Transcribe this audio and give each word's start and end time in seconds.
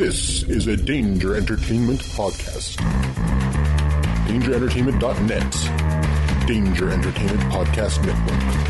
This 0.00 0.42
is 0.44 0.66
a 0.66 0.78
Danger 0.78 1.36
Entertainment 1.36 2.00
podcast. 2.00 2.76
DangerEntertainment.net. 4.28 6.46
Danger 6.46 6.90
Entertainment 6.90 7.40
Podcast 7.52 8.02
Network. 8.06 8.69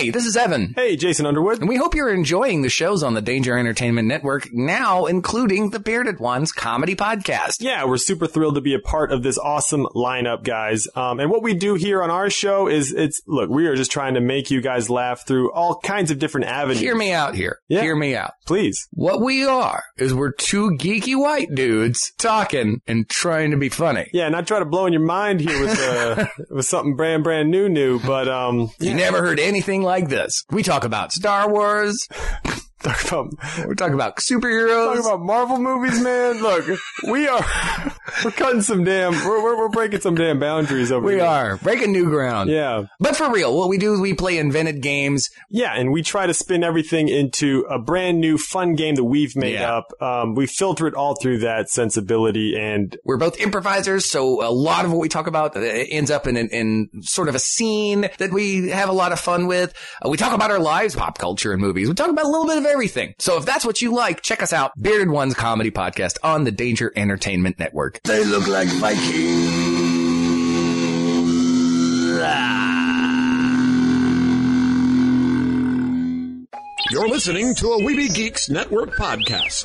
Hey, 0.00 0.08
this 0.08 0.24
is 0.24 0.34
Evan. 0.34 0.72
Hey, 0.74 0.96
Jason 0.96 1.26
Underwood. 1.26 1.60
And 1.60 1.68
we 1.68 1.76
hope 1.76 1.94
you're 1.94 2.08
enjoying 2.08 2.62
the 2.62 2.70
shows 2.70 3.02
on 3.02 3.12
the 3.12 3.20
Danger 3.20 3.58
Entertainment 3.58 4.08
Network 4.08 4.48
now, 4.50 5.04
including 5.04 5.68
the 5.68 5.78
Bearded 5.78 6.18
Ones 6.18 6.52
comedy 6.52 6.96
podcast. 6.96 7.58
Yeah, 7.60 7.84
we're 7.84 7.98
super 7.98 8.26
thrilled 8.26 8.54
to 8.54 8.62
be 8.62 8.72
a 8.72 8.78
part 8.78 9.12
of 9.12 9.22
this 9.22 9.36
awesome 9.36 9.84
lineup, 9.94 10.42
guys. 10.42 10.88
Um, 10.96 11.20
and 11.20 11.30
what 11.30 11.42
we 11.42 11.52
do 11.52 11.74
here 11.74 12.02
on 12.02 12.10
our 12.10 12.30
show 12.30 12.66
is 12.66 12.94
it's, 12.94 13.20
look, 13.26 13.50
we 13.50 13.66
are 13.66 13.76
just 13.76 13.92
trying 13.92 14.14
to 14.14 14.22
make 14.22 14.50
you 14.50 14.62
guys 14.62 14.88
laugh 14.88 15.26
through 15.26 15.52
all 15.52 15.78
kinds 15.80 16.10
of 16.10 16.18
different 16.18 16.46
avenues. 16.46 16.80
Hear 16.80 16.96
me 16.96 17.12
out 17.12 17.34
here. 17.34 17.58
Yeah. 17.68 17.82
Hear 17.82 17.94
me 17.94 18.16
out. 18.16 18.32
Please. 18.46 18.88
What 18.92 19.20
we 19.20 19.44
are 19.44 19.84
is 19.98 20.14
we're 20.14 20.32
two 20.32 20.70
geeky 20.78 21.14
white 21.14 21.54
dudes 21.54 22.14
talking 22.16 22.80
and 22.86 23.06
trying 23.06 23.50
to 23.50 23.58
be 23.58 23.68
funny. 23.68 24.08
Yeah, 24.14 24.30
not 24.30 24.46
try 24.46 24.60
to 24.60 24.64
blow 24.64 24.86
in 24.86 24.94
your 24.94 25.02
mind 25.04 25.40
here 25.40 25.60
with, 25.60 25.78
uh, 25.78 26.26
with 26.50 26.64
something 26.64 26.96
brand, 26.96 27.22
brand 27.22 27.50
new, 27.50 27.68
new, 27.68 28.00
but, 28.00 28.28
um, 28.28 28.70
You 28.80 28.94
never 28.94 29.20
heard 29.20 29.38
anything 29.38 29.82
like 29.82 29.89
this. 30.08 30.44
We 30.50 30.62
talk 30.62 30.84
about 30.84 31.12
Star 31.12 31.50
Wars. 31.50 32.06
talk 32.82 33.04
about, 33.04 33.66
We 33.68 33.74
talk 33.74 33.92
about 33.92 34.16
superheroes. 34.16 34.96
talk 34.96 35.04
about 35.04 35.20
Marvel 35.20 35.58
movies, 35.58 36.00
man. 36.02 36.42
Look, 36.42 36.66
we 37.08 37.28
are, 37.28 37.44
we're 38.24 38.30
cutting 38.30 38.62
some 38.62 38.84
damn, 38.84 39.12
we're, 39.12 39.42
we're, 39.42 39.56
we're 39.58 39.68
breaking 39.68 40.00
some 40.00 40.14
damn 40.14 40.38
boundaries 40.38 40.90
over 40.92 41.06
we 41.06 41.12
here. 41.14 41.22
We 41.22 41.26
are 41.26 41.56
breaking 41.58 41.92
new 41.92 42.06
ground. 42.06 42.50
Yeah. 42.50 42.84
But 42.98 43.16
for 43.16 43.30
real, 43.32 43.56
what 43.56 43.68
we 43.68 43.78
do 43.78 43.94
is 43.94 44.00
we 44.00 44.14
play 44.14 44.38
invented 44.38 44.82
games. 44.82 45.30
Yeah, 45.50 45.74
and 45.74 45.92
we 45.92 46.02
try 46.02 46.26
to 46.26 46.34
spin 46.34 46.64
everything 46.64 47.08
into 47.08 47.66
a 47.70 47.78
brand 47.78 48.20
new 48.20 48.38
fun 48.38 48.74
game 48.74 48.94
that 48.96 49.04
we've 49.04 49.36
made 49.36 49.54
Yeah. 49.54 49.76
up. 49.78 49.92
Um, 50.02 50.34
we 50.34 50.46
filter 50.46 50.86
it 50.86 50.94
all 50.94 51.14
through 51.20 51.38
that 51.40 51.68
sensibility 51.70 52.56
and 52.58 52.96
We're 53.04 53.16
both 53.16 53.38
improvisers, 53.40 54.10
so 54.10 54.46
a 54.46 54.50
lot 54.50 54.84
of 54.84 54.92
what 54.92 55.00
we 55.00 55.08
talk 55.08 55.26
about 55.26 55.56
uh, 55.56 55.60
ends 55.60 56.10
up 56.10 56.26
in, 56.26 56.36
in, 56.36 56.48
in 56.48 57.02
sort 57.02 57.28
of 57.28 57.34
a 57.34 57.38
scene 57.38 58.08
that 58.18 58.32
we 58.32 58.68
have 58.70 58.88
a 58.88 58.92
lot 58.92 59.12
of 59.12 59.20
fun 59.20 59.46
with. 59.46 59.74
Uh, 60.04 60.08
we 60.08 60.16
talk 60.16 60.32
about 60.34 60.50
our 60.50 60.58
lives, 60.58 60.94
pop 60.94 61.18
culture, 61.18 61.52
and 61.52 61.60
movies. 61.60 61.88
We 61.88 61.94
talk 61.94 62.10
about 62.10 62.24
a 62.24 62.28
little 62.28 62.46
bit 62.46 62.58
of 62.58 62.64
everything. 62.70 63.14
So 63.18 63.36
if 63.36 63.44
that's 63.44 63.64
what 63.64 63.82
you 63.82 63.92
like, 63.92 64.22
check 64.22 64.42
us 64.42 64.52
out, 64.52 64.72
Bearded 64.80 65.10
Ones 65.10 65.34
Comedy 65.34 65.70
Podcast 65.70 66.18
on 66.22 66.44
the 66.44 66.52
Danger 66.52 66.92
Entertainment 66.96 67.58
Network. 67.58 68.00
They 68.04 68.24
look 68.24 68.46
like 68.46 68.68
Vikings. 68.68 69.70
You're 76.90 77.08
listening 77.08 77.54
to 77.56 77.72
a 77.72 77.78
Weeby 77.80 78.12
Geeks 78.14 78.48
Network 78.48 78.90
podcast. 78.96 79.64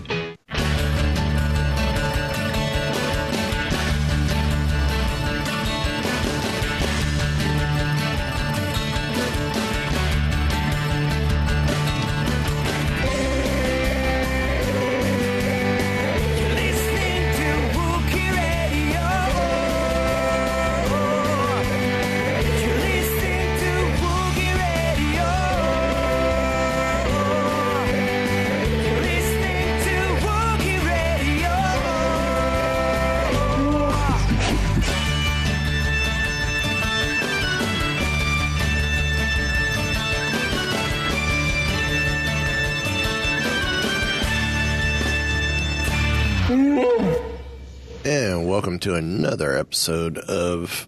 To 48.81 48.95
another 48.95 49.55
episode 49.57 50.17
of 50.17 50.87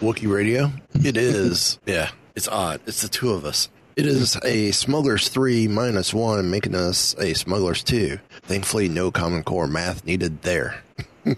Wookie 0.00 0.32
Radio. 0.32 0.72
It 0.94 1.16
is, 1.16 1.78
yeah, 1.86 2.10
it's 2.34 2.48
odd. 2.48 2.80
It's 2.86 3.02
the 3.02 3.08
two 3.08 3.30
of 3.32 3.44
us. 3.44 3.68
It 3.96 4.06
is 4.06 4.36
a 4.44 4.70
Smugglers 4.70 5.28
3 5.28 5.68
minus 5.68 6.14
1, 6.14 6.50
making 6.50 6.74
us 6.74 7.14
a 7.18 7.34
Smugglers 7.34 7.82
2. 7.82 8.18
Thankfully, 8.42 8.88
no 8.88 9.10
Common 9.10 9.42
Core 9.42 9.66
math 9.66 10.04
needed 10.04 10.42
there. 10.42 10.82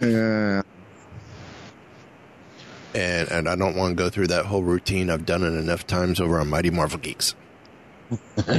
Yeah. 0.00 0.62
And, 2.94 3.28
and 3.30 3.48
I 3.48 3.56
don't 3.56 3.76
want 3.76 3.96
to 3.96 4.02
go 4.02 4.10
through 4.10 4.26
that 4.26 4.44
whole 4.44 4.62
routine. 4.62 5.08
I've 5.08 5.24
done 5.24 5.42
it 5.42 5.56
enough 5.56 5.86
times 5.86 6.20
over 6.20 6.38
on 6.38 6.48
Mighty 6.50 6.70
Marvel 6.70 6.98
Geeks. 6.98 7.34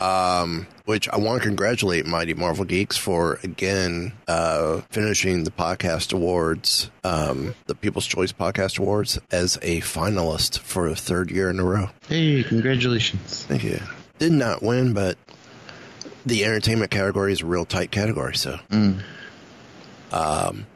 um, 0.00 0.66
which 0.84 1.08
I 1.08 1.16
want 1.16 1.42
to 1.42 1.48
congratulate 1.48 2.06
Mighty 2.06 2.34
Marvel 2.34 2.64
Geeks 2.64 2.96
for 2.96 3.38
again 3.42 4.12
uh, 4.28 4.82
finishing 4.90 5.44
the 5.44 5.50
podcast 5.50 6.12
awards, 6.12 6.90
um, 7.02 7.54
the 7.66 7.74
People's 7.74 8.06
Choice 8.06 8.32
Podcast 8.32 8.78
Awards, 8.78 9.18
as 9.30 9.56
a 9.62 9.80
finalist 9.80 10.58
for 10.58 10.86
a 10.86 10.94
third 10.94 11.30
year 11.30 11.48
in 11.50 11.58
a 11.58 11.64
row. 11.64 11.90
Hey, 12.08 12.42
congratulations. 12.42 13.44
Thank 13.44 13.64
you. 13.64 13.80
Did 14.18 14.32
not 14.32 14.62
win, 14.62 14.92
but 14.92 15.16
the 16.26 16.44
entertainment 16.44 16.90
category 16.90 17.32
is 17.32 17.40
a 17.42 17.46
real 17.46 17.64
tight 17.64 17.90
category. 17.90 18.36
So, 18.36 18.58
um, 20.12 20.66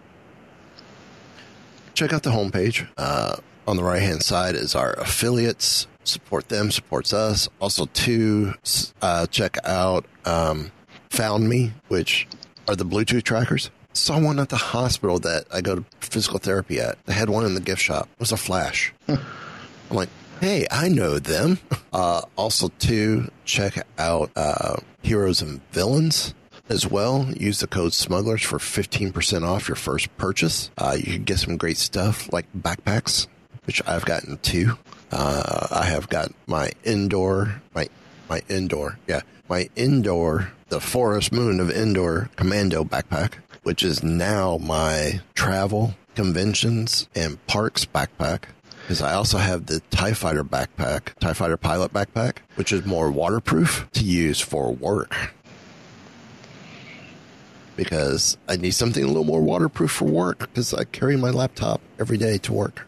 check 1.95 2.13
out 2.13 2.23
the 2.23 2.31
homepage. 2.31 2.87
Uh, 2.97 3.37
on 3.67 3.77
the 3.77 3.85
right 3.85 4.01
hand 4.01 4.23
side 4.23 4.55
is 4.55 4.75
our 4.75 4.95
affiliates. 4.95 5.87
Support 6.09 6.49
them, 6.49 6.71
supports 6.71 7.13
us. 7.13 7.49
Also, 7.61 7.87
to 7.87 8.55
uh, 9.03 9.27
check 9.27 9.57
out 9.65 10.07
um, 10.25 10.73
Found 11.11 11.49
Me, 11.49 11.73
which 11.89 12.27
are 12.67 12.75
the 12.75 12.85
Bluetooth 12.85 13.25
trackers. 13.25 13.71
Saw 13.93 14.19
one 14.19 14.39
at 14.39 14.49
the 14.49 14.57
hospital 14.57 15.19
that 15.21 15.45
I 15.53 15.61
go 15.61 15.77
to 15.77 15.85
physical 16.01 16.39
therapy 16.39 16.81
at. 16.81 17.05
They 17.07 17.13
had 17.13 17.29
one 17.29 17.45
in 17.45 17.55
the 17.55 17.61
gift 17.61 17.83
shop. 17.83 18.09
It 18.15 18.21
was 18.21 18.33
a 18.33 18.37
flash. 18.37 18.95
I'm 19.09 19.19
like, 19.91 20.09
hey, 20.41 20.67
I 20.71 20.89
know 20.89 21.19
them. 21.19 21.59
Uh, 21.91 22.21
also, 22.37 22.69
to 22.81 23.31
check 23.47 23.85
out 23.97 24.31
uh, 24.37 24.77
Heroes 25.01 25.41
and 25.41 25.63
Villains 25.73 26.35
as 26.69 26.87
well. 26.87 27.27
Use 27.35 27.61
the 27.61 27.67
code 27.67 27.95
Smugglers 27.95 28.43
for 28.43 28.59
15% 28.59 29.43
off 29.43 29.69
your 29.69 29.75
first 29.75 30.15
purchase. 30.19 30.71
Uh, 30.77 30.97
you 30.99 31.15
can 31.15 31.25
get 31.25 31.39
some 31.39 31.57
great 31.57 31.79
stuff 31.79 32.31
like 32.31 32.47
backpacks, 32.53 33.27
which 33.65 33.81
I've 33.87 34.05
gotten 34.05 34.37
two. 34.43 34.77
Uh, 35.11 35.67
I 35.71 35.85
have 35.87 36.09
got 36.09 36.33
my 36.47 36.73
Endor, 36.85 37.63
my 37.75 37.89
my 38.28 38.43
Endor, 38.51 38.99
yeah, 39.07 39.21
my 39.49 39.69
Endor, 39.77 40.53
the 40.69 40.81
Forest 40.81 41.33
Moon 41.33 41.60
of 41.60 41.71
Endor 41.71 42.28
Commando 42.37 42.84
backpack, 42.84 43.34
which 43.63 43.83
is 43.83 44.03
now 44.03 44.59
my 44.59 45.21
travel, 45.34 45.95
conventions, 46.15 47.09
and 47.15 47.45
parks 47.47 47.87
backpack. 47.87 48.45
Because 48.83 49.03
I 49.03 49.15
also 49.15 49.37
have 49.39 49.66
the 49.66 49.81
TIE 49.91 50.15
Fighter 50.15 50.45
backpack, 50.45 51.15
TIE 51.21 51.34
Fighter 51.34 51.57
pilot 51.59 51.93
backpack, 51.93 52.39
which 52.57 52.72
is 52.72 52.87
more 52.87 53.11
waterproof 53.11 53.87
to 53.93 54.04
use 54.04 54.41
for 54.41 54.72
work. 54.72 55.34
Because 57.77 58.37
I 58.49 58.57
need 58.57 58.72
something 58.72 59.04
a 59.04 59.07
little 59.07 59.25
more 59.25 59.41
waterproof 59.41 59.91
for 59.91 60.07
work 60.07 60.41
because 60.41 60.75
I 60.75 60.84
carry 60.84 61.16
my 61.16 61.31
laptop 61.31 61.81
every 61.99 62.16
day 62.19 62.39
to 62.39 62.53
work. 62.53 62.87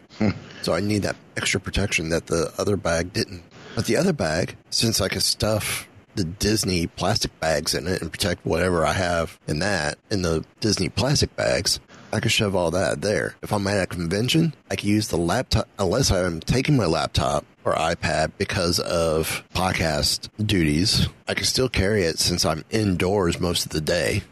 So 0.62 0.74
I 0.74 0.80
need 0.80 1.02
that 1.02 1.16
extra 1.36 1.60
protection 1.60 2.10
that 2.10 2.26
the 2.26 2.52
other 2.58 2.76
bag 2.76 3.12
didn't. 3.12 3.42
But 3.74 3.86
the 3.86 3.96
other 3.96 4.12
bag, 4.12 4.56
since 4.70 5.00
I 5.00 5.08
could 5.08 5.22
stuff 5.22 5.88
the 6.16 6.24
Disney 6.24 6.86
plastic 6.86 7.38
bags 7.40 7.74
in 7.74 7.86
it 7.86 8.02
and 8.02 8.10
protect 8.10 8.44
whatever 8.44 8.84
I 8.84 8.92
have 8.92 9.38
in 9.46 9.60
that 9.60 9.96
in 10.10 10.22
the 10.22 10.44
Disney 10.60 10.88
plastic 10.88 11.34
bags, 11.36 11.78
I 12.12 12.18
could 12.18 12.32
shove 12.32 12.56
all 12.56 12.72
that 12.72 13.00
there. 13.02 13.36
If 13.42 13.52
I'm 13.52 13.66
at 13.68 13.82
a 13.82 13.86
convention, 13.86 14.54
I 14.70 14.76
can 14.76 14.88
use 14.88 15.08
the 15.08 15.16
laptop, 15.16 15.68
unless 15.78 16.10
I'm 16.10 16.40
taking 16.40 16.76
my 16.76 16.86
laptop 16.86 17.44
or 17.64 17.74
iPad 17.74 18.32
because 18.38 18.80
of 18.80 19.44
podcast 19.54 20.28
duties. 20.44 21.08
I 21.28 21.34
can 21.34 21.44
still 21.44 21.68
carry 21.68 22.02
it 22.02 22.18
since 22.18 22.44
I'm 22.44 22.64
indoors 22.70 23.38
most 23.38 23.64
of 23.64 23.70
the 23.70 23.80
day. 23.80 24.22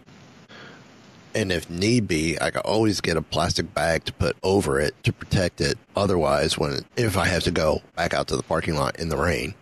And 1.34 1.52
if 1.52 1.68
need 1.68 2.08
be, 2.08 2.40
I 2.40 2.50
can 2.50 2.62
always 2.62 3.00
get 3.00 3.16
a 3.16 3.22
plastic 3.22 3.72
bag 3.74 4.04
to 4.04 4.12
put 4.12 4.36
over 4.42 4.80
it 4.80 4.94
to 5.04 5.12
protect 5.12 5.60
it. 5.60 5.78
Otherwise, 5.96 6.58
when 6.58 6.84
if 6.96 7.16
I 7.16 7.26
have 7.26 7.44
to 7.44 7.50
go 7.50 7.82
back 7.96 8.14
out 8.14 8.28
to 8.28 8.36
the 8.36 8.42
parking 8.42 8.74
lot 8.74 8.98
in 8.98 9.08
the 9.08 9.16
rain, 9.16 9.54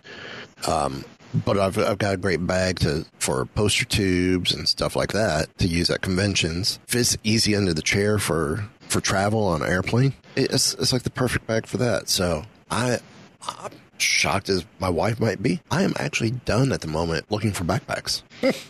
um, 0.66 1.04
but 1.44 1.58
I've 1.58 1.78
I've 1.78 1.98
got 1.98 2.14
a 2.14 2.16
great 2.16 2.46
bag 2.46 2.78
to 2.80 3.04
for 3.18 3.44
poster 3.46 3.84
tubes 3.84 4.54
and 4.54 4.68
stuff 4.68 4.96
like 4.96 5.12
that 5.12 5.56
to 5.58 5.66
use 5.66 5.90
at 5.90 6.02
conventions. 6.02 6.78
Fits 6.86 7.16
easy 7.24 7.54
under 7.54 7.74
the 7.74 7.82
chair 7.82 8.18
for 8.18 8.64
for 8.88 9.00
travel 9.00 9.46
on 9.46 9.62
an 9.62 9.68
airplane. 9.68 10.14
It's 10.36 10.74
it's 10.74 10.92
like 10.92 11.02
the 11.02 11.10
perfect 11.10 11.46
bag 11.46 11.66
for 11.66 11.78
that. 11.78 12.08
So 12.08 12.44
I 12.70 12.98
I'm 13.42 13.72
shocked 13.98 14.48
as 14.48 14.64
my 14.78 14.88
wife 14.88 15.20
might 15.20 15.42
be. 15.42 15.60
I 15.70 15.82
am 15.82 15.94
actually 15.98 16.30
done 16.30 16.72
at 16.72 16.80
the 16.80 16.88
moment 16.88 17.26
looking 17.30 17.52
for 17.52 17.64
backpacks. 17.64 18.22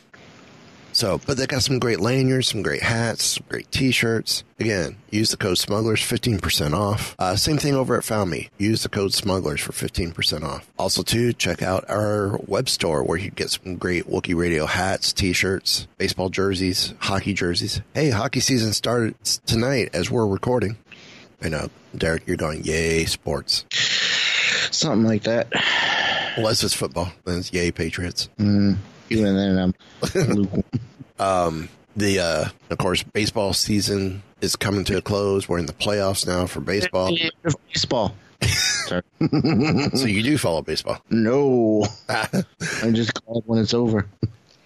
So, 0.96 1.20
but 1.26 1.37
they 1.37 1.46
got 1.46 1.62
some 1.62 1.78
great 1.78 2.00
lanyards, 2.00 2.48
some 2.48 2.62
great 2.62 2.82
hats, 2.82 3.22
some 3.22 3.44
great 3.50 3.70
t-shirts. 3.70 4.44
Again, 4.58 4.96
use 5.10 5.31
the 5.31 5.37
code 5.37 5.58
smugglers, 5.58 6.00
15% 6.00 6.72
off. 6.72 7.14
Uh, 7.19 7.37
same 7.37 7.58
thing 7.58 7.75
over 7.75 7.98
at 7.98 8.04
Found 8.04 8.31
Me. 8.31 8.48
Use 8.56 8.82
the 8.82 8.88
code 8.88 9.12
smugglers 9.12 9.60
for 9.60 9.72
15% 9.72 10.43
off. 10.43 10.72
Also, 10.78 11.02
too, 11.02 11.34
check 11.34 11.60
out 11.60 11.84
our 11.90 12.38
web 12.46 12.70
store 12.70 13.02
where 13.02 13.19
you 13.19 13.31
get 13.31 13.50
some 13.50 13.76
great 13.76 14.08
Wookie 14.08 14.34
Radio 14.34 14.64
hats, 14.64 15.12
t-shirts, 15.12 15.87
baseball 15.98 16.31
jerseys, 16.31 16.94
hockey 17.00 17.34
jerseys. 17.34 17.82
Hey, 17.92 18.08
hockey 18.08 18.40
season 18.40 18.72
started 18.72 19.22
tonight 19.44 19.90
as 19.92 20.10
we're 20.10 20.26
recording. 20.26 20.78
I 21.42 21.50
know, 21.50 21.69
Derek, 21.94 22.26
you're 22.26 22.38
going, 22.38 22.64
yay, 22.64 23.04
sports. 23.04 23.66
Something 24.70 25.06
like 25.06 25.25
that. 25.25 25.49
Unless 26.38 26.64
it's 26.64 26.72
football, 26.72 27.12
then 27.26 27.40
it's 27.40 27.52
yay, 27.52 27.70
Patriots. 27.70 28.31
Mm, 28.38 28.78
even 29.11 29.37
then, 29.37 29.58
I'm 29.58 29.75
lukewarm. 30.35 30.64
Um, 31.19 31.70
the 31.97 32.20
uh, 32.20 32.49
of 32.69 32.76
course, 32.76 33.03
baseball 33.03 33.55
season 33.55 34.23
is 34.43 34.55
coming 34.55 34.85
to 34.85 34.99
a 34.99 35.00
close. 35.00 35.49
We're 35.49 35.58
in 35.58 35.64
the 35.64 35.73
playoffs 35.73 36.26
now 36.26 36.44
for 36.47 36.61
baseball. 36.61 37.17
Baseball. 37.73 38.14
So 39.19 40.06
you 40.06 40.23
do 40.23 40.37
follow 40.37 40.61
baseball. 40.62 40.99
No. 41.11 41.87
I 42.11 42.44
just 42.93 43.14
call 43.25 43.38
it 43.38 43.44
when 43.47 43.58
it's 43.58 43.73
over. 43.75 44.06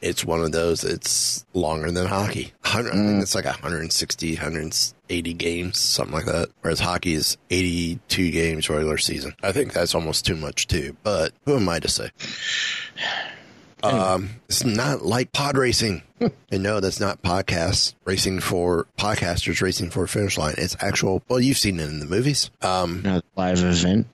it's 0.02 0.24
one 0.24 0.40
of 0.40 0.50
those. 0.52 0.82
It's 0.82 1.46
longer 1.54 1.90
than 1.92 2.06
hockey. 2.06 2.52
I 2.64 2.82
think 2.82 3.22
it's 3.22 3.34
like 3.36 3.44
160, 3.44 4.34
180 4.34 5.32
games, 5.34 5.78
something 5.78 6.14
like 6.14 6.26
that. 6.26 6.48
Whereas 6.62 6.80
hockey 6.80 7.14
is 7.14 7.36
82 7.50 8.30
games 8.32 8.68
regular 8.68 8.98
season. 8.98 9.34
I 9.42 9.52
think 9.52 9.72
that's 9.72 9.94
almost 9.94 10.26
too 10.26 10.36
much 10.36 10.66
too. 10.66 10.96
But 11.04 11.32
who 11.46 11.56
am 11.56 11.68
I 11.68 11.78
to 11.78 11.88
say? 11.88 12.10
Um, 13.82 14.30
it's 14.48 14.64
not 14.64 15.02
like 15.02 15.32
pod 15.32 15.56
racing. 15.56 16.02
and 16.50 16.62
no, 16.62 16.80
that's 16.80 17.00
not 17.00 17.22
podcast 17.22 17.94
racing 18.04 18.40
for 18.40 18.86
podcasters 18.98 19.62
racing 19.62 19.90
for 19.90 20.04
a 20.04 20.08
finish 20.08 20.36
line. 20.36 20.54
It's 20.58 20.76
actual. 20.80 21.22
Well, 21.28 21.40
you've 21.40 21.58
seen 21.58 21.80
it 21.80 21.88
in 21.88 22.00
the 22.00 22.06
movies. 22.06 22.50
Um, 22.62 23.02
Not 23.02 23.24
a 23.24 23.40
live 23.40 23.62
event. 23.62 24.06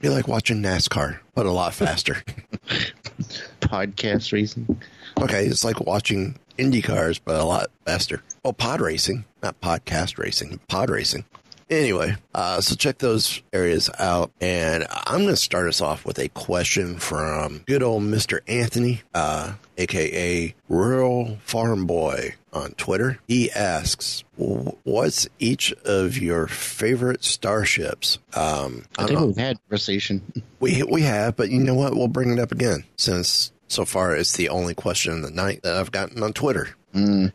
you 0.00 0.10
like 0.10 0.28
watching 0.28 0.62
NASCAR, 0.62 1.18
but 1.34 1.46
a 1.46 1.50
lot 1.50 1.74
faster. 1.74 2.22
Podcast 3.60 4.32
racing. 4.32 4.80
okay, 5.20 5.46
it's 5.46 5.64
like 5.64 5.80
watching 5.80 6.38
Indy 6.58 6.82
cars, 6.82 7.18
but 7.18 7.40
a 7.40 7.44
lot 7.44 7.70
faster. 7.84 8.22
Oh, 8.44 8.52
pod 8.52 8.80
racing, 8.80 9.24
not 9.42 9.60
podcast 9.60 10.18
racing, 10.18 10.60
pod 10.68 10.90
racing. 10.90 11.24
Anyway, 11.70 12.16
uh, 12.34 12.60
so 12.60 12.74
check 12.74 12.98
those 12.98 13.42
areas 13.52 13.88
out. 13.98 14.32
And 14.40 14.86
I'm 14.90 15.18
going 15.22 15.28
to 15.28 15.36
start 15.36 15.68
us 15.68 15.80
off 15.80 16.04
with 16.04 16.18
a 16.18 16.28
question 16.30 16.98
from 16.98 17.62
good 17.66 17.82
old 17.82 18.02
Mr. 18.02 18.40
Anthony, 18.48 19.02
uh, 19.14 19.52
aka 19.78 20.54
Rural 20.68 21.38
Farm 21.44 21.86
Boy 21.86 22.34
on 22.52 22.72
Twitter. 22.72 23.20
He 23.28 23.50
asks, 23.52 24.24
What's 24.36 25.28
each 25.38 25.72
of 25.84 26.18
your 26.18 26.48
favorite 26.48 27.22
starships? 27.22 28.18
Um, 28.34 28.86
I 28.98 29.04
I 29.04 29.06
think 29.06 29.20
know. 29.20 29.26
we've 29.26 29.36
had 29.36 29.58
conversation. 29.68 30.22
We, 30.60 30.82
we 30.82 31.00
have, 31.02 31.36
but 31.36 31.48
you 31.50 31.58
know 31.58 31.72
what? 31.74 31.94
We'll 31.94 32.06
bring 32.06 32.32
it 32.32 32.38
up 32.38 32.52
again 32.52 32.84
since 32.96 33.50
so 33.68 33.86
far 33.86 34.14
it's 34.14 34.36
the 34.36 34.50
only 34.50 34.74
question 34.74 35.14
of 35.14 35.22
the 35.22 35.30
night 35.30 35.62
that 35.62 35.74
I've 35.74 35.90
gotten 35.90 36.22
on 36.22 36.34
Twitter. 36.34 36.76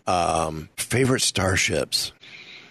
Um, 0.06 0.70
favorite 0.78 1.22
starships. 1.22 2.12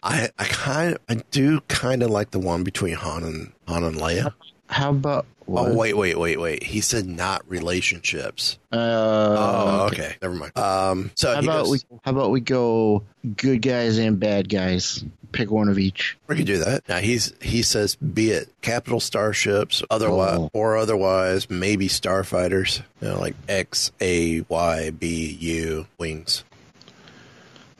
I, 0.05 0.29
I 0.39 0.45
kind 0.45 0.99
I 1.09 1.15
do 1.31 1.61
kind 1.63 2.03
of 2.03 2.11
like 2.11 2.31
the 2.31 2.39
one 2.39 2.63
between 2.63 2.95
Han 2.95 3.25
and 3.25 3.53
Han 3.67 3.83
and 3.85 3.97
Leia. 3.97 4.35
How 4.69 4.91
about 4.91 5.27
what? 5.47 5.69
Oh 5.71 5.75
wait, 5.75 5.97
wait, 5.97 6.19
wait, 6.19 6.39
wait. 6.39 6.63
He 6.63 6.81
said 6.83 7.07
not 7.07 7.43
relationships. 7.49 8.59
Uh, 8.73 8.77
Oh, 8.77 9.87
okay. 9.93 10.17
Never 10.23 10.35
mind. 10.35 10.57
Um, 10.59 11.11
so 11.15 11.33
How 11.35 11.41
about 11.41 11.65
goes, 11.67 11.87
we? 11.91 11.99
How 12.05 12.11
about 12.13 12.31
we 12.31 12.41
go 12.41 13.03
good 13.37 13.63
guys 13.63 13.99
and 13.99 14.19
bad 14.21 14.49
guys? 14.49 15.05
Pick 15.33 15.51
one 15.51 15.69
of 15.69 15.79
each. 15.81 16.17
we 16.29 16.37
could 16.37 16.47
do 16.47 16.59
that. 16.59 16.89
Now 16.89 16.99
he's 16.99 17.33
he 17.43 17.63
says 17.63 17.97
be 17.97 18.31
it 18.31 18.49
capital 18.63 19.01
starships, 19.01 19.83
otherwise 19.91 20.39
Oh. 20.39 20.51
or 20.53 20.77
otherwise 20.77 21.51
maybe 21.51 21.89
starfighters. 21.89 22.83
You 23.01 23.09
know, 23.09 23.19
like 23.21 23.35
X 23.49 23.91
A 24.01 24.43
Y 24.43 24.91
B 24.91 25.37
U 25.41 25.87
wings. 25.99 26.45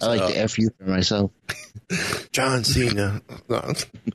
I 0.05 0.17
like 0.17 0.35
the 0.35 0.39
F 0.39 0.59
you 0.59 0.71
for 0.79 0.85
myself. 0.85 1.31
John 2.33 2.65
Cena. 2.65 3.21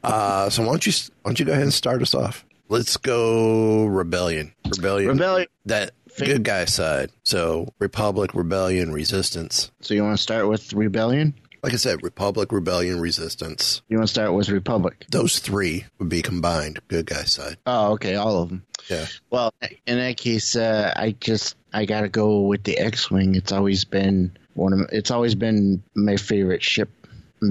uh, 0.03 0.49
so 0.49 0.63
why 0.63 0.69
don't 0.69 0.85
you 0.85 0.93
why 1.21 1.29
don't 1.29 1.39
you 1.39 1.45
go 1.45 1.51
ahead 1.51 1.63
and 1.63 1.73
start 1.73 2.01
us 2.01 2.13
off? 2.13 2.45
Let's 2.67 2.97
go 2.97 3.85
Rebellion. 3.85 4.53
Rebellion. 4.65 5.09
Rebellion. 5.09 5.47
That 5.65 5.91
good 6.17 6.43
guy 6.43 6.65
side. 6.65 7.11
So 7.23 7.73
Republic, 7.79 8.33
Rebellion, 8.33 8.91
Resistance. 8.91 9.71
So 9.81 9.93
you 9.93 10.03
want 10.03 10.17
to 10.17 10.21
start 10.21 10.47
with 10.47 10.73
Rebellion? 10.73 11.33
Like 11.61 11.73
I 11.73 11.77
said, 11.77 12.03
Republic, 12.03 12.51
Rebellion, 12.51 13.01
Resistance. 13.01 13.81
You 13.89 13.97
want 13.97 14.07
to 14.07 14.13
start 14.13 14.33
with 14.33 14.49
Republic? 14.49 15.05
Those 15.09 15.39
three 15.39 15.85
would 15.97 16.07
be 16.07 16.21
combined. 16.21 16.79
Good 16.87 17.05
guy 17.07 17.23
side. 17.23 17.57
Oh, 17.65 17.93
okay, 17.93 18.15
all 18.15 18.41
of 18.43 18.49
them. 18.49 18.63
Yeah. 18.89 19.07
Well, 19.29 19.53
in 19.85 19.97
that 19.97 20.17
case, 20.17 20.55
uh, 20.55 20.93
I 20.95 21.15
just 21.19 21.55
I 21.73 21.85
gotta 21.85 22.07
go 22.09 22.41
with 22.41 22.63
the 22.63 22.77
X-wing. 22.77 23.35
It's 23.35 23.51
always 23.51 23.83
been 23.83 24.37
one 24.59 24.73
of 24.73 24.89
it's 24.91 25.11
always 25.11 25.35
been 25.35 25.81
my 25.95 26.17
favorite 26.17 26.61
ship, 26.63 26.89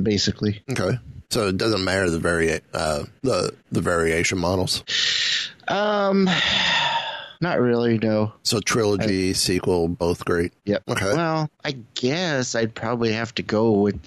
basically. 0.03 0.63
Okay. 0.71 0.99
So 1.31 1.49
it 1.49 1.57
doesn't 1.57 1.85
matter 1.85 2.09
the 2.09 2.19
vari- 2.19 2.61
uh, 2.73 3.05
the 3.23 3.55
the 3.71 3.81
variation 3.81 4.39
models. 4.39 4.83
Um, 5.67 6.29
not 7.41 7.61
really. 7.61 7.99
No. 7.99 8.33
So 8.43 8.61
trilogy, 8.61 9.35
sequel, 9.35 9.89
both 9.89 10.25
great. 10.25 10.53
Yep. 10.65 10.83
Okay. 10.89 11.13
Well, 11.15 11.51
I 11.65 11.73
guess 11.95 12.55
I'd 12.55 12.75
probably 12.75 13.13
have 13.13 13.35
to 13.37 13.43
go 13.43 13.73
with. 13.73 14.01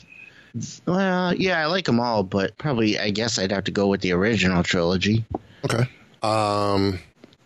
Well, 0.85 1.33
yeah, 1.35 1.61
I 1.61 1.67
like 1.67 1.85
them 1.85 1.99
all, 1.99 2.23
but 2.23 2.57
probably 2.57 2.99
I 2.99 3.11
guess 3.11 3.39
I'd 3.39 3.51
have 3.51 3.65
to 3.65 3.71
go 3.71 3.87
with 3.87 4.01
the 4.01 4.11
original 4.13 4.63
trilogy. 4.63 5.23
Okay. 5.63 5.89
Um, 6.23 6.99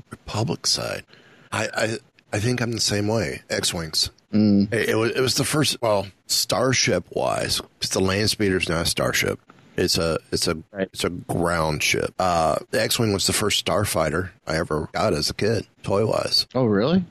Republic 0.10 0.68
side. 0.68 1.04
I 1.52 1.68
I, 1.68 1.98
I 2.34 2.40
think 2.40 2.62
I'm 2.62 2.72
the 2.72 2.80
same 2.80 3.08
way. 3.08 3.42
X 3.50 3.74
wings. 3.74 4.10
Mm. 4.36 4.74
It, 4.74 4.90
it 4.90 4.96
was 4.96 5.12
it 5.12 5.22
was 5.22 5.36
the 5.36 5.46
first. 5.46 5.82
Well, 5.82 6.08
starship 6.28 7.06
wise, 7.12 7.62
because 7.80 7.92
the 7.92 8.00
land 8.02 8.30
speeder 8.30 8.60
speeder's 8.60 8.70
not 8.70 8.86
a 8.86 8.90
starship. 8.90 9.40
It's 9.78 9.98
a 9.98 10.18
it's 10.32 10.48
a 10.48 10.56
Right. 10.72 10.90
it's 10.94 11.04
a 11.04 11.10
ground 11.10 11.84
ship. 11.84 12.14
Uh, 12.20 12.58
the 12.72 12.82
X 12.82 13.00
wing 13.00 13.14
was 13.14 13.28
the 13.28 13.34
first 13.34 13.66
starfighter 13.66 14.30
I 14.48 14.58
ever 14.58 14.90
got 14.94 15.14
as 15.14 15.30
a 15.30 15.34
kid, 15.34 15.68
toy 15.84 16.06
wise. 16.06 16.48
Oh, 16.56 16.66
really? 16.66 17.04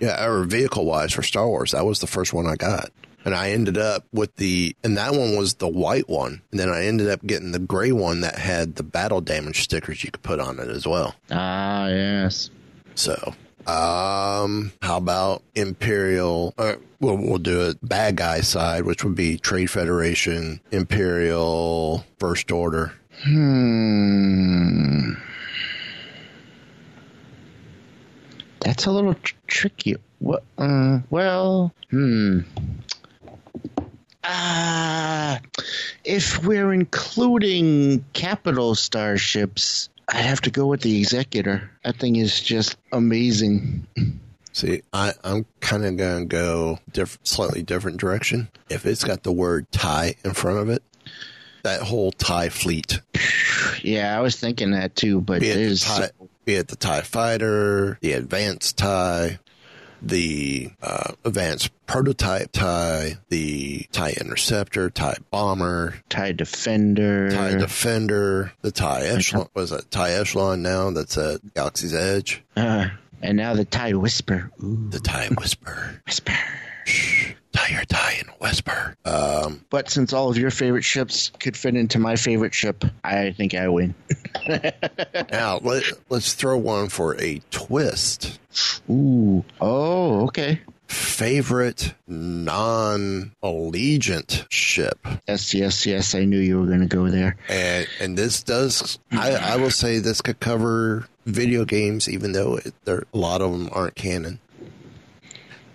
Yeah, 0.00 0.24
or 0.26 0.42
vehicle 0.44 0.84
wise 0.84 1.12
for 1.12 1.22
Star 1.22 1.46
Wars. 1.46 1.70
That 1.72 1.84
was 1.86 2.00
the 2.00 2.06
first 2.08 2.32
one 2.32 2.46
I 2.46 2.56
got. 2.56 2.90
And 3.24 3.36
I 3.36 3.50
ended 3.52 3.78
up 3.78 4.04
with 4.12 4.34
the, 4.34 4.74
and 4.82 4.96
that 4.96 5.12
one 5.12 5.36
was 5.36 5.54
the 5.54 5.68
white 5.68 6.08
one. 6.08 6.42
And 6.50 6.58
then 6.58 6.68
I 6.68 6.86
ended 6.86 7.08
up 7.08 7.24
getting 7.24 7.52
the 7.52 7.60
gray 7.60 7.92
one 7.92 8.22
that 8.22 8.36
had 8.36 8.74
the 8.74 8.82
battle 8.82 9.20
damage 9.20 9.62
stickers 9.62 10.02
you 10.02 10.10
could 10.10 10.24
put 10.24 10.40
on 10.40 10.58
it 10.58 10.66
as 10.66 10.88
well. 10.88 11.14
Ah, 11.30 11.86
yes. 11.86 12.50
So, 12.96 13.32
um, 13.66 14.72
how 14.82 14.96
about 14.96 15.42
Imperial? 15.54 16.54
Uh, 16.58 16.74
we'll, 17.00 17.16
we'll 17.16 17.38
do 17.38 17.62
it 17.62 17.78
bad 17.82 18.16
guy 18.16 18.40
side, 18.40 18.84
which 18.84 19.04
would 19.04 19.14
be 19.14 19.38
Trade 19.38 19.70
Federation, 19.70 20.60
Imperial, 20.70 22.04
First 22.18 22.50
Order. 22.50 22.92
Hmm. 23.24 25.12
That's 28.60 28.86
a 28.86 28.90
little 28.90 29.14
tr- 29.14 29.34
tricky. 29.46 29.96
What? 30.18 30.44
Uh, 30.56 31.00
well, 31.10 31.74
hmm. 31.90 32.40
Ah, 34.24 35.40
if 36.04 36.44
we're 36.44 36.72
including 36.72 38.04
capital 38.12 38.76
starships, 38.76 39.88
I'd 40.08 40.24
have 40.24 40.40
to 40.42 40.50
go 40.50 40.66
with 40.66 40.82
the 40.82 40.98
Executor. 40.98 41.70
That 41.84 41.96
thing 41.96 42.16
is 42.16 42.40
just 42.40 42.76
amazing. 42.92 43.86
See, 44.52 44.82
I, 44.92 45.12
I'm 45.24 45.46
kind 45.60 45.84
of 45.84 45.96
going 45.96 46.28
to 46.28 46.36
go 46.36 46.78
diff- 46.92 47.18
slightly 47.22 47.62
different 47.62 47.98
direction. 47.98 48.48
If 48.68 48.84
it's 48.84 49.04
got 49.04 49.22
the 49.22 49.32
word 49.32 49.70
tie 49.72 50.14
in 50.24 50.34
front 50.34 50.58
of 50.58 50.68
it, 50.68 50.82
that 51.62 51.80
whole 51.82 52.12
tie 52.12 52.48
fleet 52.48 53.00
Yeah, 53.82 54.16
I 54.16 54.20
was 54.20 54.36
thinking 54.38 54.72
that 54.72 54.96
too, 54.96 55.20
but 55.20 55.40
be 55.40 55.48
it, 55.50 55.54
the 55.54 55.60
there's 55.60 56.10
be 56.44 56.54
it 56.56 56.68
the 56.68 56.76
TIE 56.76 57.02
fighter, 57.02 57.98
the 58.00 58.12
advanced 58.12 58.76
TIE, 58.78 59.38
the 60.02 60.70
uh, 60.82 61.12
advanced 61.24 61.70
prototype 61.86 62.52
TIE, 62.52 63.16
the 63.28 63.86
TIE 63.92 64.14
interceptor, 64.20 64.90
TIE 64.90 65.16
bomber, 65.30 65.94
TIE 66.08 66.32
Defender. 66.32 67.30
TIE 67.30 67.54
defender, 67.56 68.52
the 68.62 68.70
TIE 68.70 69.02
echelon. 69.02 69.48
Was 69.54 69.72
it 69.72 69.90
TIE 69.90 70.10
echelon 70.12 70.62
now? 70.62 70.90
That's 70.90 71.16
at 71.18 71.54
Galaxy's 71.54 71.94
Edge. 71.94 72.42
Uh, 72.56 72.88
and 73.22 73.36
now 73.36 73.54
the 73.54 73.64
TIE 73.64 73.94
Whisper. 73.94 74.50
Ooh, 74.62 74.88
The 74.90 75.00
TIE 75.00 75.28
whisper. 75.38 76.00
Whisper. 76.06 76.32
TIE 77.52 77.68
your 77.68 77.84
TIE 77.84 78.16
and 78.20 78.28
whisper. 78.40 78.96
Um, 79.04 79.64
But 79.70 79.90
since 79.90 80.12
all 80.12 80.30
of 80.30 80.36
your 80.38 80.50
favorite 80.50 80.84
ships 80.84 81.30
could 81.38 81.56
fit 81.56 81.76
into 81.76 81.98
my 81.98 82.16
favorite 82.16 82.54
ship, 82.54 82.84
I 83.04 83.32
think 83.32 83.54
I 83.54 83.68
win. 83.68 83.94
now 85.30 85.58
let, 85.62 85.84
let's 86.08 86.34
throw 86.34 86.56
one 86.58 86.88
for 86.88 87.20
a 87.20 87.40
twist. 87.50 88.38
Ooh. 88.90 89.44
Oh, 89.60 90.24
okay. 90.24 90.60
Favorite 90.86 91.94
non-allegiant 92.06 94.46
ship. 94.50 94.98
Yes, 95.28 95.54
yes, 95.54 95.86
yes. 95.86 96.14
I 96.14 96.24
knew 96.24 96.38
you 96.38 96.60
were 96.60 96.66
going 96.66 96.80
to 96.80 96.86
go 96.86 97.08
there. 97.08 97.36
and 97.48 97.86
and 98.00 98.16
this 98.18 98.42
does 98.42 98.98
I, 99.10 99.32
I 99.34 99.56
will 99.56 99.70
say 99.70 99.98
this 99.98 100.20
could 100.20 100.40
cover 100.40 101.08
video 101.24 101.64
games 101.64 102.08
even 102.08 102.32
though 102.32 102.56
it, 102.56 102.74
there 102.84 103.04
a 103.14 103.18
lot 103.18 103.40
of 103.40 103.52
them 103.52 103.68
aren't 103.72 103.94
canon 103.94 104.38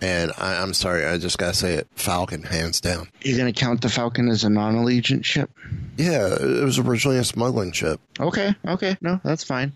and 0.02 0.32
I, 0.38 0.62
i'm 0.62 0.74
sorry 0.74 1.06
i 1.06 1.18
just 1.18 1.38
gotta 1.38 1.54
say 1.56 1.74
it. 1.76 1.88
Falcon 1.96 2.44
hands 2.44 2.82
down. 2.82 3.10
You're 3.22 3.38
to 3.46 3.52
count 3.52 3.82
the 3.82 3.90
Falcon 3.90 4.28
as 4.30 4.44
a 4.44 4.50
non-allegiant 4.50 5.26
ship? 5.26 5.50
yeah 5.98 6.34
it 6.36 6.64
was 6.64 6.78
originally 6.80 7.18
a 7.18 7.24
smuggling 7.24 7.72
ship. 7.72 8.00
Okay, 8.20 8.54
okay. 8.68 8.98
No, 9.02 9.20
that's 9.24 9.44
fine. 9.44 9.74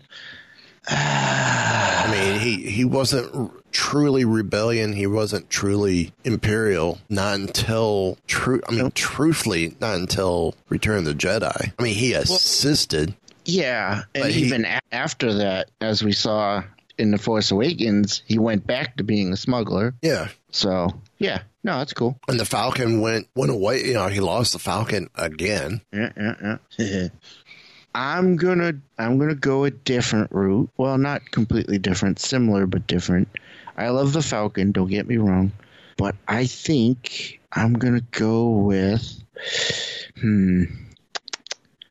i 0.88 2.08
mean 2.10 2.40
he 2.40 2.68
he 2.70 2.84
wasn't 2.84 3.52
truly 3.72 4.24
rebellion. 4.24 4.92
He 4.92 5.06
wasn't 5.06 5.48
truly 5.48 6.12
imperial. 6.24 6.98
Not 7.08 7.36
until 7.36 8.18
true 8.26 8.60
i 8.68 8.72
mean 8.72 8.90
truthfully 8.92 9.76
not 9.80 9.94
until 9.96 10.54
return 10.68 10.98
of 10.98 11.04
the 11.04 11.14
jedi. 11.14 11.72
I 11.78 11.82
mean 11.82 11.94
he 11.94 12.12
assisted. 12.14 13.14
Yeah, 13.44 14.02
and 14.14 14.22
But 14.24 14.30
he- 14.32 14.44
even 14.44 14.64
a- 14.64 14.80
after 14.92 15.34
that, 15.34 15.68
as 15.80 16.02
we 16.04 16.12
saw 16.12 16.62
in 17.02 17.10
The 17.10 17.18
Force 17.18 17.50
Awakens, 17.50 18.22
he 18.26 18.38
went 18.38 18.66
back 18.66 18.96
to 18.96 19.04
being 19.04 19.32
a 19.32 19.36
smuggler. 19.36 19.94
yeah 20.00 20.28
So, 20.50 20.88
yeah. 21.18 21.42
No, 21.64 21.78
that's 21.78 21.92
cool. 21.92 22.18
and 22.28 22.40
the 22.40 22.44
falcon 22.44 23.00
went 23.00 23.28
went 23.36 23.52
away 23.52 23.84
you 23.84 23.94
know 23.94 24.08
he 24.08 24.18
lost 24.20 24.52
the 24.52 24.58
falcon 24.58 25.08
again 25.14 25.80
Yeah, 25.92 26.10
yeah, 26.16 26.56
yeah. 26.78 27.08
I'm 27.94 28.36
gonna 28.36 28.72
I'm 28.98 29.18
gonna 29.18 29.34
go 29.34 29.64
a 29.64 29.70
different 29.70 30.32
route. 30.32 30.70
Well, 30.76 30.96
not 30.98 31.30
completely 31.30 31.78
different, 31.78 32.18
similar 32.18 32.66
but 32.66 32.86
different. 32.86 33.28
I 33.76 33.90
love 33.90 34.12
the 34.12 34.22
Falcon, 34.22 34.72
don't 34.72 34.88
get 34.88 35.06
me 35.06 35.16
wrong, 35.18 35.52
but 35.96 36.14
I 36.26 36.46
think 36.46 37.40
I'm 37.52 37.74
gonna 37.74 38.00
go 38.10 38.48
with 38.48 39.22
hmm. 40.20 40.64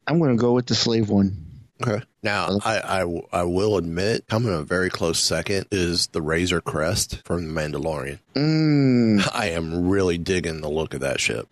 I'm 0.07 0.19
gonna 0.19 0.35
go 0.35 0.53
with 0.53 0.65
the 0.65 0.75
slave 0.75 1.09
one. 1.09 1.50
Okay. 1.81 2.01
Now, 2.23 2.59
I 2.63 3.03
I 3.33 3.43
will 3.43 3.77
admit, 3.77 4.27
coming 4.27 4.53
a 4.53 4.61
very 4.61 4.89
close 4.89 5.19
second 5.19 5.65
is 5.71 6.07
the 6.07 6.21
Razor 6.21 6.61
Crest 6.61 7.21
from 7.25 7.47
The 7.53 7.61
Mandalorian. 7.61 8.19
Mm, 8.35 9.27
I 9.33 9.47
am 9.49 9.87
really 9.89 10.17
digging 10.17 10.61
the 10.61 10.69
look 10.69 10.93
of 10.93 10.99
that 11.01 11.19
ship. 11.19 11.47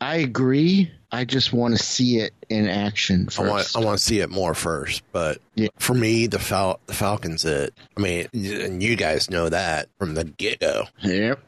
I 0.00 0.16
agree. 0.16 0.90
I 1.12 1.24
just 1.24 1.52
want 1.52 1.76
to 1.76 1.82
see 1.82 2.18
it 2.18 2.34
in 2.50 2.68
action 2.68 3.28
I 3.38 3.42
want. 3.42 3.76
I 3.76 3.80
want 3.80 3.98
to 3.98 4.04
see 4.04 4.18
it 4.20 4.28
more 4.28 4.52
first, 4.54 5.02
but 5.12 5.38
Yeah. 5.54 5.68
for 5.78 5.94
me, 5.94 6.26
the 6.26 6.40
Fal- 6.40 6.80
the 6.86 6.92
Falcon's 6.94 7.44
it. 7.44 7.72
I 7.96 8.00
mean, 8.00 8.26
and 8.34 8.82
you 8.82 8.96
guys 8.96 9.30
know 9.30 9.48
that 9.48 9.88
from 9.98 10.14
the 10.14 10.24
get 10.24 10.58
go. 10.60 10.84
Yep. 11.02 11.38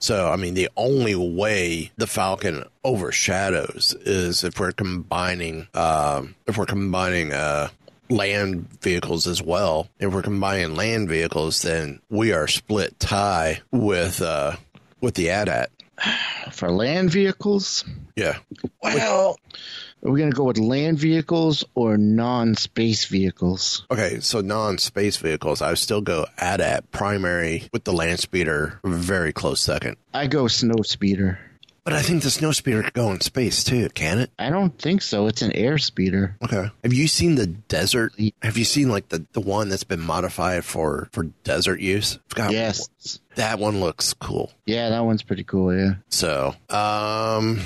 So, 0.00 0.30
I 0.30 0.36
mean, 0.36 0.54
the 0.54 0.68
only 0.76 1.14
way 1.14 1.92
the 1.96 2.06
Falcon 2.06 2.64
overshadows 2.84 3.94
is 4.00 4.42
if 4.44 4.58
we're 4.58 4.72
combining, 4.72 5.68
um, 5.74 6.34
if 6.46 6.56
we're 6.58 6.66
combining, 6.66 7.32
uh, 7.32 7.68
land 8.08 8.66
vehicles 8.82 9.26
as 9.28 9.40
well. 9.40 9.88
If 10.00 10.12
we're 10.12 10.22
combining 10.22 10.74
land 10.74 11.08
vehicles, 11.08 11.62
then 11.62 12.00
we 12.10 12.32
are 12.32 12.48
split 12.48 12.98
tie 12.98 13.60
with, 13.70 14.20
uh, 14.20 14.56
with 15.00 15.14
the 15.14 15.30
AT-AT. 15.30 15.70
For 16.52 16.70
land 16.72 17.10
vehicles, 17.12 17.84
Yeah. 18.16 18.38
well, 18.82 19.38
are 20.04 20.10
we 20.10 20.20
gonna 20.20 20.32
go 20.32 20.44
with 20.44 20.58
land 20.58 20.98
vehicles 20.98 21.64
or 21.74 21.96
non-space 21.96 23.06
vehicles? 23.06 23.86
Okay. 23.90 24.20
So 24.20 24.40
non-space 24.40 25.16
vehicles, 25.18 25.62
I 25.62 25.70
would 25.70 25.78
still 25.78 26.00
go 26.00 26.26
AT-AT 26.38 26.90
primary 26.90 27.68
with 27.72 27.84
the 27.84 27.92
land 27.92 28.20
speeder 28.20 28.80
very 28.84 29.32
close 29.32 29.60
second. 29.60 29.96
I 30.14 30.26
go 30.26 30.48
snow 30.48 30.82
speeder. 30.82 31.38
But 31.82 31.94
I 31.94 32.02
think 32.02 32.22
the 32.22 32.30
snow 32.30 32.52
speeder 32.52 32.82
could 32.82 32.92
go 32.92 33.10
in 33.10 33.20
space 33.20 33.64
too, 33.64 33.88
can 33.90 34.18
it? 34.18 34.30
I 34.38 34.50
don't 34.50 34.78
think 34.78 35.00
so. 35.00 35.26
It's 35.26 35.40
an 35.42 35.52
air 35.52 35.78
speeder. 35.78 36.36
Okay. 36.44 36.70
Have 36.84 36.92
you 36.92 37.08
seen 37.08 37.36
the 37.36 37.46
desert? 37.46 38.12
Have 38.42 38.58
you 38.58 38.64
seen 38.64 38.90
like 38.90 39.08
the, 39.08 39.26
the 39.32 39.40
one 39.40 39.70
that's 39.70 39.84
been 39.84 40.00
modified 40.00 40.64
for 40.64 41.08
for 41.12 41.24
desert 41.42 41.80
use? 41.80 42.18
Yes. 42.36 42.88
That 43.36 43.58
one 43.58 43.80
looks 43.80 44.12
cool. 44.12 44.52
Yeah, 44.66 44.90
that 44.90 45.04
one's 45.04 45.22
pretty 45.22 45.44
cool. 45.44 45.74
Yeah. 45.74 45.94
So, 46.10 46.54
um 46.68 47.60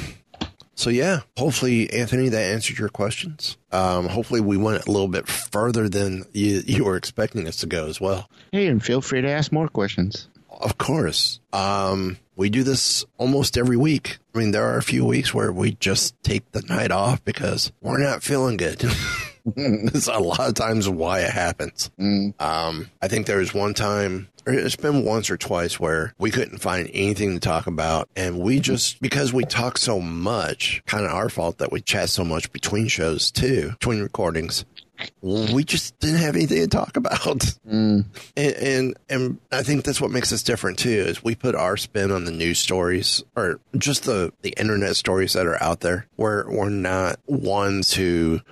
so 0.75 0.91
yeah, 0.91 1.21
hopefully 1.37 1.93
Anthony 1.93 2.29
that 2.29 2.53
answered 2.53 2.79
your 2.79 2.89
questions. 2.89 3.57
Um 3.73 4.09
hopefully 4.09 4.41
we 4.41 4.57
went 4.57 4.87
a 4.87 4.91
little 4.91 5.09
bit 5.09 5.29
further 5.29 5.89
than 5.89 6.25
you 6.33 6.63
you 6.67 6.85
were 6.85 6.97
expecting 6.97 7.47
us 7.49 7.57
to 7.59 7.67
go 7.67 7.87
as 7.87 8.01
well. 8.01 8.29
Hey, 8.53 8.67
and 8.67 8.85
feel 8.85 9.01
free 9.01 9.21
to 9.23 9.29
ask 9.29 9.53
more 9.53 9.69
questions. 9.69 10.29
Of 10.61 10.79
course. 10.79 11.41
Um, 11.53 12.19
we 12.37 12.49
do 12.49 12.63
this 12.63 13.05
almost 13.19 13.57
every 13.57 13.77
week. 13.77 14.19
I 14.35 14.39
mean, 14.39 14.51
there 14.53 14.65
are 14.65 14.77
a 14.77 14.83
few 14.83 15.05
weeks 15.05 15.33
where 15.35 15.53
we 15.53 15.73
just 15.73 16.21
take 16.23 16.51
the 16.53 16.63
night 16.63 16.91
off 16.91 17.25
because 17.25 17.73
we're 17.81 17.99
not 17.99 18.23
feeling 18.23 18.57
good. 18.57 18.83
it's 19.57 20.07
a 20.07 20.19
lot 20.19 20.49
of 20.49 20.55
times 20.55 20.89
why 20.89 21.21
it 21.21 21.31
happens. 21.31 21.91
Um, 21.99 22.91
I 23.03 23.09
think 23.09 23.27
there 23.27 23.39
was 23.39 23.53
one 23.55 23.75
time, 23.75 24.29
it's 24.47 24.77
been 24.77 25.05
once 25.05 25.31
or 25.31 25.37
twice 25.37 25.79
where 25.81 26.15
we 26.19 26.31
couldn't 26.31 26.59
find 26.59 26.89
anything 26.93 27.35
to 27.35 27.41
talk 27.41 27.67
about. 27.67 28.09
And 28.17 28.41
we 28.41 28.57
mm-hmm. 28.57 28.63
just, 28.63 29.01
because 29.01 29.33
we 29.33 29.45
talk 29.45 29.79
so 29.79 30.01
much, 30.01 30.83
kind 30.87 31.05
of 31.05 31.13
our 31.13 31.29
fault 31.29 31.59
that 31.59 31.73
we 31.73 31.81
chat 31.81 32.11
so 32.11 32.25
much 32.25 32.53
between 32.53 32.89
shows 32.89 33.31
too, 33.31 33.71
between 33.71 34.01
recordings. 34.01 34.65
We 35.21 35.65
just 35.65 35.99
didn't 35.99 36.21
have 36.21 36.37
anything 36.37 36.61
to 36.61 36.69
talk 36.69 36.97
about. 36.97 37.45
Mm. 37.65 38.05
And, 38.37 38.55
and 38.57 38.97
and 39.09 39.39
I 39.51 39.63
think 39.63 39.85
that's 39.85 40.01
what 40.01 40.11
makes 40.11 40.33
us 40.33 40.43
different 40.43 40.79
too 40.79 40.91
is 40.91 41.25
we 41.25 41.35
put 41.35 41.55
our 41.55 41.79
spin 41.79 42.13
on 42.13 42.25
the 42.25 42.31
news 42.31 42.59
stories 42.59 43.25
or 43.35 43.59
just 43.79 44.05
the 44.05 44.33
the 44.43 44.55
internet 44.59 44.97
stories 44.97 45.33
that 45.33 45.47
are 45.47 45.61
out 45.63 45.81
there. 45.81 46.07
We're 46.19 46.49
we're 46.51 46.69
not 46.69 47.19
ones 47.27 47.95
who 47.95 48.43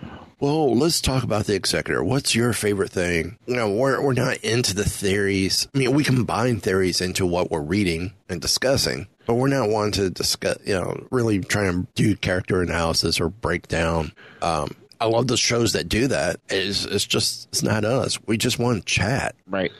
well, 0.43 0.75
let's 0.75 1.01
talk 1.01 1.23
about 1.23 1.47
the 1.47 1.55
executor. 1.55 2.03
What's 2.03 2.35
your 2.35 2.53
favorite 2.53 2.91
thing? 2.91 3.39
You 3.47 3.55
know, 3.55 3.71
we're 3.71 4.03
we're 4.03 4.13
not 4.13 4.39
into 4.39 4.75
the 4.75 4.83
theories. 4.83 5.69
I 5.73 5.79
mean, 5.79 5.95
we 5.95 6.03
combine 6.03 6.59
theories 6.59 7.01
into 7.01 7.25
what 7.25 7.53
we're 7.53 7.63
reading 7.63 8.13
and 8.29 8.41
discussing, 8.41 9.07
but 9.25 9.35
we're 9.35 9.47
not 9.47 9.69
one 9.69 9.93
to 9.93 10.11
discuss. 10.11 10.59
You 10.67 10.75
know, 10.75 11.07
really 11.13 11.39
trying 11.39 11.85
to 11.85 11.89
do 11.95 12.17
character 12.17 12.61
analysis 12.61 13.21
or 13.21 13.29
break 13.29 13.69
down. 13.69 14.11
Um, 14.43 14.75
I 15.01 15.05
love 15.05 15.29
the 15.29 15.37
shows 15.37 15.75
that 15.75 15.89
do 15.89 16.09
that. 16.09 16.41
It's, 16.49 16.87
it's 16.87 17.07
just 17.07 17.47
it's 17.51 17.63
not 17.63 17.85
us. 17.85 18.19
We 18.27 18.37
just 18.37 18.59
want 18.59 18.85
to 18.85 18.85
chat. 18.85 19.37
Right. 19.47 19.71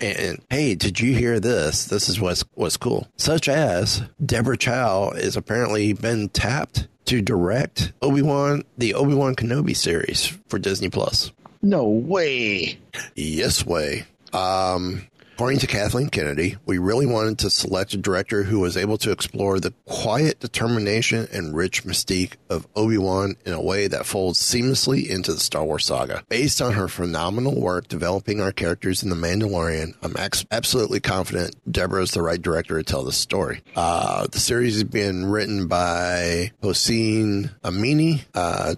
And, 0.00 0.18
and, 0.18 0.42
hey, 0.50 0.76
did 0.76 1.00
you 1.00 1.16
hear 1.16 1.40
this? 1.40 1.86
This 1.86 2.08
is 2.08 2.20
what's 2.20 2.44
what's 2.54 2.76
cool. 2.76 3.08
Such 3.16 3.48
as 3.48 4.04
Deborah 4.24 4.56
Chow 4.56 5.10
is 5.10 5.36
apparently 5.36 5.94
been 5.94 6.28
tapped 6.28 6.86
to 7.06 7.20
direct 7.22 7.92
Obi 8.02 8.22
Wan 8.22 8.64
the 8.78 8.94
Obi 8.94 9.14
Wan 9.14 9.34
Kenobi 9.34 9.76
series 9.76 10.26
for 10.48 10.58
Disney 10.58 10.88
Plus. 10.90 11.32
No 11.62 11.84
way. 11.88 12.78
Yes, 13.14 13.64
way. 13.64 14.04
Um, 14.32 15.06
according 15.42 15.58
to 15.58 15.66
Kathleen 15.66 16.08
Kennedy, 16.08 16.56
we 16.66 16.78
really 16.78 17.04
wanted 17.04 17.40
to 17.40 17.50
select 17.50 17.94
a 17.94 17.96
director 17.96 18.44
who 18.44 18.60
was 18.60 18.76
able 18.76 18.96
to 18.96 19.10
explore 19.10 19.58
the 19.58 19.74
quiet 19.86 20.38
determination 20.38 21.26
and 21.32 21.52
rich 21.52 21.82
mystique 21.82 22.34
of 22.48 22.68
Obi-Wan 22.76 23.34
in 23.44 23.52
a 23.52 23.60
way 23.60 23.88
that 23.88 24.06
folds 24.06 24.38
seamlessly 24.38 25.04
into 25.04 25.32
the 25.32 25.40
Star 25.40 25.64
Wars 25.64 25.84
saga. 25.84 26.22
Based 26.28 26.62
on 26.62 26.74
her 26.74 26.86
phenomenal 26.86 27.60
work 27.60 27.88
developing 27.88 28.40
our 28.40 28.52
characters 28.52 29.02
in 29.02 29.10
The 29.10 29.16
Mandalorian, 29.16 29.96
I'm 30.00 30.14
ex- 30.16 30.46
absolutely 30.52 31.00
confident 31.00 31.56
Deborah 31.68 32.04
is 32.04 32.12
the 32.12 32.22
right 32.22 32.40
director 32.40 32.78
to 32.78 32.84
tell 32.84 33.02
this 33.02 33.16
story. 33.16 33.62
Uh, 33.74 34.28
the 34.30 34.38
series 34.38 34.76
is 34.76 34.84
being 34.84 35.24
written 35.24 35.66
by 35.66 36.52
Hossein 36.62 37.50
Amini, 37.64 38.24
uh, 38.32 38.76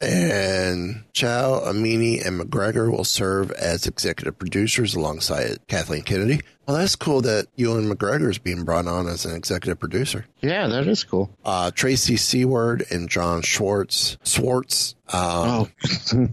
and 0.00 1.04
Chow, 1.12 1.60
Amini, 1.64 2.24
and 2.24 2.40
McGregor 2.40 2.90
will 2.90 3.04
serve 3.04 3.50
as 3.52 3.86
executive 3.86 4.38
producers 4.38 4.94
alongside 4.94 5.58
Kathleen 5.66 6.02
Kennedy. 6.02 6.40
Well, 6.66 6.76
that's 6.76 6.96
cool 6.96 7.22
that 7.22 7.46
Ewan 7.56 7.88
McGregor 7.88 8.28
is 8.30 8.38
being 8.38 8.64
brought 8.64 8.86
on 8.86 9.06
as 9.06 9.24
an 9.24 9.34
executive 9.34 9.80
producer. 9.80 10.26
Yeah, 10.42 10.66
that 10.68 10.86
is 10.86 11.02
cool. 11.04 11.30
Uh, 11.44 11.70
Tracy 11.70 12.16
Seward 12.16 12.84
and 12.90 13.08
John 13.08 13.42
Schwartz. 13.42 14.18
Schwartz. 14.24 14.94
Um, 15.12 15.18
Oh. 15.22 15.68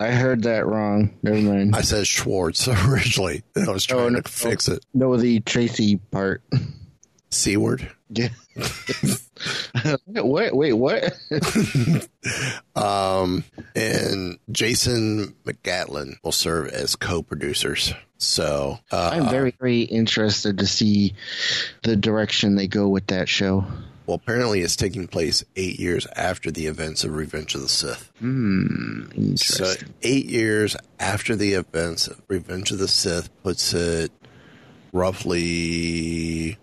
I 0.00 0.12
heard 0.12 0.44
that 0.44 0.64
wrong. 0.64 1.18
Never 1.24 1.38
mind. 1.40 1.74
I 1.74 1.80
said 1.80 2.06
Schwartz 2.06 2.68
originally. 2.86 3.42
I 3.56 3.68
was 3.70 3.84
trying 3.84 4.00
Oh, 4.00 4.08
no. 4.10 4.20
to 4.20 4.30
fix 4.30 4.68
it. 4.68 4.84
no, 4.94 5.16
the 5.16 5.40
Tracy 5.40 5.96
part. 5.96 6.42
Seaward. 7.30 7.90
Yeah. 8.10 8.28
wait, 10.06 10.54
wait, 10.54 10.72
what? 10.72 11.16
Um, 12.76 13.44
and 13.74 14.38
Jason 14.52 15.34
McGatlin 15.44 16.16
will 16.22 16.32
serve 16.32 16.68
as 16.68 16.94
co-producers. 16.94 17.92
So, 18.18 18.78
uh, 18.92 19.10
I'm 19.14 19.30
very, 19.30 19.54
very 19.58 19.82
interested 19.82 20.58
to 20.58 20.66
see 20.66 21.14
the 21.82 21.96
direction 21.96 22.54
they 22.54 22.68
go 22.68 22.88
with 22.88 23.08
that 23.08 23.28
show. 23.28 23.64
well, 24.06 24.16
apparently 24.16 24.60
it's 24.60 24.76
taking 24.76 25.08
place 25.08 25.44
eight 25.56 25.80
years 25.80 26.06
after 26.14 26.50
the 26.50 26.66
events 26.66 27.02
of 27.02 27.16
Revenge 27.16 27.54
of 27.54 27.62
the 27.62 27.68
Sith. 27.68 28.12
Hmm. 28.18 29.34
So, 29.36 29.72
eight 30.02 30.26
years 30.26 30.76
after 31.00 31.34
the 31.34 31.54
events 31.54 32.06
of 32.08 32.20
Revenge 32.28 32.70
of 32.70 32.78
the 32.78 32.88
Sith 32.88 33.30
puts 33.42 33.72
it 33.74 34.12
roughly 34.92 36.58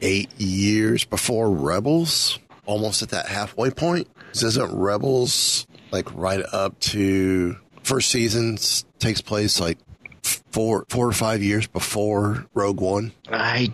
eight 0.00 0.30
years 0.40 1.04
before 1.04 1.50
Rebels, 1.50 2.38
almost 2.66 3.02
at 3.02 3.10
that 3.10 3.26
halfway 3.26 3.70
point. 3.70 4.08
Isn't 4.34 4.74
Rebels 4.74 5.66
like 5.92 6.12
right 6.14 6.42
up 6.52 6.78
to 6.80 7.56
first 7.82 8.10
seasons 8.10 8.84
takes 8.98 9.20
place 9.20 9.60
like 9.60 9.78
four, 10.22 10.84
four 10.88 11.06
or 11.08 11.12
five 11.12 11.42
years 11.42 11.66
before 11.66 12.46
Rogue 12.54 12.80
One? 12.80 13.12
I, 13.30 13.72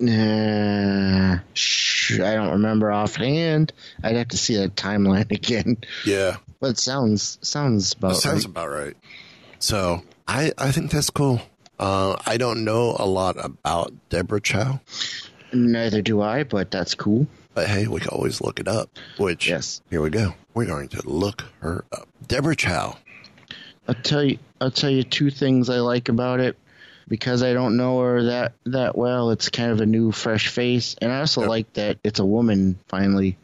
uh, 0.00 1.38
sh- 1.54 2.20
I 2.20 2.34
don't 2.34 2.52
remember 2.52 2.92
offhand. 2.92 3.72
I'd 4.02 4.16
have 4.16 4.28
to 4.28 4.36
see 4.36 4.56
that 4.56 4.76
timeline 4.76 5.30
again. 5.32 5.78
Yeah, 6.04 6.36
But 6.60 6.70
it 6.72 6.78
sounds 6.78 7.38
sounds 7.42 7.92
about 7.94 8.10
that 8.10 8.16
sounds 8.16 8.44
right. 8.44 8.50
about 8.50 8.68
right. 8.70 8.96
So 9.58 10.02
I, 10.28 10.52
I 10.58 10.70
think 10.72 10.90
that's 10.90 11.10
cool. 11.10 11.40
Uh, 11.78 12.16
I 12.24 12.36
don't 12.36 12.64
know 12.64 12.94
a 12.98 13.06
lot 13.06 13.36
about 13.42 13.92
Deborah 14.08 14.40
Chow. 14.40 14.80
Neither 15.54 16.02
do 16.02 16.20
I, 16.20 16.42
but 16.44 16.70
that's 16.70 16.94
cool. 16.94 17.26
But 17.54 17.68
hey, 17.68 17.86
we 17.86 18.00
can 18.00 18.08
always 18.10 18.40
look 18.40 18.58
it 18.60 18.66
up. 18.68 18.90
Which, 19.18 19.48
Yes. 19.48 19.80
here 19.90 20.02
we 20.02 20.10
go. 20.10 20.34
We're 20.54 20.66
going 20.66 20.88
to 20.88 21.08
look 21.08 21.44
her 21.60 21.84
up. 21.92 22.08
Deborah 22.26 22.56
Chow. 22.56 22.96
I'll 23.86 23.94
tell 23.94 24.24
you. 24.24 24.38
I'll 24.60 24.70
tell 24.70 24.90
you 24.90 25.02
two 25.04 25.30
things 25.30 25.68
I 25.70 25.78
like 25.80 26.08
about 26.08 26.40
it 26.40 26.56
because 27.06 27.42
I 27.42 27.52
don't 27.52 27.76
know 27.76 28.00
her 28.00 28.22
that 28.24 28.54
that 28.66 28.96
well. 28.96 29.30
It's 29.30 29.50
kind 29.50 29.70
of 29.70 29.80
a 29.80 29.86
new, 29.86 30.10
fresh 30.10 30.48
face, 30.48 30.96
and 31.00 31.12
I 31.12 31.20
also 31.20 31.42
Yeah. 31.42 31.48
like 31.48 31.72
that 31.74 31.98
it's 32.02 32.18
a 32.18 32.24
woman 32.24 32.78
finally 32.88 33.36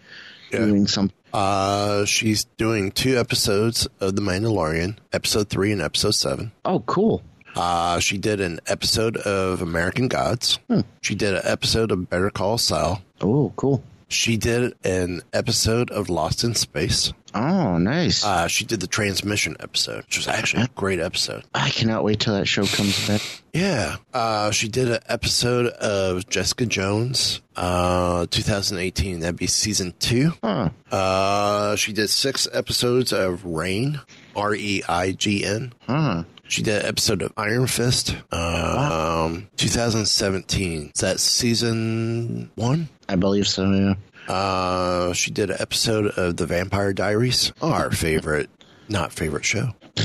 Yeah. 0.51 0.61
doing 0.65 0.87
something. 0.87 1.15
Uh, 1.33 2.05
she's 2.07 2.45
doing 2.57 2.91
two 2.91 3.17
episodes 3.19 3.87
of 4.01 4.17
The 4.17 4.23
Mandalorian, 4.23 4.97
episode 5.13 5.49
three 5.49 5.71
and 5.71 5.81
episode 5.83 6.13
seven. 6.17 6.51
Oh, 6.65 6.81
cool. 6.81 7.23
Uh, 7.57 7.99
she 7.99 8.19
did 8.19 8.41
an 8.41 8.61
episode 8.67 9.17
of 9.19 9.63
American 9.63 10.09
Gods. 10.09 10.59
She 11.03 11.15
did 11.15 11.35
an 11.35 11.43
episode 11.45 11.91
of 11.91 12.09
Better 12.09 12.31
Call 12.31 12.59
Saul. 12.59 13.03
Oh, 13.21 13.53
cool. 13.57 13.83
She 14.09 14.37
did 14.37 14.75
an 14.85 15.23
episode 15.33 15.91
of 15.93 16.09
Lost 16.11 16.43
in 16.43 16.55
Space. 16.57 17.13
Oh, 17.33 17.79
nice. 17.79 18.25
Uh, 18.25 18.49
she 18.49 18.65
did 18.65 18.81
the 18.81 18.89
transmission 18.89 19.57
episode, 19.61 19.99
which 20.07 20.17
was 20.17 20.27
actually 20.27 20.65
a 20.65 20.69
great 20.75 20.99
episode. 20.99 21.45
I 21.55 21.71
cannot 21.71 22.03
wait 22.03 22.19
till 22.19 22.35
that 22.35 22.47
show 22.47 22.65
comes 22.67 23.07
back. 23.07 23.21
Yeah. 23.53 23.97
Uh, 24.13 24.51
she 24.51 24.69
did 24.69 24.91
an 24.91 24.99
episode 25.09 25.67
of 25.69 26.29
Jessica 26.29 26.67
Jones, 26.67 27.41
uh, 27.55 28.27
2018. 28.31 29.21
That'd 29.21 29.37
be 29.37 29.47
season 29.47 29.95
two. 30.01 30.33
Huh. 30.43 30.71
Uh, 30.91 31.77
she 31.77 31.93
did 31.93 32.09
six 32.11 32.49
episodes 32.53 33.13
of 33.13 33.45
Reign, 33.45 34.01
R 34.35 34.55
E 34.57 34.83
I 34.89 35.13
G 35.13 35.45
N. 35.45 35.73
Huh. 35.87 36.25
She 36.51 36.63
did 36.63 36.83
an 36.83 36.87
episode 36.89 37.23
of 37.23 37.33
Iron 37.37 37.69
Fist, 37.69 38.17
um, 38.33 39.47
2017. 39.57 40.91
Is 40.93 41.01
that 41.01 41.21
season 41.21 42.51
one? 42.57 42.89
I 43.09 43.15
believe 43.15 43.47
so. 43.47 43.71
Yeah. 43.71 43.95
Uh, 44.29 45.13
she 45.13 45.31
did 45.31 45.51
an 45.51 45.59
episode 45.61 46.09
of 46.09 46.37
The 46.39 46.47
Vampire 46.47 46.93
Diaries, 46.93 47.53
our 47.63 47.91
favorite, 47.93 48.51
not 48.89 49.13
favorite 49.13 49.45
show. 49.45 49.75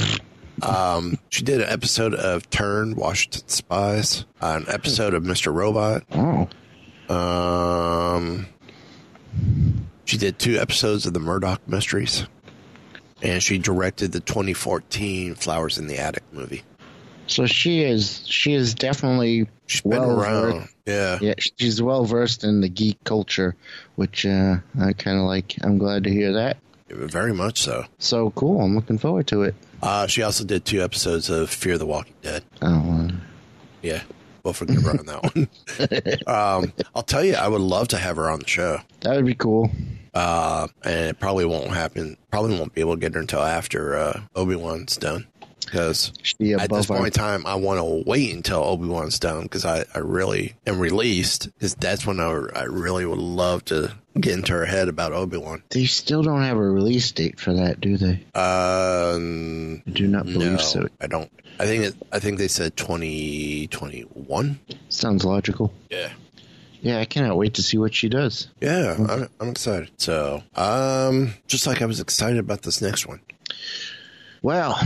Um, 0.61 1.19
she 1.29 1.43
did 1.43 1.59
an 1.59 1.67
episode 1.69 2.13
of 2.13 2.49
Turn, 2.49 2.95
Washington 2.95 3.45
Spies, 3.49 4.23
uh, 4.41 4.61
an 4.61 4.65
episode 4.69 5.13
of 5.13 5.21
Mr. 5.23 5.53
Robot. 5.53 6.03
Oh. 6.13 6.47
Um, 7.13 8.45
she 10.05 10.17
did 10.17 10.39
two 10.39 10.57
episodes 10.57 11.05
of 11.05 11.13
the 11.13 11.19
Murdoch 11.19 11.67
Mysteries, 11.67 12.25
and 13.25 13.41
she 13.41 13.57
directed 13.57 14.11
the 14.11 14.19
2014 14.19 15.35
Flowers 15.35 15.77
in 15.77 15.87
the 15.87 15.97
Attic 15.97 16.23
movie. 16.31 16.63
So 17.27 17.45
she 17.47 17.81
is. 17.81 18.25
She 18.27 18.53
is 18.53 18.73
definitely 18.75 19.47
She's 19.65 19.81
been 19.81 19.91
well 19.99 20.21
around. 20.21 20.69
Yeah. 20.85 21.17
Yeah, 21.19 21.33
she's 21.57 21.81
well 21.81 22.05
versed 22.05 22.43
in 22.43 22.61
the 22.61 22.69
geek 22.69 23.03
culture, 23.03 23.55
which 23.95 24.25
uh, 24.25 24.57
I 24.79 24.93
kind 24.93 25.17
of 25.17 25.25
like. 25.25 25.55
I'm 25.61 25.77
glad 25.79 26.03
to 26.03 26.11
hear 26.11 26.33
that. 26.33 26.57
very 26.87 27.33
much 27.33 27.61
so. 27.61 27.85
So 27.97 28.29
cool. 28.31 28.61
I'm 28.61 28.75
looking 28.75 28.99
forward 28.99 29.25
to 29.27 29.41
it. 29.43 29.55
Uh, 29.81 30.05
she 30.07 30.21
also 30.21 30.43
did 30.43 30.65
two 30.65 30.83
episodes 30.83 31.29
of 31.29 31.49
Fear 31.49 31.79
the 31.79 31.85
Walking 31.85 32.13
Dead. 32.21 32.43
Oh, 32.61 33.07
uh, 33.09 33.11
Yeah, 33.81 34.03
we'll 34.43 34.53
forgive 34.53 34.83
her 34.83 34.91
on 34.91 35.05
that 35.07 35.23
one. 35.23 35.49
um, 36.27 36.73
I'll 36.93 37.03
tell 37.03 37.23
you, 37.25 37.33
I 37.35 37.47
would 37.47 37.61
love 37.61 37.87
to 37.89 37.97
have 37.97 38.17
her 38.17 38.29
on 38.29 38.39
the 38.39 38.47
show. 38.47 38.81
that 39.01 39.15
would 39.15 39.25
be 39.25 39.35
cool. 39.35 39.71
Uh, 40.15 40.67
and 40.83 41.09
it 41.09 41.19
probably 41.19 41.45
won't 41.45 41.69
happen. 41.69 42.17
Probably 42.31 42.57
won't 42.57 42.73
be 42.73 42.81
able 42.81 42.95
to 42.95 42.99
get 42.99 43.13
her 43.13 43.19
until 43.19 43.41
after 43.41 43.97
uh, 43.97 44.21
Obi 44.35 44.55
Wan's 44.55 44.97
done. 44.97 45.27
Because 45.59 46.13
Be 46.37 46.53
at 46.53 46.69
this 46.69 46.85
point 46.85 47.07
in 47.07 47.11
time, 47.11 47.45
I 47.45 47.55
want 47.55 47.79
to 47.79 48.03
wait 48.09 48.33
until 48.33 48.63
Obi 48.63 48.87
Wan's 48.87 49.19
done 49.19 49.43
because 49.43 49.65
I, 49.65 49.83
I 49.93 49.99
really 49.99 50.53
am 50.65 50.79
released. 50.79 51.51
Because 51.53 51.75
that's 51.75 52.05
when 52.05 52.19
I, 52.19 52.29
I 52.55 52.63
really 52.63 53.05
would 53.05 53.19
love 53.19 53.65
to 53.65 53.91
get 54.17 54.33
into 54.33 54.53
her 54.53 54.65
head 54.65 54.87
about 54.87 55.11
Obi 55.11 55.37
Wan. 55.37 55.63
They 55.71 55.85
still 55.85 56.21
don't 56.21 56.43
have 56.43 56.55
a 56.55 56.61
release 56.61 57.11
date 57.11 57.39
for 57.39 57.53
that, 57.53 57.81
do 57.81 57.97
they? 57.97 58.23
Um, 58.35 59.81
I 59.87 59.89
do 59.91 60.07
not 60.07 60.25
believe 60.25 60.51
no, 60.51 60.57
so. 60.57 60.87
I 61.01 61.07
don't. 61.07 61.31
I 61.59 61.65
think 61.65 61.83
it, 61.85 61.95
I 62.11 62.19
think 62.19 62.37
they 62.37 62.47
said 62.47 62.77
twenty 62.77 63.67
twenty 63.67 64.01
one. 64.01 64.59
Sounds 64.89 65.25
logical. 65.25 65.73
Yeah. 65.89 66.11
Yeah, 66.85 66.99
I 66.99 67.05
cannot 67.05 67.35
wait 67.35 67.55
to 67.55 67.63
see 67.63 67.79
what 67.79 67.95
she 67.95 68.09
does. 68.09 68.47
Yeah, 68.61 68.95
I'm, 69.09 69.27
I'm 69.39 69.49
excited. 69.49 69.89
So, 69.97 70.43
um, 70.55 71.33
just 71.47 71.65
like 71.65 71.81
I 71.81 71.87
was 71.87 71.99
excited 71.99 72.37
about 72.37 72.61
this 72.61 72.79
next 72.79 73.07
one. 73.07 73.21
Well, 74.43 74.79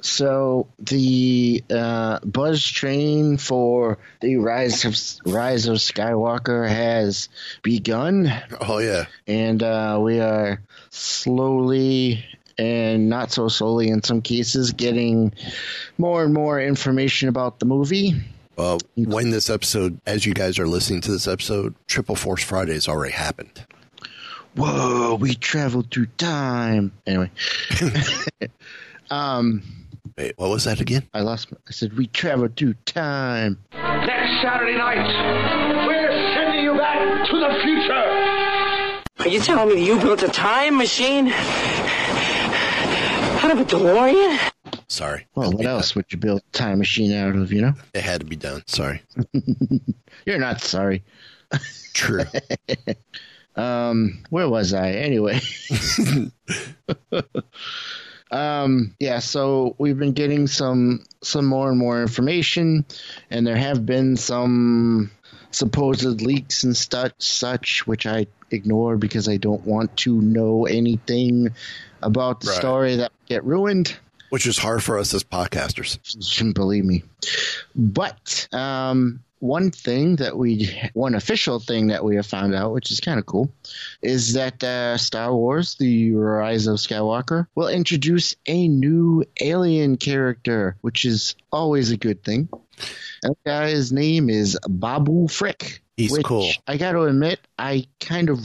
so 0.00 0.66
the 0.80 1.62
uh, 1.70 2.18
buzz 2.24 2.66
train 2.66 3.36
for 3.36 3.98
the 4.20 4.38
rise 4.38 4.84
of 4.84 5.32
rise 5.32 5.68
of 5.68 5.76
Skywalker 5.76 6.68
has 6.68 7.28
begun, 7.62 8.32
Oh 8.60 8.78
yeah, 8.78 9.04
and 9.28 9.62
uh, 9.62 10.00
we 10.02 10.18
are 10.18 10.60
slowly 10.90 12.24
and 12.58 13.08
not 13.08 13.30
so 13.30 13.46
slowly 13.46 13.90
in 13.90 14.02
some 14.02 14.22
cases 14.22 14.72
getting 14.72 15.32
more 15.98 16.24
and 16.24 16.34
more 16.34 16.60
information 16.60 17.28
about 17.28 17.60
the 17.60 17.66
movie. 17.66 18.20
Well, 18.56 18.78
when 18.96 19.30
this 19.30 19.48
episode, 19.50 20.00
as 20.06 20.26
you 20.26 20.34
guys 20.34 20.58
are 20.58 20.68
listening 20.68 21.00
to 21.02 21.10
this 21.12 21.26
episode, 21.26 21.74
Triple 21.86 22.16
Force 22.16 22.42
Friday 22.42 22.74
has 22.74 22.88
already 22.88 23.12
happened. 23.12 23.64
Whoa, 24.54 25.14
we 25.14 25.34
traveled 25.34 25.90
through 25.90 26.06
time. 26.18 26.92
Anyway, 27.06 27.30
um, 29.10 29.62
Wait, 30.18 30.34
what 30.36 30.50
was 30.50 30.64
that 30.64 30.80
again? 30.80 31.08
I 31.14 31.20
lost. 31.20 31.50
My, 31.50 31.58
I 31.68 31.70
said 31.70 31.96
we 31.96 32.06
traveled 32.06 32.56
through 32.56 32.74
time. 32.84 33.58
Next 33.72 34.42
Saturday 34.42 34.76
night, 34.76 35.86
we're 35.86 36.34
sending 36.34 36.64
you 36.64 36.74
back 36.74 37.26
to 37.30 37.38
the 37.38 37.60
future. 37.64 39.00
Are 39.20 39.28
you 39.28 39.40
telling 39.40 39.74
me 39.74 39.86
you 39.86 39.98
built 39.98 40.22
a 40.22 40.28
time 40.28 40.76
machine? 40.76 41.28
Out 43.42 43.52
of 43.52 43.60
a 43.60 43.64
DeLorean? 43.64 44.52
Sorry. 44.92 45.26
Well, 45.34 45.52
what 45.52 45.64
else 45.64 45.94
would 45.94 46.04
you 46.10 46.18
build 46.18 46.42
a 46.46 46.56
time 46.56 46.76
machine 46.78 47.12
out 47.14 47.34
of? 47.34 47.50
You 47.50 47.62
know, 47.62 47.74
It 47.94 48.02
had 48.02 48.20
to 48.20 48.26
be 48.26 48.36
done. 48.36 48.62
Sorry. 48.66 49.00
you're 50.26 50.38
not 50.38 50.60
sorry. 50.60 51.02
True. 51.94 52.24
Um, 53.54 54.24
where 54.30 54.48
was 54.48 54.72
I 54.72 54.92
anyway? 54.92 55.38
um, 58.30 58.94
yeah. 58.98 59.18
So 59.18 59.74
we've 59.78 59.98
been 59.98 60.12
getting 60.12 60.46
some 60.46 61.04
some 61.22 61.44
more 61.44 61.68
and 61.68 61.78
more 61.78 62.00
information, 62.00 62.86
and 63.30 63.46
there 63.46 63.56
have 63.56 63.84
been 63.84 64.16
some 64.16 65.10
supposed 65.50 66.22
leaks 66.22 66.64
and 66.64 66.74
such, 66.74 67.12
such 67.18 67.86
which 67.86 68.06
I 68.06 68.26
ignore 68.50 68.96
because 68.96 69.28
I 69.28 69.36
don't 69.36 69.66
want 69.66 69.94
to 69.98 70.18
know 70.22 70.64
anything 70.64 71.50
about 72.02 72.40
the 72.40 72.48
Right. 72.48 72.56
story 72.58 72.96
that 72.96 73.12
get 73.28 73.44
ruined. 73.44 73.94
Which 74.32 74.46
is 74.46 74.56
hard 74.56 74.82
for 74.82 74.98
us 74.98 75.12
as 75.12 75.24
podcasters. 75.24 75.98
You 76.14 76.22
shouldn't 76.22 76.54
believe 76.54 76.86
me. 76.86 77.02
But 77.74 78.48
um, 78.50 79.22
one 79.40 79.70
thing 79.70 80.16
that 80.16 80.38
we, 80.38 80.74
one 80.94 81.14
official 81.14 81.60
thing 81.60 81.88
that 81.88 82.02
we 82.02 82.16
have 82.16 82.24
found 82.24 82.54
out, 82.54 82.72
which 82.72 82.90
is 82.90 82.98
kind 82.98 83.18
of 83.20 83.26
cool, 83.26 83.52
is 84.00 84.32
that 84.32 84.64
uh, 84.64 84.96
Star 84.96 85.34
Wars: 85.34 85.74
The 85.74 86.14
Rise 86.14 86.66
of 86.66 86.76
Skywalker 86.76 87.46
will 87.54 87.68
introduce 87.68 88.34
a 88.46 88.68
new 88.68 89.22
alien 89.42 89.98
character, 89.98 90.78
which 90.80 91.04
is 91.04 91.34
always 91.52 91.90
a 91.90 91.98
good 91.98 92.24
thing. 92.24 92.48
That 93.20 93.36
guy's 93.44 93.92
name 93.92 94.30
is 94.30 94.58
Babu 94.66 95.28
Frick. 95.28 95.82
He's 95.98 96.10
which 96.10 96.24
cool. 96.24 96.50
I 96.66 96.78
got 96.78 96.92
to 96.92 97.02
admit, 97.02 97.38
I 97.58 97.86
kind 98.00 98.30
of 98.30 98.40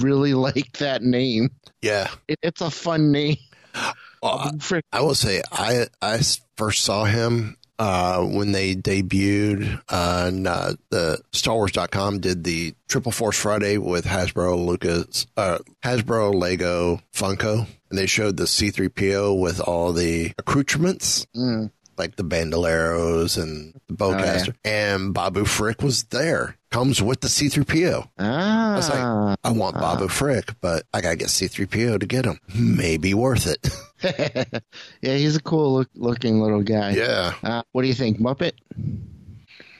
really 0.00 0.34
like 0.48 0.76
that 0.80 1.02
name. 1.02 1.50
Yeah. 1.80 2.10
It, 2.28 2.40
it's 2.42 2.60
a 2.60 2.70
fun 2.70 3.10
name. 3.10 3.38
Well, 4.24 4.38
I- 4.38 4.58
Frick. 4.58 4.84
I 4.92 5.02
will 5.02 5.14
say 5.14 5.42
I 5.52 5.86
I 6.02 6.20
first 6.56 6.82
saw 6.82 7.04
him 7.04 7.56
uh, 7.78 8.22
when 8.24 8.52
they 8.52 8.74
debuted 8.74 9.80
on 9.90 10.46
uh, 10.46 10.74
the 10.90 11.20
StarWars.com 11.32 12.20
did 12.20 12.44
the 12.44 12.74
Triple 12.88 13.12
Force 13.12 13.36
Friday 13.38 13.78
with 13.78 14.04
Hasbro, 14.04 14.64
Lucas, 14.64 15.26
uh, 15.36 15.58
Hasbro, 15.84 16.32
Lego, 16.34 17.00
Funko, 17.12 17.66
and 17.90 17.98
they 17.98 18.06
showed 18.06 18.36
the 18.36 18.44
C3PO 18.44 19.38
with 19.40 19.60
all 19.60 19.92
the 19.92 20.32
accoutrements. 20.38 21.26
Mm. 21.36 21.70
Like 21.96 22.16
the 22.16 22.24
bandoleros 22.24 23.40
and 23.40 23.74
the 23.88 23.94
bowcaster, 23.94 24.54
and 24.64 25.12
Babu 25.14 25.44
Frick 25.44 25.82
was 25.82 26.04
there. 26.04 26.56
Comes 26.70 27.00
with 27.00 27.20
the 27.20 27.28
C3PO. 27.28 28.08
Ah, 28.18 28.72
was 28.76 28.88
like, 28.90 29.38
I 29.44 29.52
want 29.52 29.76
Babu 29.76 30.08
Frick, 30.08 30.54
but 30.60 30.84
I 30.92 31.00
gotta 31.00 31.16
get 31.16 31.28
C3PO 31.28 32.00
to 32.00 32.06
get 32.06 32.24
him. 32.24 32.40
Maybe 32.54 33.14
worth 33.14 33.46
it. 33.46 33.68
yeah, 35.00 35.16
he's 35.16 35.36
a 35.36 35.42
cool 35.42 35.72
look, 35.74 35.88
looking 35.94 36.40
little 36.40 36.62
guy. 36.62 36.90
yeah, 36.90 37.34
Uh, 37.42 37.62
what 37.72 37.82
do 37.82 37.88
you 37.88 37.94
think, 37.94 38.18
Muppet? 38.18 38.52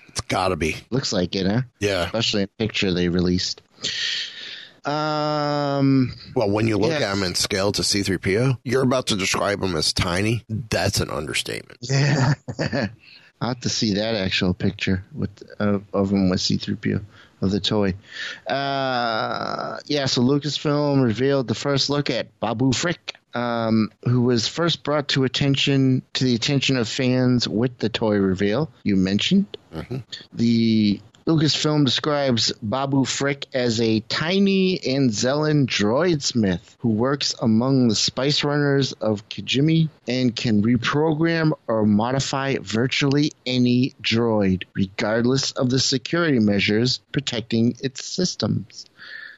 it's 0.08 0.20
gotta 0.22 0.54
be. 0.56 0.76
Looks 0.90 1.12
like 1.12 1.34
it, 1.34 1.46
huh? 1.46 1.62
Yeah. 1.80 2.04
Especially 2.04 2.42
in 2.42 2.48
the 2.58 2.64
picture 2.64 2.92
they 2.92 3.08
released. 3.08 3.60
Um, 4.86 6.14
Well, 6.34 6.50
when 6.50 6.66
you 6.68 6.76
look 6.78 6.90
Yeah. 6.90 7.10
at 7.10 7.16
him 7.16 7.22
in 7.22 7.34
scale 7.34 7.72
to 7.72 7.82
C3PO, 7.82 8.58
you're 8.64 8.82
about 8.82 9.06
to 9.08 9.16
describe 9.16 9.62
him 9.62 9.76
as 9.76 9.92
tiny. 9.92 10.44
That's 10.48 11.00
an 11.00 11.10
understatement. 11.10 11.78
yeah. 11.82 12.34
I'll 13.40 13.48
have 13.48 13.60
to 13.60 13.68
see 13.68 13.94
that 13.94 14.14
actual 14.14 14.54
picture 14.54 15.04
with 15.12 15.30
uh, 15.58 15.80
of 15.92 16.10
him 16.12 16.30
with 16.30 16.40
C-3PO 16.40 17.02
of 17.42 17.50
the 17.50 17.60
toy. 17.60 17.94
Uh, 18.46 19.78
yeah, 19.86 20.06
so 20.06 20.22
Lucasfilm 20.22 21.02
revealed 21.02 21.48
the 21.48 21.54
first 21.54 21.90
look 21.90 22.08
at 22.10 22.28
Babu 22.40 22.72
Frick, 22.72 23.16
um, 23.34 23.90
who 24.04 24.22
was 24.22 24.48
first 24.48 24.82
brought 24.82 25.08
to 25.08 25.24
attention 25.24 26.00
to 26.14 26.24
the 26.24 26.34
attention 26.34 26.76
of 26.78 26.88
fans 26.88 27.46
with 27.46 27.76
the 27.78 27.88
toy 27.90 28.16
reveal 28.16 28.70
you 28.82 28.96
mentioned. 28.96 29.46
The 30.32 31.00
Lucasfilm 31.26 31.86
describes 31.86 32.52
Babu 32.60 33.06
Frick 33.06 33.46
as 33.54 33.80
a 33.80 34.00
tiny 34.00 34.78
Anzellan 34.80 35.64
droidsmith 35.64 36.76
who 36.80 36.90
works 36.90 37.34
among 37.40 37.88
the 37.88 37.94
spice 37.94 38.44
runners 38.44 38.92
of 38.92 39.26
Kijimi 39.30 39.88
and 40.06 40.36
can 40.36 40.62
reprogram 40.62 41.52
or 41.66 41.86
modify 41.86 42.56
virtually 42.60 43.32
any 43.46 43.94
droid, 44.02 44.64
regardless 44.74 45.52
of 45.52 45.70
the 45.70 45.80
security 45.80 46.40
measures 46.40 47.00
protecting 47.10 47.74
its 47.80 48.04
systems. 48.04 48.84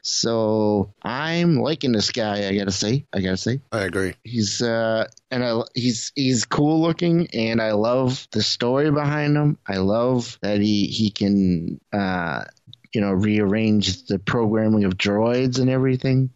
So 0.07 0.93
I'm 1.03 1.57
liking 1.59 1.91
this 1.91 2.11
guy. 2.11 2.47
I 2.47 2.57
gotta 2.57 2.71
say, 2.71 3.05
I 3.11 3.19
gotta 3.19 3.35
say, 3.37 3.59
I 3.73 3.81
agree. 3.81 4.13
he's 4.23 4.61
uh 4.61 5.05
and 5.29 5.43
I 5.43 5.61
he's 5.75 6.13
he's 6.15 6.45
cool 6.45 6.81
looking 6.81 7.27
and 7.33 7.61
I 7.61 7.73
love 7.73 8.25
the 8.31 8.41
story 8.41 8.89
behind 8.89 9.35
him. 9.35 9.57
I 9.67 9.77
love 9.77 10.39
that 10.41 10.61
he 10.61 10.87
he 10.87 11.09
can 11.11 11.81
uh 11.91 12.45
you 12.93 13.01
know 13.01 13.11
rearrange 13.11 14.05
the 14.05 14.17
programming 14.17 14.85
of 14.85 14.97
droids 14.97 15.59
and 15.59 15.69
everything. 15.69 16.29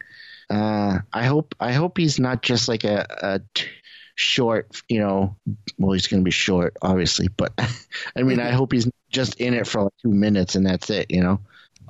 Uh 0.50 1.00
I 1.14 1.24
hope 1.24 1.56
I 1.60 1.72
hope 1.72 1.98
he's 1.98 2.20
not 2.20 2.42
just 2.42 2.68
like 2.68 2.84
a, 2.84 3.06
a 3.22 3.42
t- 3.54 3.68
short, 4.16 4.82
you 4.90 5.00
know, 5.00 5.38
well 5.78 5.94
he's 5.94 6.08
going 6.08 6.22
to 6.22 6.26
be 6.26 6.32
short 6.32 6.76
obviously, 6.82 7.30
but 7.30 7.54
I 8.18 8.24
mean 8.24 8.42
I 8.42 8.52
hope 8.60 8.74
he's 8.74 8.90
just 9.10 9.36
in 9.36 9.54
it 9.54 9.66
for 9.66 9.84
like 9.84 9.94
2 10.02 10.10
minutes 10.10 10.56
and 10.56 10.66
that's 10.66 10.90
it, 10.90 11.10
you 11.10 11.22
know. 11.24 11.40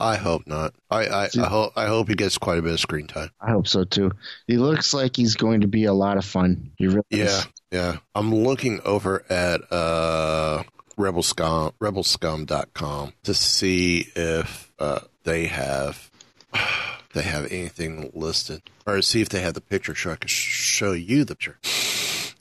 I 0.01 0.17
hope 0.17 0.47
not. 0.47 0.73
I, 0.89 1.05
I, 1.05 1.29
I 1.39 1.47
hope 1.47 1.73
I 1.75 1.85
hope 1.87 2.07
he 2.09 2.15
gets 2.15 2.37
quite 2.37 2.57
a 2.57 2.61
bit 2.61 2.73
of 2.73 2.79
screen 2.79 3.07
time. 3.07 3.29
I 3.39 3.51
hope 3.51 3.67
so 3.67 3.83
too. 3.83 4.11
He 4.47 4.57
looks 4.57 4.93
like 4.93 5.15
he's 5.15 5.35
going 5.35 5.61
to 5.61 5.67
be 5.67 5.85
a 5.85 5.93
lot 5.93 6.17
of 6.17 6.25
fun. 6.25 6.71
He 6.77 6.87
really 6.87 7.03
Yeah, 7.09 7.25
is. 7.25 7.47
yeah. 7.71 7.97
I'm 8.15 8.33
looking 8.33 8.81
over 8.83 9.23
at 9.29 9.61
uh 9.71 10.63
Rebel 10.97 11.23
Scum 11.23 11.71
rebelscum.com 11.79 13.13
to 13.23 13.33
see 13.33 14.07
if 14.15 14.71
uh 14.79 14.99
they 15.23 15.45
have 15.47 16.09
they 17.13 17.21
have 17.23 17.51
anything 17.51 18.11
listed 18.13 18.61
or 18.87 19.01
see 19.01 19.21
if 19.21 19.29
they 19.29 19.41
have 19.41 19.53
the 19.53 19.61
picture 19.61 19.93
so 19.95 20.11
I 20.11 20.15
can 20.15 20.27
show 20.27 20.93
you 20.93 21.23
the 21.23 21.35
picture. 21.35 21.57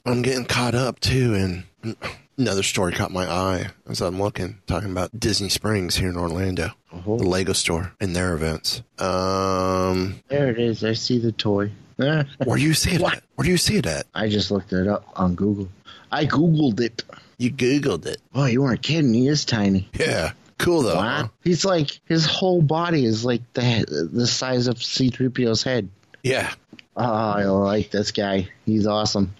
I'm 0.05 0.21
getting 0.21 0.45
caught 0.45 0.75
up 0.75 0.99
too 0.99 1.33
and 1.35 1.97
another 2.37 2.63
story 2.63 2.93
caught 2.93 3.11
my 3.11 3.29
eye 3.29 3.67
as 3.87 4.01
I'm 4.01 4.19
looking 4.21 4.59
talking 4.67 4.91
about 4.91 5.17
Disney 5.19 5.49
Springs 5.49 5.95
here 5.95 6.09
in 6.09 6.17
Orlando. 6.17 6.71
The 6.91 7.09
Lego 7.11 7.53
store 7.53 7.93
and 7.99 8.15
their 8.15 8.33
events. 8.33 8.81
Um 8.99 10.21
There 10.27 10.49
it 10.49 10.59
is. 10.59 10.83
I 10.83 10.93
see 10.93 11.19
the 11.19 11.31
toy. 11.31 11.71
Where 11.97 12.25
do 12.57 12.61
you 12.63 12.73
see 12.73 12.91
it 12.95 13.01
at? 13.01 13.23
Where 13.35 13.45
do 13.45 13.51
you 13.51 13.57
see 13.57 13.77
it 13.77 13.85
at? 13.85 14.07
I 14.15 14.27
just 14.27 14.49
looked 14.49 14.73
it 14.73 14.87
up 14.87 15.05
on 15.15 15.35
Google. 15.35 15.69
I 16.11 16.25
Googled 16.25 16.79
it. 16.79 17.03
You 17.37 17.51
Googled 17.51 18.05
it. 18.07 18.21
Oh, 18.33 18.45
you 18.45 18.61
weren't 18.63 18.81
kidding. 18.81 19.13
He 19.13 19.27
is 19.27 19.45
tiny. 19.45 19.87
Yeah. 19.93 20.31
Cool 20.57 20.81
though. 20.83 20.97
huh? 20.97 21.27
He's 21.43 21.63
like, 21.65 21.99
his 22.05 22.25
whole 22.25 22.61
body 22.61 23.05
is 23.05 23.23
like 23.25 23.41
the, 23.53 24.09
the 24.11 24.27
size 24.27 24.67
of 24.67 24.75
C3PO's 24.77 25.63
head. 25.63 25.89
Yeah. 26.23 26.51
Oh, 26.95 27.03
I 27.03 27.45
like 27.45 27.89
this 27.91 28.11
guy. 28.11 28.49
He's 28.65 28.85
awesome. 28.85 29.33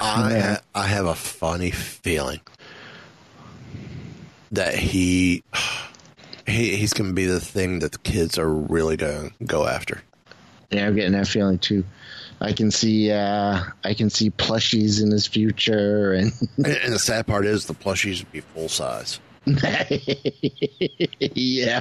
I 0.00 0.38
ha- 0.38 0.60
I 0.74 0.86
have 0.86 1.06
a 1.06 1.14
funny 1.14 1.70
feeling 1.70 2.40
that 4.52 4.74
he 4.74 5.42
he 6.46 6.76
he's 6.76 6.92
going 6.92 7.10
to 7.10 7.14
be 7.14 7.26
the 7.26 7.40
thing 7.40 7.80
that 7.80 7.92
the 7.92 7.98
kids 7.98 8.38
are 8.38 8.50
really 8.50 8.96
going 8.96 9.30
to 9.30 9.44
go 9.44 9.66
after. 9.66 10.02
Yeah, 10.70 10.86
I'm 10.86 10.94
getting 10.94 11.12
that 11.12 11.26
feeling 11.28 11.58
too. 11.58 11.84
I 12.40 12.52
can 12.52 12.70
see, 12.70 13.10
uh, 13.10 13.62
I 13.84 13.92
can 13.92 14.08
see 14.08 14.30
plushies 14.30 15.02
in 15.02 15.10
his 15.10 15.26
future, 15.26 16.12
and 16.14 16.32
And, 16.56 16.66
and 16.66 16.92
the 16.94 16.98
sad 16.98 17.26
part 17.26 17.44
is 17.44 17.66
the 17.66 17.74
plushies 17.74 18.20
would 18.20 18.32
be 18.32 18.40
full 18.40 18.68
size. 18.68 19.20
yeah. 21.20 21.80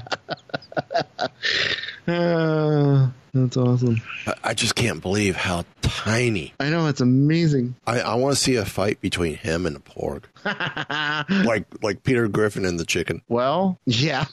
Oh, 2.08 3.12
that's 3.34 3.58
awesome. 3.58 4.02
I, 4.26 4.34
I 4.44 4.54
just 4.54 4.76
can't 4.76 5.02
believe 5.02 5.36
how 5.36 5.66
tiny. 5.82 6.54
I 6.60 6.70
know 6.70 6.88
it's 6.88 7.02
amazing. 7.02 7.76
I, 7.86 8.00
I 8.02 8.16
want 8.16 8.36
to 8.36 8.42
see 8.42 8.56
a 8.56 8.66
fight 8.66 9.02
between 9.02 9.36
him 9.36 9.66
and 9.66 9.76
the 9.76 9.80
porg, 9.80 10.24
like 11.46 11.66
like 11.84 12.04
Peter 12.04 12.28
Griffin 12.28 12.66
and 12.66 12.80
the 12.80 12.86
chicken. 12.86 13.22
Well, 13.28 13.78
yeah, 13.86 14.26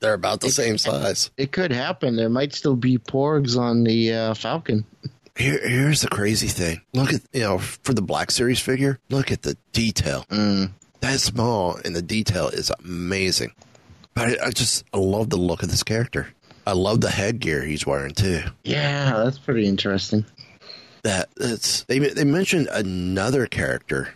They're 0.00 0.14
about 0.14 0.40
the 0.40 0.50
same 0.50 0.78
size. 0.78 1.30
it 1.36 1.52
could 1.52 1.72
happen. 1.72 2.16
There 2.16 2.28
might 2.30 2.54
still 2.54 2.76
be 2.76 2.98
porgs 2.98 3.56
on 3.58 3.84
the 3.84 4.12
uh, 4.12 4.34
Falcon. 4.34 4.84
Here, 5.36 5.66
here's 5.66 6.02
the 6.02 6.08
crazy 6.08 6.48
thing. 6.48 6.80
Look 6.92 7.12
at 7.12 7.20
you 7.32 7.40
know 7.42 7.58
for 7.58 7.94
the 7.94 8.02
Black 8.02 8.30
Series 8.30 8.60
figure. 8.60 8.98
Look 9.10 9.30
at 9.30 9.42
the 9.42 9.56
detail. 9.72 10.24
Mm. 10.30 10.72
That 11.02 11.18
small, 11.18 11.78
and 11.84 11.94
the 11.96 12.02
detail 12.02 12.48
is 12.48 12.70
amazing. 12.84 13.52
But 14.14 14.40
I, 14.40 14.46
I 14.46 14.50
just 14.50 14.84
I 14.94 14.98
love 14.98 15.30
the 15.30 15.36
look 15.36 15.62
of 15.62 15.70
this 15.70 15.82
character. 15.82 16.28
I 16.64 16.72
love 16.72 17.00
the 17.00 17.10
headgear 17.10 17.62
he's 17.62 17.84
wearing 17.84 18.14
too. 18.14 18.42
Yeah, 18.62 19.24
that's 19.24 19.38
pretty 19.38 19.66
interesting. 19.66 20.24
That 21.02 21.28
it's 21.36 21.82
they 21.84 21.98
they 21.98 22.22
mentioned 22.22 22.68
another 22.68 23.46
character 23.46 24.14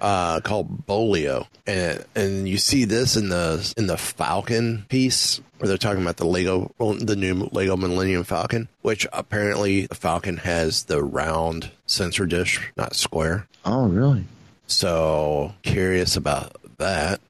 uh, 0.00 0.40
called 0.42 0.86
Bolio, 0.86 1.48
and 1.66 2.04
and 2.14 2.48
you 2.48 2.58
see 2.58 2.84
this 2.84 3.16
in 3.16 3.28
the 3.28 3.74
in 3.76 3.88
the 3.88 3.96
Falcon 3.96 4.84
piece 4.88 5.40
where 5.58 5.66
they're 5.66 5.76
talking 5.76 6.02
about 6.02 6.18
the 6.18 6.26
Lego 6.26 6.72
the 6.78 7.16
new 7.16 7.48
Lego 7.50 7.76
Millennium 7.76 8.22
Falcon, 8.22 8.68
which 8.82 9.08
apparently 9.12 9.86
the 9.86 9.96
Falcon 9.96 10.36
has 10.36 10.84
the 10.84 11.02
round 11.02 11.72
sensor 11.86 12.26
dish, 12.26 12.60
not 12.76 12.94
square. 12.94 13.48
Oh, 13.64 13.88
really? 13.88 14.24
So 14.66 15.54
curious 15.62 16.16
about 16.16 16.56
that. 16.78 17.20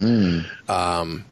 Um, 0.68 1.25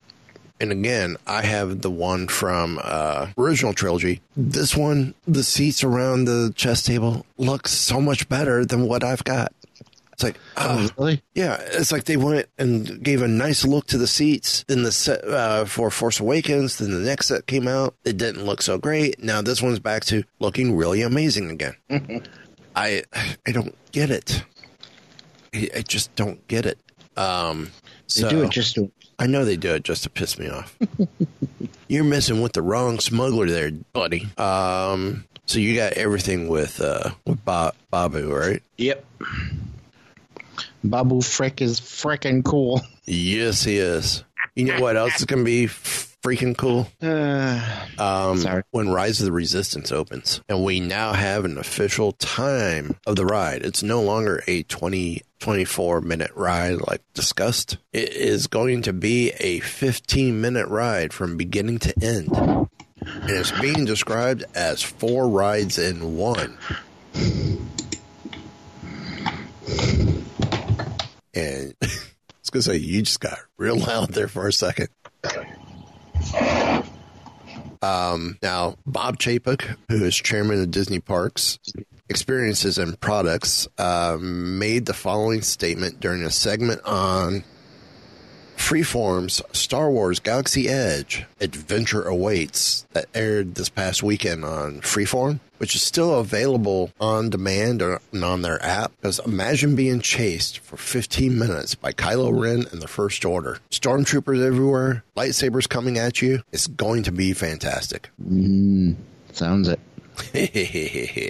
and 0.61 0.71
again, 0.73 1.17
I 1.27 1.43
have 1.43 1.81
the 1.83 1.91
one 1.91 2.29
from 2.29 2.79
uh, 2.83 3.29
original 3.37 3.73
trilogy. 3.75 4.21
This 4.37 4.77
one, 4.77 5.15
the 5.27 5.43
seats 5.43 5.83
around 5.83 6.27
the 6.27 6.53
chess 6.55 6.83
table 6.83 7.27
look 7.39 7.67
so 7.69 8.01
much 8.01 8.29
better 8.29 8.65
than 8.65 8.87
what 8.87 9.03
I've 9.03 9.25
got. 9.25 9.53
It's 10.13 10.23
like, 10.23 10.39
oh, 10.57 10.89
Really? 10.97 11.23
yeah, 11.35 11.57
it's 11.61 11.91
like 11.91 12.05
they 12.05 12.17
went 12.17 12.47
and 12.57 13.03
gave 13.03 13.21
a 13.21 13.27
nice 13.27 13.65
look 13.65 13.89
to 13.89 13.99
the 13.99 14.07
seats. 14.07 14.65
in 14.69 14.85
the 14.85 14.93
set 14.93 15.25
uh, 15.25 15.65
for 15.65 15.91
Force 15.91 16.21
Awakens, 16.21 16.79
then 16.79 16.93
the 16.93 17.01
next 17.01 17.27
set 17.27 17.47
came 17.49 17.67
out. 17.67 17.97
It 18.05 18.17
didn't 18.17 18.45
look 18.45 18.63
so 18.63 18.79
great. 18.79 19.21
Now 19.21 19.43
this 19.43 19.61
one's 19.61 19.81
back 19.81 20.05
to 20.05 20.23
looking 20.39 20.77
really 20.77 21.03
amazing 21.03 21.51
again. 21.51 21.75
I 22.77 23.03
I 23.45 23.51
don't 23.51 23.75
get 23.91 24.11
it. 24.11 24.45
I 25.55 25.69
I 25.77 25.83
just 25.83 26.15
don't 26.17 26.47
get 26.49 26.67
it. 26.67 26.79
Um, 27.17 27.71
They 28.15 28.23
So 28.23 28.29
do 28.31 28.43
it 28.43 28.51
just 28.51 28.75
to. 28.75 28.91
I 29.19 29.27
know 29.29 29.45
they 29.45 29.57
do 29.57 29.73
it 29.75 29.85
just 29.85 30.03
to 30.03 30.11
piss 30.11 30.39
me 30.39 30.49
off. 30.49 30.77
You're 31.89 32.03
messing 32.05 32.41
with 32.43 32.53
the 32.55 32.63
wrong 32.63 32.99
smuggler 32.99 33.47
there, 33.49 33.71
buddy. 33.93 34.29
Um, 34.37 35.25
so 35.47 35.61
you 35.61 35.77
got 35.77 35.93
everything 35.93 36.49
with 36.49 36.81
uh 36.81 37.11
with 37.25 37.45
Bob, 37.45 37.75
Babu, 37.91 38.35
right? 38.35 38.63
Yep. 38.79 39.05
Babu 40.83 41.21
Frick 41.23 41.63
is 41.63 41.81
freaking 41.81 42.45
cool. 42.45 42.81
Yes, 43.05 43.63
he 43.65 43.77
is. 43.79 44.25
You 44.57 44.65
know 44.67 44.81
what 44.81 44.97
else 44.97 45.17
is 45.21 45.25
gonna 45.25 45.45
be 45.45 45.67
freaking 46.25 46.57
cool? 46.57 46.89
Uh, 47.03 47.61
Um, 47.99 48.39
Sorry. 48.39 48.63
when 48.73 48.89
Rise 48.89 49.21
of 49.21 49.27
the 49.27 49.33
Resistance 49.33 49.93
opens, 49.93 50.41
and 50.49 50.65
we 50.65 50.81
now 50.81 51.13
have 51.13 51.45
an 51.45 51.59
official 51.59 52.11
time 52.13 52.97
of 53.07 53.15
the 53.15 53.25
ride. 53.25 53.63
It's 53.63 53.85
no 53.85 54.03
longer 54.03 54.43
a 54.49 54.65
20, 54.65 55.23
24 55.39 56.01
minute 56.01 56.33
ride 56.35 56.79
like 56.89 57.03
discussed. 57.15 57.79
It 57.93 58.13
is 58.15 58.49
going 58.49 58.83
to 58.83 58.93
be 58.93 59.31
a 59.39 59.61
15 59.61 60.41
minute 60.41 60.67
ride 60.67 61.13
from 61.13 61.37
beginning 61.37 61.79
to 61.81 61.95
end. 62.03 62.31
And 62.35 63.31
it's 63.31 63.53
being 63.61 63.85
described 63.85 64.45
as 64.57 64.83
four 64.83 65.29
rides 65.29 65.79
in 65.79 66.17
one. 66.17 66.59
And 71.35 71.75
I 71.83 71.87
was 72.41 72.51
going 72.51 72.63
to 72.63 72.63
say, 72.63 72.77
you 72.77 73.03
just 73.03 73.21
got 73.21 73.39
real 73.57 73.79
loud 73.79 74.11
there 74.11 74.29
for 74.29 74.49
a 74.49 74.53
second. 74.53 74.89
Um, 77.83 78.39
now, 78.43 78.77
Bob 78.87 79.19
Chapek, 79.19 79.77
who 79.89 80.05
is 80.05 80.17
chairman 80.17 80.63
of 80.63 80.71
Disney 80.71 81.01
Parks, 81.01 81.59
Experiences 82.09 82.79
and 82.79 82.99
Products, 82.99 83.69
uh, 83.77 84.17
made 84.21 84.87
the 84.87 84.95
following 84.95 85.43
statement 85.43 86.01
during 86.01 86.23
a 86.23 86.31
segment 86.31 86.81
on 86.85 87.45
Freeform's 88.57 89.43
Star 89.53 89.91
Wars 89.91 90.21
Galaxy 90.21 90.69
Edge 90.69 91.27
Adventure 91.41 92.03
Awaits 92.03 92.87
that 92.93 93.07
aired 93.15 93.55
this 93.55 93.69
past 93.69 94.03
weekend 94.03 94.45
on 94.45 94.81
Freeform, 94.81 95.41
which 95.65 95.75
is 95.75 95.81
still 95.81 96.21
available 96.21 96.91
on 97.01 97.31
demand 97.31 97.81
or 97.81 97.99
on 98.23 98.43
their 98.43 98.63
app. 98.63 98.93
Because 99.01 99.19
imagine 99.21 99.75
being 99.75 99.99
chased 99.99 100.59
for 100.59 100.77
15 100.77 101.39
minutes 101.39 101.75
by 101.75 101.91
Kylo 101.91 102.39
Ren 102.39 102.67
and 102.71 102.83
the 102.83 102.87
First 102.87 103.25
Order. 103.25 103.61
Stormtroopers 103.71 104.45
everywhere, 104.45 105.05
lightsabers 105.17 105.67
coming 105.67 105.97
at 105.97 106.21
you. 106.21 106.43
It's 106.53 106.67
going 106.67 107.05
to 107.05 107.13
be 107.13 107.33
fantastic. 107.33 108.11
sounds 109.33 109.69
it. 109.69 109.81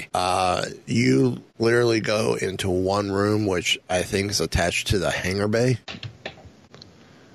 uh, 0.14 0.64
you 0.86 1.40
literally 1.60 2.00
go 2.00 2.34
into 2.34 2.68
one 2.68 3.12
room, 3.12 3.46
which 3.46 3.78
I 3.88 4.02
think 4.02 4.32
is 4.32 4.40
attached 4.40 4.88
to 4.88 4.98
the 4.98 5.12
hangar 5.12 5.46
bay, 5.46 5.78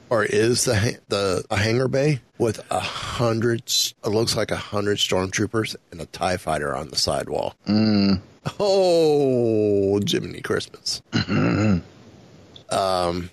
or 0.09 0.23
is 0.23 0.65
the 0.65 0.97
the 1.09 1.43
a 1.49 1.57
hangar 1.57 1.87
bay 1.87 2.19
with 2.37 2.59
a 2.71 2.79
hundred. 2.79 3.63
It 3.67 4.07
looks 4.07 4.35
like 4.35 4.51
a 4.51 4.55
hundred 4.57 4.97
stormtroopers 4.97 5.75
and 5.91 6.01
a 6.01 6.05
Tie 6.07 6.37
Fighter 6.37 6.75
on 6.75 6.89
the 6.89 6.95
sidewall. 6.95 7.55
Oh, 8.59 9.99
Jiminy 10.05 10.41
Christmas. 10.41 11.01
um, 12.69 13.29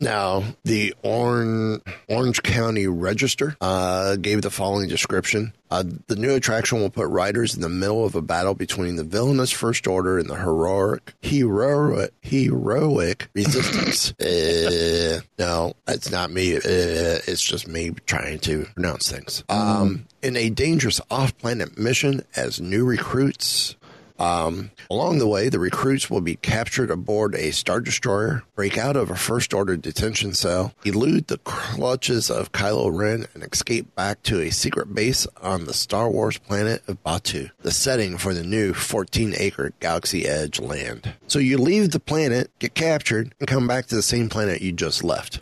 now, 0.00 0.44
the 0.64 0.94
Orange, 1.02 1.82
Orange 2.08 2.42
County 2.42 2.86
Register 2.86 3.56
uh, 3.60 4.16
gave 4.16 4.42
the 4.42 4.50
following 4.50 4.88
description. 4.88 5.52
Uh, 5.70 5.84
the 6.06 6.16
new 6.16 6.34
attraction 6.34 6.80
will 6.80 6.90
put 6.90 7.08
riders 7.08 7.54
in 7.54 7.60
the 7.60 7.68
middle 7.68 8.04
of 8.04 8.14
a 8.14 8.22
battle 8.22 8.54
between 8.54 8.96
the 8.96 9.04
villainous 9.04 9.50
First 9.50 9.86
Order 9.86 10.18
and 10.18 10.28
the 10.30 10.36
heroic, 10.36 11.14
heroic, 11.20 12.12
heroic 12.20 13.28
resistance. 13.34 14.12
uh, 14.20 15.20
no, 15.38 15.74
it's 15.88 16.10
not 16.10 16.30
me. 16.30 16.56
Uh, 16.56 16.60
it's 16.64 17.42
just 17.42 17.66
me 17.66 17.90
trying 18.06 18.38
to 18.40 18.66
pronounce 18.74 19.10
things. 19.10 19.42
Um, 19.48 20.06
in 20.22 20.36
a 20.36 20.50
dangerous 20.50 21.00
off-planet 21.10 21.78
mission 21.78 22.24
as 22.36 22.60
new 22.60 22.84
recruits 22.84 23.76
um, 24.18 24.70
along 24.90 25.18
the 25.18 25.28
way, 25.28 25.48
the 25.48 25.58
recruits 25.58 26.10
will 26.10 26.20
be 26.20 26.36
captured 26.36 26.90
aboard 26.90 27.34
a 27.34 27.50
Star 27.52 27.80
Destroyer, 27.80 28.44
break 28.54 28.78
out 28.78 28.96
of 28.96 29.10
a 29.10 29.16
First 29.16 29.52
Order 29.52 29.76
detention 29.76 30.34
cell, 30.34 30.74
elude 30.84 31.26
the 31.26 31.38
clutches 31.38 32.30
of 32.30 32.52
Kylo 32.52 32.96
Ren, 32.96 33.26
and 33.34 33.42
escape 33.42 33.94
back 33.94 34.22
to 34.24 34.40
a 34.40 34.50
secret 34.50 34.94
base 34.94 35.26
on 35.42 35.64
the 35.64 35.74
Star 35.74 36.10
Wars 36.10 36.38
planet 36.38 36.82
of 36.88 37.02
Batuu, 37.02 37.50
the 37.60 37.70
setting 37.70 38.18
for 38.18 38.34
the 38.34 38.44
new 38.44 38.72
14 38.72 39.34
acre 39.36 39.72
Galaxy 39.80 40.26
Edge 40.26 40.60
land. 40.60 41.14
So 41.26 41.38
you 41.38 41.58
leave 41.58 41.90
the 41.90 42.00
planet, 42.00 42.50
get 42.58 42.74
captured, 42.74 43.34
and 43.38 43.48
come 43.48 43.66
back 43.66 43.86
to 43.86 43.94
the 43.94 44.02
same 44.02 44.28
planet 44.28 44.62
you 44.62 44.72
just 44.72 45.04
left. 45.04 45.40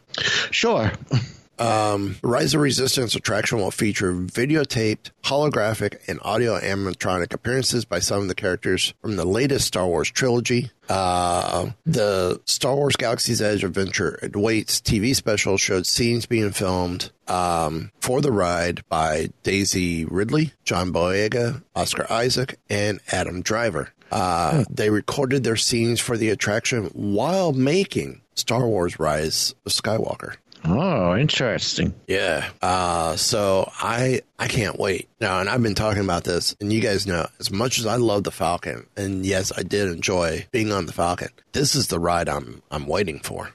Sure. 0.51 0.93
Um, 1.59 2.17
Rise 2.23 2.55
of 2.55 2.61
Resistance 2.61 3.15
attraction 3.15 3.59
will 3.59 3.71
feature 3.71 4.13
videotaped, 4.13 5.11
holographic, 5.23 5.99
and 6.09 6.19
audio 6.23 6.59
animatronic 6.59 7.33
appearances 7.33 7.85
by 7.85 7.99
some 8.01 8.23
of 8.23 8.29
the 8.29 8.35
characters 8.35 8.95
from 9.01 9.17
the 9.17 9.25
latest 9.25 9.67
Star 9.67 9.87
Wars 9.87 10.11
trilogy. 10.11 10.71
Uh, 10.89 11.71
the 11.87 12.41
Star 12.45 12.75
Wars 12.75 12.97
Galaxy's 12.97 13.41
Edge 13.41 13.65
Adventure 13.65 14.19
Awaits 14.35 14.81
TV 14.81 15.15
special 15.15 15.57
showed 15.57 15.87
scenes 15.87 16.27
being 16.27 16.51
filmed 16.51 17.11
um, 17.29 17.91
for 18.01 18.21
the 18.21 18.33
ride 18.33 18.87
by 18.89 19.31
Daisy 19.43 20.05
Ridley, 20.05 20.53
John 20.65 20.93
Boyega, 20.93 21.63
Oscar 21.75 22.07
Isaac, 22.11 22.59
and 22.69 23.01
Adam 23.13 23.41
Driver. 23.43 23.91
Uh, 24.11 24.65
They 24.71 24.91
recorded 24.91 25.45
their 25.45 25.57
scenes 25.57 26.01
for 26.01 26.17
the 26.17 26.31
attraction 26.31 26.85
while 26.93 27.53
making 27.53 28.21
Star 28.35 28.67
Wars 28.67 28.99
Rise 29.01 29.55
of 29.65 29.73
Skywalker. 29.73 30.35
Oh, 30.67 31.15
interesting. 31.17 31.93
Yeah. 32.07 32.49
Uh, 32.63 33.17
so 33.17 33.71
I 33.81 34.23
I 34.39 34.49
can't 34.49 34.79
wait. 34.79 35.09
Now, 35.21 35.41
and 35.41 35.49
I've 35.49 35.63
been 35.63 35.75
talking 35.75 36.03
about 36.03 36.25
this, 36.25 36.57
and 36.61 36.73
you 36.73 36.81
guys 36.81 37.07
know 37.07 37.27
as 37.39 37.51
much 37.51 37.79
as 37.79 37.87
I 37.87 37.97
love 37.97 38.25
the 38.25 38.31
Falcon, 38.31 38.87
and 38.97 39.27
yes, 39.27 39.53
I 39.57 39.63
did 39.63 39.89
enjoy 39.89 40.47
being 40.53 40.73
on 40.73 40.87
the 40.87 40.93
Falcon. 40.93 41.29
This 41.53 41.75
is 41.75 41.89
the 41.89 41.99
ride 42.01 42.29
I'm 42.29 42.63
I'm 42.71 42.87
waiting 42.87 43.21
for. 43.21 43.51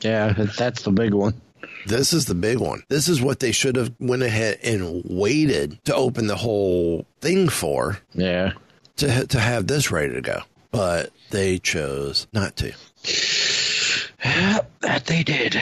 Yeah, 0.00 0.32
that's 0.56 0.82
the 0.82 0.90
big 0.92 1.12
one. 1.12 1.40
This 1.86 2.12
is 2.12 2.24
the 2.26 2.34
big 2.34 2.58
one. 2.58 2.82
This 2.88 3.08
is 3.08 3.20
what 3.20 3.40
they 3.40 3.52
should 3.52 3.76
have 3.76 3.92
went 4.00 4.22
ahead 4.22 4.58
and 4.62 5.02
waited 5.04 5.82
to 5.84 5.94
open 5.94 6.26
the 6.28 6.36
whole 6.36 7.04
thing 7.20 7.48
for 7.50 7.98
Yeah. 8.14 8.52
to 8.96 9.26
to 9.26 9.38
have 9.40 9.66
this 9.66 9.90
ready 9.90 10.14
to 10.14 10.20
go, 10.22 10.40
but 10.70 11.10
they 11.30 11.58
chose 11.58 12.26
not 12.32 12.56
to. 12.56 12.72
That 14.80 15.04
they 15.06 15.22
did. 15.22 15.60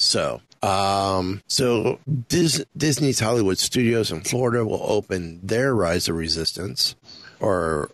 So, 0.00 0.40
um, 0.62 1.42
so 1.46 1.98
Dis- 2.28 2.64
Disney's 2.74 3.20
Hollywood 3.20 3.58
Studios 3.58 4.10
in 4.10 4.22
Florida 4.22 4.64
will 4.64 4.82
open 4.82 5.40
their 5.42 5.74
Rise 5.74 6.08
of 6.08 6.16
Resistance, 6.16 6.96
or 7.38 7.90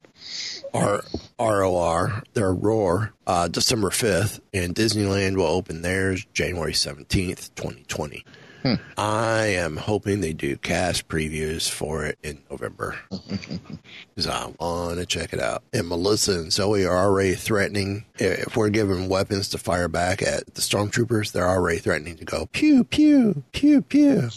R- 0.73 1.03
ROR, 1.40 2.23
their 2.35 2.55
Roar, 2.55 3.12
uh, 3.27 3.49
December 3.49 3.90
5th, 3.90 4.38
and 4.55 4.73
Disneyland 4.73 5.35
will 5.35 5.47
open 5.47 5.83
theirs 5.83 6.25
January 6.33 6.75
17th, 6.75 7.53
2020. 7.57 8.25
Hmm. 8.66 8.74
I 8.98 9.46
am 9.46 9.76
hoping 9.76 10.20
they 10.20 10.33
do 10.33 10.57
cast 10.57 11.07
previews 11.07 11.70
for 11.70 12.05
it 12.05 12.18
in 12.24 12.42
November 12.50 12.98
because 13.11 14.26
I 14.26 14.52
want 14.59 14.98
to 14.98 15.07
check 15.07 15.33
it 15.33 15.40
out. 15.40 15.62
And 15.72 15.87
Melissa 15.87 16.33
and 16.33 16.52
Zoe 16.52 16.85
are 16.85 16.96
already 16.96 17.37
threatening 17.37 18.07
if 18.16 18.57
we're 18.57 18.70
given 18.70 19.09
weapons 19.09 19.50
to 19.50 19.59
fire 19.59 19.87
back 19.87 20.20
at 20.20 20.52
the 20.55 20.62
stormtroopers, 20.62 21.31
they're 21.31 21.48
already 21.48 21.79
threatening 21.79 22.16
to 22.16 22.24
go 22.24 22.46
pew 22.46 22.83
pew 22.83 23.44
pew 23.52 23.83
pew. 23.83 24.31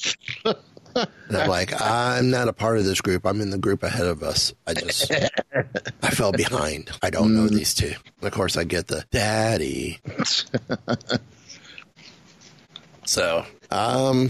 And 0.96 1.38
I'm 1.38 1.50
like, 1.50 1.82
I'm 1.82 2.30
not 2.30 2.50
a 2.50 2.54
part 2.54 2.78
of 2.78 2.86
this 2.86 3.02
group. 3.02 3.26
I'm 3.26 3.42
in 3.42 3.50
the 3.50 3.58
group 3.58 3.82
ahead 3.82 4.06
of 4.06 4.22
us. 4.22 4.54
I 4.68 4.76
just, 4.76 5.12
I 6.04 6.10
fell 6.12 6.32
behind. 6.32 6.92
I 7.02 7.10
don't 7.10 7.34
know 7.34 7.48
hmm. 7.48 7.56
these 7.56 7.74
two. 7.74 7.94
And 8.20 8.28
of 8.28 8.32
course, 8.32 8.58
I 8.58 8.64
get 8.64 8.88
the 8.88 9.06
daddy. 9.10 10.00
so, 13.10 13.44
um, 13.72 14.30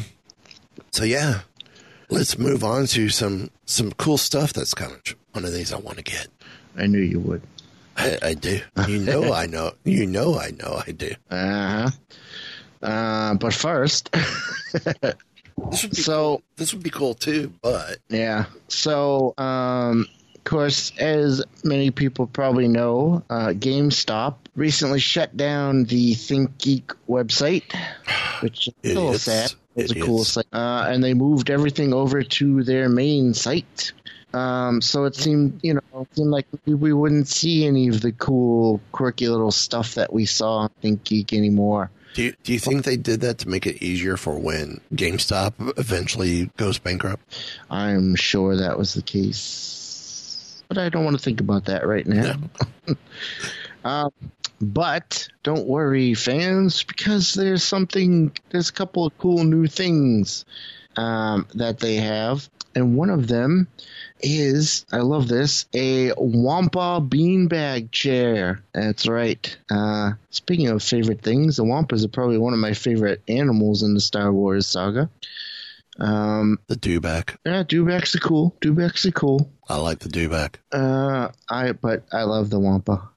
so 0.91 1.03
yeah, 1.03 1.41
let's 2.09 2.37
move 2.37 2.63
on 2.63 2.85
to 2.87 3.09
some 3.09 3.49
some 3.65 3.91
cool 3.93 4.17
stuff 4.17 4.53
that's 4.53 4.73
coming. 4.73 5.01
One 5.33 5.43
of 5.45 5.51
these 5.53 5.73
I 5.73 5.77
want 5.77 5.97
to 5.97 6.03
get. 6.03 6.27
I 6.77 6.87
knew 6.87 6.99
you 7.01 7.19
would. 7.19 7.41
I, 7.97 8.17
I 8.21 8.33
do. 8.33 8.61
You 8.87 8.99
know, 8.99 9.33
I 9.33 9.45
know. 9.47 9.73
You 9.83 10.05
know, 10.05 10.39
I 10.39 10.51
know. 10.51 10.81
I 10.87 10.91
do. 10.93 11.11
Uh-huh. 11.29 11.89
Uh 12.81 13.33
But 13.35 13.53
first, 13.53 14.09
This 15.71 15.83
would 15.83 15.91
be 15.91 16.01
So- 16.01 16.13
cool. 16.37 16.41
This 16.55 16.73
would 16.73 16.83
be 16.83 16.89
cool 16.89 17.13
too. 17.15 17.51
But 17.61 17.97
yeah. 18.07 18.45
So, 18.69 19.33
um, 19.37 20.07
of 20.35 20.43
course, 20.45 20.93
as 20.97 21.43
many 21.65 21.91
people 21.91 22.27
probably 22.27 22.67
know, 22.69 23.23
uh, 23.29 23.47
GameStop 23.49 24.35
recently 24.59 24.99
shut 24.99 25.35
down 25.35 25.85
the 25.85 26.13
ThinkGeek 26.13 26.93
website, 27.07 27.73
which 28.41 28.67
is 28.67 28.73
a 28.83 28.87
little 28.87 29.09
Idiots. 29.09 29.23
sad. 29.23 29.53
It's 29.75 29.91
a 29.93 29.99
cool 30.01 30.25
site. 30.25 30.45
Uh, 30.51 30.85
and 30.89 31.03
they 31.03 31.13
moved 31.13 31.49
everything 31.49 31.93
over 31.93 32.21
to 32.21 32.63
their 32.63 32.89
main 32.89 33.33
site. 33.33 33.93
Um, 34.33 34.81
so 34.81 35.05
it 35.05 35.15
seemed, 35.15 35.61
you 35.63 35.75
know, 35.75 36.01
it 36.01 36.15
seemed 36.15 36.29
like 36.29 36.45
we, 36.65 36.93
wouldn't 36.93 37.27
see 37.27 37.65
any 37.65 37.87
of 37.87 38.01
the 38.01 38.11
cool, 38.11 38.81
quirky 38.91 39.27
little 39.27 39.51
stuff 39.51 39.95
that 39.95 40.11
we 40.13 40.25
saw 40.25 40.57
on 40.57 40.69
ThinkGeek 40.83 41.33
anymore. 41.33 41.89
Do 42.13 42.23
you, 42.23 42.33
do 42.43 42.53
you 42.53 42.59
think 42.59 42.83
they 42.83 42.97
did 42.97 43.21
that 43.21 43.37
to 43.39 43.49
make 43.49 43.65
it 43.65 43.81
easier 43.81 44.17
for 44.17 44.37
when 44.37 44.81
GameStop 44.93 45.79
eventually 45.79 46.51
goes 46.57 46.77
bankrupt? 46.77 47.23
I'm 47.69 48.15
sure 48.15 48.57
that 48.57 48.77
was 48.77 48.93
the 48.93 49.01
case, 49.01 50.63
but 50.67 50.77
I 50.77 50.89
don't 50.89 51.05
want 51.05 51.17
to 51.17 51.23
think 51.23 51.39
about 51.39 51.65
that 51.65 51.87
right 51.87 52.05
now. 52.05 52.35
um, 53.85 54.11
but 54.61 55.27
don't 55.43 55.67
worry, 55.67 56.13
fans, 56.13 56.83
because 56.83 57.33
there's 57.33 57.63
something. 57.63 58.31
There's 58.49 58.69
a 58.69 58.73
couple 58.73 59.05
of 59.05 59.17
cool 59.17 59.43
new 59.43 59.67
things 59.67 60.45
um, 60.97 61.47
that 61.55 61.79
they 61.79 61.95
have, 61.95 62.49
and 62.75 62.97
one 62.97 63.09
of 63.09 63.27
them 63.27 63.67
is 64.21 64.85
I 64.91 64.97
love 64.97 65.27
this 65.27 65.65
a 65.73 66.11
Wampa 66.17 67.01
beanbag 67.01 67.91
chair. 67.91 68.61
That's 68.73 69.07
right. 69.07 69.57
Uh, 69.69 70.13
speaking 70.29 70.67
of 70.67 70.83
favorite 70.83 71.21
things, 71.21 71.57
the 71.57 71.63
Wampas 71.63 72.03
are 72.03 72.09
probably 72.09 72.37
one 72.37 72.53
of 72.53 72.59
my 72.59 72.73
favorite 72.73 73.21
animals 73.27 73.83
in 73.83 73.93
the 73.93 74.01
Star 74.01 74.31
Wars 74.31 74.67
saga. 74.67 75.09
Um, 75.99 76.59
The 76.67 76.75
dewback. 76.75 77.37
yeah, 77.45 77.63
dewbacks 77.63 78.15
are 78.15 78.19
cool. 78.19 78.55
Dewbacks 78.61 79.05
are 79.05 79.11
cool. 79.11 79.51
I 79.67 79.77
like 79.77 79.99
the 79.99 80.09
dewback. 80.09 80.55
Uh, 80.71 81.29
I 81.49 81.73
but 81.73 82.03
I 82.11 82.23
love 82.23 82.49
the 82.49 82.59
Wampa. 82.59 83.09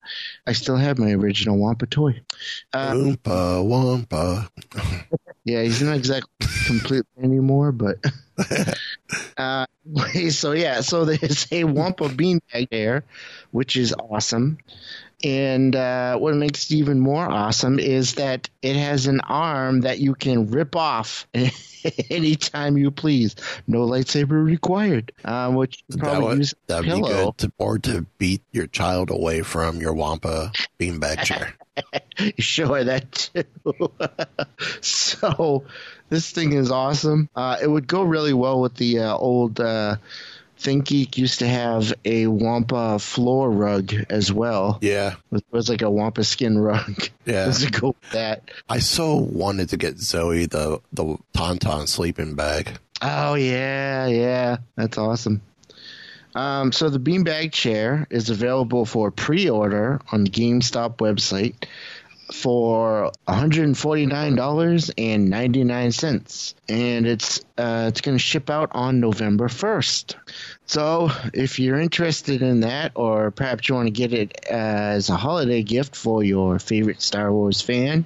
I 0.47 0.53
still 0.53 0.77
have 0.77 0.99
my 0.99 1.13
original 1.13 1.57
Wampa 1.59 1.87
toy. 1.87 2.21
Uh, 2.73 2.93
Oompa 2.93 3.65
Wampa. 3.65 4.51
Yeah, 5.45 5.63
he's 5.65 5.83
not 5.83 5.97
exactly 5.97 6.31
complete 6.69 7.05
anymore, 7.21 7.73
but 7.73 7.97
uh, 9.37 9.67
so 10.31 10.53
yeah, 10.53 10.81
so 10.81 11.05
there's 11.05 11.49
a 11.51 11.65
Wampa 11.65 12.09
beanbag 12.09 12.69
there, 12.71 13.03
which 13.51 13.75
is 13.77 13.93
awesome. 13.93 14.59
And 15.25 15.77
uh, 15.77 16.17
what 16.19 16.35
makes 16.35 16.71
it 16.71 16.75
even 16.75 16.99
more 17.01 17.25
awesome 17.25 17.79
is 17.79 18.15
that 18.15 18.49
it 18.61 18.77
has 18.77 19.07
an 19.07 19.21
arm 19.21 19.83
that 19.83 19.99
you 19.99 20.15
can 20.15 20.49
rip 20.51 20.75
off 20.75 21.27
anytime 22.11 22.77
you 22.77 22.91
please. 22.91 23.37
No 23.67 23.87
lightsaber 23.87 24.45
required. 24.45 25.13
Um, 25.25 25.55
which 25.55 25.85
you 25.89 25.97
That 25.97 26.03
probably 26.03 26.29
would, 26.29 26.39
use 26.39 26.55
that'd 26.67 26.85
be 26.85 26.91
pillow. 26.91 27.27
good. 27.33 27.39
To, 27.39 27.53
or 27.59 27.79
to 27.81 28.07
beat 28.19 28.43
your 28.53 28.67
child 28.67 29.11
away 29.11 29.43
from 29.43 29.81
your 29.81 29.93
Wampa 29.95 30.53
beanbag 30.81 31.23
chair. 31.25 31.55
You 32.19 32.33
sure 32.39 32.85
that 32.85 33.13
too. 33.13 33.45
so 34.81 35.65
this 36.11 36.31
thing 36.31 36.53
is 36.53 36.71
awesome. 36.71 37.29
Uh, 37.35 37.57
it 37.63 37.67
would 37.67 37.87
go 37.87 38.03
really 38.03 38.35
well 38.35 38.61
with 38.61 38.75
the 38.75 38.99
uh, 38.99 39.17
old 39.17 39.61
uh, 39.61 39.97
Think 40.63 40.87
Geek 40.87 41.19
used 41.19 41.41
to 41.41 41.49
have 41.49 41.93
a 42.05 42.29
Wampa 42.29 43.01
floor 43.01 43.51
rug 43.51 43.93
as 44.09 44.33
well. 44.33 44.79
Yeah. 44.81 45.17
It 45.33 45.45
was 45.51 45.69
like 45.69 45.83
a 45.83 45.91
Wampa 45.91 46.25
skin 46.25 46.59
rug. 46.59 47.09
Yeah. 47.25 47.49
It 47.49 47.71
go 47.71 47.89
with 48.01 48.11
that? 48.11 48.51
I 48.69 48.81
so 48.81 49.15
wanted 49.15 49.69
to 49.69 49.77
get 49.77 50.01
Zoe 50.01 50.47
the, 50.47 50.81
the 50.93 51.19
Tauntaun 51.33 51.87
sleeping 51.87 52.35
bag. 52.35 52.79
Oh 53.01 53.35
yeah, 53.35 54.09
yeah, 54.09 54.57
that's 54.75 54.99
awesome. 54.99 55.41
Um, 56.35 56.73
so 56.73 56.89
the 56.89 56.99
beanbag 56.99 57.53
chair 57.53 58.09
is 58.11 58.31
available 58.31 58.87
for 58.87 59.13
pre-order 59.13 60.01
on 60.11 60.25
the 60.25 60.31
GameStop 60.31 60.97
website 60.97 61.55
for 62.33 63.13
one 63.25 63.39
hundred 63.39 63.65
and 63.65 63.77
forty-nine 63.77 64.35
dollars 64.35 64.91
and 64.97 65.29
ninety-nine 65.29 65.93
cents, 65.93 66.55
and 66.69 67.07
it's 67.07 67.41
uh, 67.59 67.87
it's 67.89 68.01
going 68.01 68.17
to 68.17 68.23
ship 68.23 68.51
out 68.51 68.71
on 68.73 69.01
November 69.01 69.49
first. 69.49 70.17
So 70.67 71.11
if 71.35 71.59
you're 71.59 71.79
interested 71.79 72.43
in 72.43 72.61
that, 72.61 72.93
or 72.95 73.31
perhaps 73.31 73.69
you 73.69 73.75
want 73.75 73.87
to 73.87 73.93
get 73.93 74.13
it 74.13 74.47
as 74.47 75.11
a 75.11 75.17
holiday 75.17 75.63
gift 75.63 75.95
for 75.95 76.25
your 76.25 76.59
favorite 76.59 77.03
Star 77.03 77.31
Wars 77.33 77.61
fan, 77.61 78.05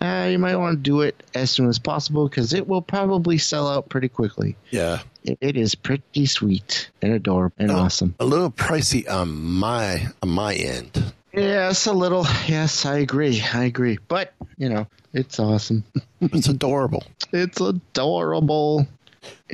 uh, 0.00 0.28
you 0.30 0.38
might 0.38 0.56
want 0.56 0.78
to 0.78 0.82
do 0.82 1.02
it 1.02 1.22
as 1.34 1.50
soon 1.50 1.68
as 1.68 1.78
possible 1.78 2.28
because 2.28 2.52
it 2.52 2.66
will 2.66 2.82
probably 2.82 3.38
sell 3.38 3.68
out 3.68 3.88
pretty 3.88 4.08
quickly. 4.08 4.56
Yeah. 4.70 5.00
It, 5.22 5.38
it 5.40 5.56
is 5.56 5.74
pretty 5.74 6.26
sweet 6.26 6.90
and 7.02 7.12
adorable 7.12 7.54
and 7.58 7.70
awesome. 7.70 8.14
A 8.18 8.24
little 8.24 8.50
pricey 8.50 9.08
on 9.08 9.30
my 9.38 10.08
on 10.22 10.30
my 10.30 10.54
end. 10.54 11.12
Yes, 11.32 11.86
a 11.86 11.92
little. 11.92 12.26
Yes, 12.46 12.84
I 12.86 12.98
agree. 12.98 13.42
I 13.54 13.64
agree. 13.64 13.98
But 14.08 14.32
you 14.58 14.68
know, 14.68 14.86
it's 15.12 15.38
awesome. 15.38 15.84
It's 16.20 16.48
adorable. 16.48 17.02
it's 17.32 17.60
adorable. 17.60 18.86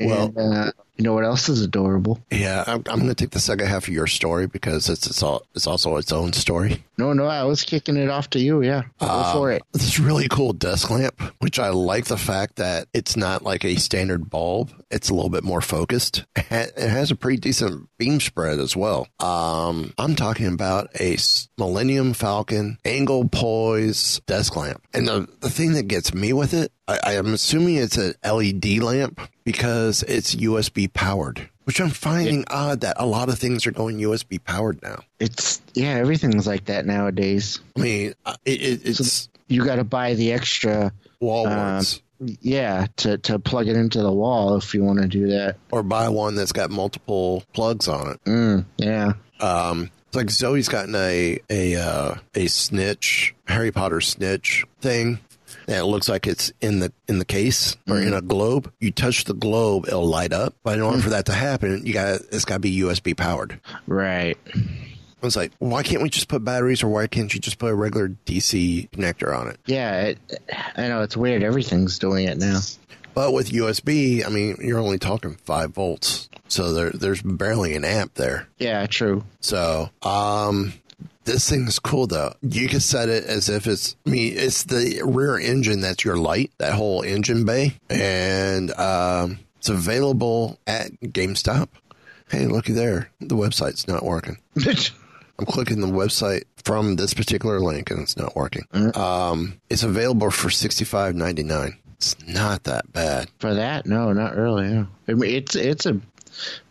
Well- 0.01 0.33
and, 0.37 0.55
uh, 0.55 0.73
you 0.97 1.05
know 1.05 1.13
what 1.13 1.25
else 1.25 1.49
is 1.49 1.61
adorable? 1.63 2.19
Yeah, 2.31 2.65
I'm, 2.67 2.83
I'm 2.87 2.97
going 3.01 3.09
to 3.09 3.15
take 3.15 3.31
the 3.31 3.39
second 3.39 3.67
half 3.69 3.87
of 3.87 3.93
your 3.93 4.07
story 4.07 4.47
because 4.47 4.89
it's 4.89 5.07
it's 5.07 5.23
all 5.23 5.43
it's 5.55 5.67
also 5.67 5.97
its 5.97 6.11
own 6.11 6.33
story. 6.33 6.83
No, 6.99 7.13
no, 7.13 7.27
I 7.27 7.45
was 7.45 7.63
kicking 7.63 7.97
it 7.97 8.09
off 8.09 8.31
to 8.31 8.39
you. 8.39 8.63
Yeah, 8.63 8.85
go 8.99 9.07
Um, 9.07 9.33
for 9.37 9.53
it. 9.53 9.63
This 9.73 9.99
really 10.01 10.29
cool 10.29 10.53
desk 10.53 10.91
lamp, 10.91 11.21
which 11.41 11.59
I 11.59 11.69
like 11.69 12.07
the 12.07 12.17
fact 12.17 12.57
that 12.57 12.89
it's 12.95 13.17
not 13.17 13.43
like 13.43 13.65
a 13.65 13.77
standard 13.77 14.31
bulb. 14.31 14.73
It's 14.91 15.11
a 15.11 15.15
little 15.15 15.29
bit 15.31 15.45
more 15.45 15.61
focused. 15.61 16.25
It 16.37 16.79
has 16.79 17.11
a 17.11 17.17
pretty 17.17 17.39
decent 17.39 17.89
beam 17.99 18.21
spread 18.21 18.59
as 18.61 18.75
well. 18.77 19.09
Um, 19.21 19.93
I'm 19.99 20.15
talking 20.17 20.47
about 20.47 20.89
a 20.99 21.17
Millennium 21.59 22.15
Falcon 22.15 22.79
angle 22.85 23.29
poise 23.29 24.21
desk 24.27 24.57
lamp. 24.57 24.83
And 24.95 25.07
the, 25.09 25.29
the 25.41 25.51
thing 25.51 25.73
that 25.75 25.89
gets 25.89 26.15
me 26.15 26.33
with 26.33 26.55
it, 26.55 26.73
I, 26.89 26.99
I 27.05 27.13
am 27.15 27.35
assuming 27.35 27.77
it's 27.77 27.99
an 27.99 28.15
LED 28.25 28.79
lamp 28.79 29.21
because 29.45 30.03
it's 30.05 30.35
USB 30.37 30.93
powered. 30.93 31.51
Which 31.67 31.81
I'm 31.81 31.91
finding 31.91 32.45
odd 32.49 32.83
that 32.83 32.97
a 32.99 33.05
lot 33.07 33.29
of 33.29 33.39
things 33.39 33.67
are 33.67 33.73
going 33.73 33.99
USB 33.99 34.43
powered 34.43 34.81
now. 34.83 35.01
It's 35.19 35.61
yeah, 35.75 35.95
everything's 35.95 36.47
like 36.47 36.67
that 36.67 36.87
nowadays. 36.87 37.61
I 37.77 37.81
mean, 37.81 38.15
uh, 38.25 38.37
it, 38.45 38.63
it, 38.63 38.81
it's 38.85 39.29
You 39.49 39.65
got 39.65 39.77
to 39.77 39.85
buy 39.85 40.15
the 40.15 40.33
extra, 40.33 40.93
wall 41.21 41.45
warts. 41.47 42.01
yeah, 42.21 42.87
to 42.99 43.19
to 43.19 43.39
plug 43.41 43.67
it 43.67 43.77
into 43.77 44.01
the 44.01 44.13
wall 44.13 44.57
if 44.57 44.75
you 44.75 44.85
want 44.85 45.01
to 45.03 45.09
do 45.09 45.27
that. 45.29 45.57
or 45.73 45.83
buy 45.83 46.09
one 46.09 46.37
that's 46.37 46.53
got 46.53 46.71
multiple 46.71 47.43
plugs 47.53 47.89
on 47.89 48.13
it. 48.13 48.25
Mm, 48.25 48.65
yeah, 48.79 49.13
Um, 49.41 49.91
it's 50.07 50.17
like 50.17 50.31
Zoe's 50.31 50.69
gotten 50.69 50.95
a 50.95 51.41
a 51.51 51.75
uh, 51.75 52.15
a 52.37 52.47
snitch 52.47 53.35
Harry 53.49 53.73
Potter 53.73 54.01
snitch 54.01 54.65
thing. 54.81 55.19
And 55.69 55.77
it 55.77 55.85
looks 55.85 56.09
like 56.09 56.27
it's 56.27 56.53
in 56.61 56.79
the 56.81 56.93
in 57.09 57.19
the 57.19 57.25
case 57.25 57.77
or 57.89 57.99
in 58.01 58.15
a 58.15 58.21
globe. 58.23 58.73
You 58.81 58.91
touch 58.93 59.25
the 59.25 59.35
globe, 59.35 59.87
it'll 59.89 60.07
light 60.07 60.33
up. 60.33 60.55
But 60.63 60.79
in 60.79 60.83
order 60.83 61.03
for 61.03 61.11
that 61.11 61.27
to 61.27 61.33
happen, 61.33 61.85
you 61.85 61.93
got 61.93 62.21
it's 62.31 62.45
got 62.45 62.55
to 62.55 62.61
be 62.61 62.79
USB 62.81 63.17
powered. 63.17 63.61
right. 63.87 64.39
I 65.23 65.27
was 65.27 65.35
like, 65.35 65.53
why 65.59 65.83
can't 65.83 66.03
we 66.03 66.11
just 66.11 66.29
put 66.29 66.45
batteries, 66.45 66.83
or 66.83 66.89
why 66.89 67.07
can't 67.07 67.33
you 67.33 67.41
just 67.41 67.59
put 67.59 67.73
a 67.73 67.75
regular 67.75 68.11
DC 68.27 68.91
connector 68.91 69.37
on 69.37 69.49
it? 69.49 69.59
Yeah, 69.67 70.03
it, 70.03 70.19
I 70.77 70.89
know 70.89 71.03
it's 71.03 71.17
weird. 71.17 71.43
Everything's 71.43 71.99
doing 71.99 72.29
it 72.29 72.37
now. 72.39 72.61
But 73.15 73.33
with 73.33 73.51
USB, 73.51 74.25
I 74.25 74.29
mean, 74.29 74.59
you're 74.61 74.79
only 74.79 74.99
talking 74.99 75.37
five 75.45 75.71
volts, 75.71 76.29
so 76.49 76.73
there 76.75 76.91
there's 76.91 77.23
barely 77.23 77.75
an 77.75 77.85
amp 77.85 78.15
there. 78.15 78.47
Yeah, 78.59 78.87
true. 78.87 79.25
So, 79.41 79.89
um, 80.03 80.75
this 81.27 81.49
thing's 81.49 81.79
cool 81.79 82.07
though. 82.07 82.33
You 82.43 82.69
can 82.69 82.81
set 82.81 83.09
it 83.09 83.25
as 83.25 83.49
if 83.49 83.67
it's, 83.67 83.97
I 84.07 84.11
mean, 84.11 84.33
it's 84.37 84.65
the 84.65 85.03
rear 85.05 85.39
engine 85.39 85.81
that's 85.81 86.05
your 86.05 86.17
light, 86.17 86.53
that 86.59 86.73
whole 86.73 87.03
engine 87.03 87.45
bay. 87.45 87.77
And, 87.91 88.73
um, 88.79 89.41
it's 89.59 89.69
available 89.69 90.59
at 90.67 90.93
GameStop. 91.01 91.69
Hey, 92.31 92.47
looky 92.47 92.73
there. 92.73 93.11
The 93.21 93.37
website's 93.37 93.87
not 93.87 94.05
working. 94.05 94.39
I'm 95.39 95.47
clicking 95.47 95.81
the 95.81 95.87
website 95.87 96.45
from 96.65 96.97
this 96.97 97.15
particular 97.15 97.61
link 97.61 97.91
and 97.91 98.01
it's 98.01 98.17
not 98.17 98.35
working. 98.35 98.65
Um, 98.95 99.61
it's 99.69 99.83
available 99.83 100.31
for 100.31 100.49
$65.99. 100.49 101.77
It's 101.97 102.17
not 102.27 102.65
that 102.65 102.93
bad. 102.93 103.29
For 103.39 103.55
that, 103.55 103.87
no, 103.87 104.13
not 104.13 104.37
really. 104.37 104.69
No. 104.69 104.87
I 105.09 105.13
mean, 105.15 105.35
it's 105.35 105.57
it's 105.57 105.87
a 105.87 106.01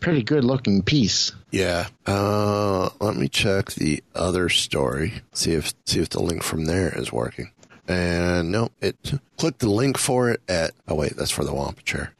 pretty 0.00 0.22
good 0.22 0.44
looking 0.44 0.82
piece. 0.82 1.32
Yeah. 1.50 1.88
Uh, 2.06 2.90
let 3.00 3.16
me 3.16 3.28
check 3.28 3.72
the 3.72 4.02
other 4.14 4.48
story. 4.48 5.14
See 5.32 5.52
if 5.52 5.74
see 5.84 6.00
if 6.00 6.10
the 6.10 6.22
link 6.22 6.42
from 6.42 6.64
there 6.66 6.96
is 6.98 7.12
working. 7.12 7.50
And 7.88 8.50
no, 8.50 8.70
it 8.80 8.96
click 9.36 9.58
the 9.58 9.70
link 9.70 9.96
for 9.96 10.30
it 10.30 10.40
at. 10.48 10.72
Oh 10.88 10.94
wait, 10.96 11.16
that's 11.16 11.30
for 11.30 11.44
the 11.44 11.54
Wampa 11.54 11.82
chair. 11.82 12.12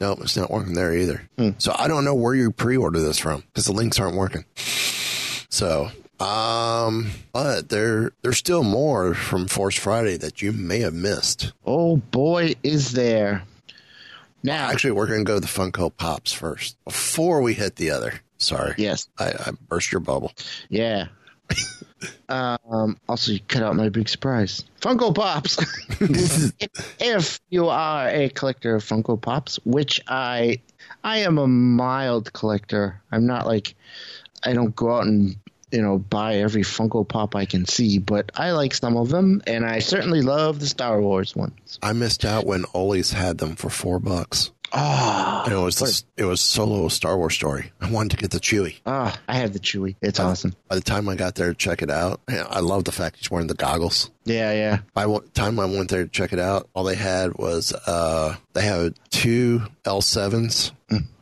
Nope, 0.00 0.18
it's 0.22 0.36
not 0.36 0.50
working 0.50 0.74
there 0.74 0.94
either. 0.94 1.28
So 1.58 1.74
I 1.78 1.88
don't 1.88 2.04
know 2.04 2.14
where 2.14 2.34
you 2.34 2.50
pre-order 2.50 3.00
this 3.00 3.18
from 3.18 3.42
because 3.42 3.66
the 3.66 3.72
links 3.72 4.00
aren't 4.00 4.16
working. 4.16 4.44
So, 5.50 5.90
um, 6.20 7.10
but 7.32 7.68
there 7.68 8.10
there's 8.22 8.38
still 8.38 8.64
more 8.64 9.14
from 9.14 9.46
Force 9.46 9.76
Friday 9.76 10.16
that 10.16 10.42
you 10.42 10.52
may 10.52 10.80
have 10.80 10.94
missed. 10.94 11.52
Oh 11.64 11.96
boy, 11.98 12.54
is 12.62 12.92
there! 12.92 13.44
Now, 14.44 14.70
Actually, 14.70 14.92
we're 14.92 15.06
going 15.06 15.20
to 15.20 15.24
go 15.24 15.36
to 15.36 15.40
the 15.40 15.46
Funko 15.46 15.90
Pops 15.96 16.30
first 16.30 16.76
before 16.84 17.40
we 17.40 17.54
hit 17.54 17.76
the 17.76 17.90
other. 17.90 18.20
Sorry. 18.36 18.74
yes, 18.76 19.08
I, 19.18 19.30
I 19.30 19.50
burst 19.68 19.90
your 19.90 20.00
bubble. 20.00 20.32
yeah. 20.68 21.06
um, 22.28 22.98
also, 23.08 23.32
you 23.32 23.40
cut 23.48 23.62
out 23.62 23.74
my 23.74 23.88
big 23.88 24.08
surprise. 24.08 24.62
Funko 24.82 25.14
Pops. 25.14 25.58
if 27.00 27.40
you 27.48 27.68
are 27.68 28.08
a 28.08 28.28
collector 28.28 28.74
of 28.74 28.84
Funko 28.84 29.20
Pops, 29.20 29.58
which 29.64 30.00
I, 30.08 30.60
I 31.02 31.18
am 31.18 31.38
a 31.38 31.46
mild 31.46 32.32
collector. 32.34 33.00
I'm 33.10 33.26
not 33.26 33.46
like, 33.46 33.74
I 34.42 34.52
don't 34.52 34.76
go 34.76 34.94
out 34.94 35.06
and 35.06 35.36
you 35.74 35.82
know, 35.82 35.98
buy 35.98 36.36
every 36.36 36.62
Funko 36.62 37.06
Pop 37.06 37.34
I 37.34 37.44
can 37.44 37.66
see, 37.66 37.98
but 37.98 38.30
I 38.36 38.52
like 38.52 38.72
some 38.74 38.96
of 38.96 39.08
them, 39.08 39.42
and 39.46 39.66
I 39.66 39.80
certainly 39.80 40.22
love 40.22 40.60
the 40.60 40.66
Star 40.66 41.00
Wars 41.00 41.34
ones. 41.34 41.78
I 41.82 41.92
missed 41.92 42.24
out 42.24 42.46
when 42.46 42.64
Ollie's 42.74 43.12
had 43.12 43.38
them 43.38 43.56
for 43.56 43.68
four 43.70 43.98
bucks. 43.98 44.50
Ah, 44.76 45.44
And 45.44 45.52
it 45.52 45.56
was 45.58 45.78
this, 45.78 46.04
it 46.16 46.24
was 46.24 46.40
solo 46.40 46.88
Star 46.88 47.16
Wars 47.16 47.34
story. 47.34 47.70
I 47.80 47.90
wanted 47.92 48.10
to 48.12 48.16
get 48.16 48.32
the 48.32 48.40
Chewie. 48.40 48.76
ah, 48.86 49.16
I 49.28 49.34
have 49.36 49.52
the 49.52 49.60
Chewie. 49.60 49.94
It's 50.02 50.18
awesome. 50.18 50.54
By 50.68 50.74
the 50.76 50.80
time 50.82 51.08
I 51.08 51.14
got 51.14 51.36
there 51.36 51.48
to 51.50 51.54
check 51.54 51.80
it 51.82 51.90
out, 51.90 52.20
I 52.28 52.58
love 52.60 52.82
the 52.84 52.90
fact 52.90 53.18
he's 53.18 53.30
wearing 53.30 53.46
the 53.46 53.54
goggles. 53.54 54.10
Yeah, 54.24 54.52
yeah. 54.52 54.78
By 54.92 55.06
the 55.06 55.20
time 55.34 55.60
I 55.60 55.66
went 55.66 55.90
there 55.90 56.02
to 56.04 56.08
check 56.10 56.32
it 56.32 56.40
out, 56.40 56.68
all 56.74 56.82
they 56.84 56.96
had 56.96 57.34
was 57.36 57.72
uh, 57.72 58.34
they 58.54 58.62
had 58.62 58.94
two 59.10 59.62
L 59.84 60.00
sevens. 60.00 60.72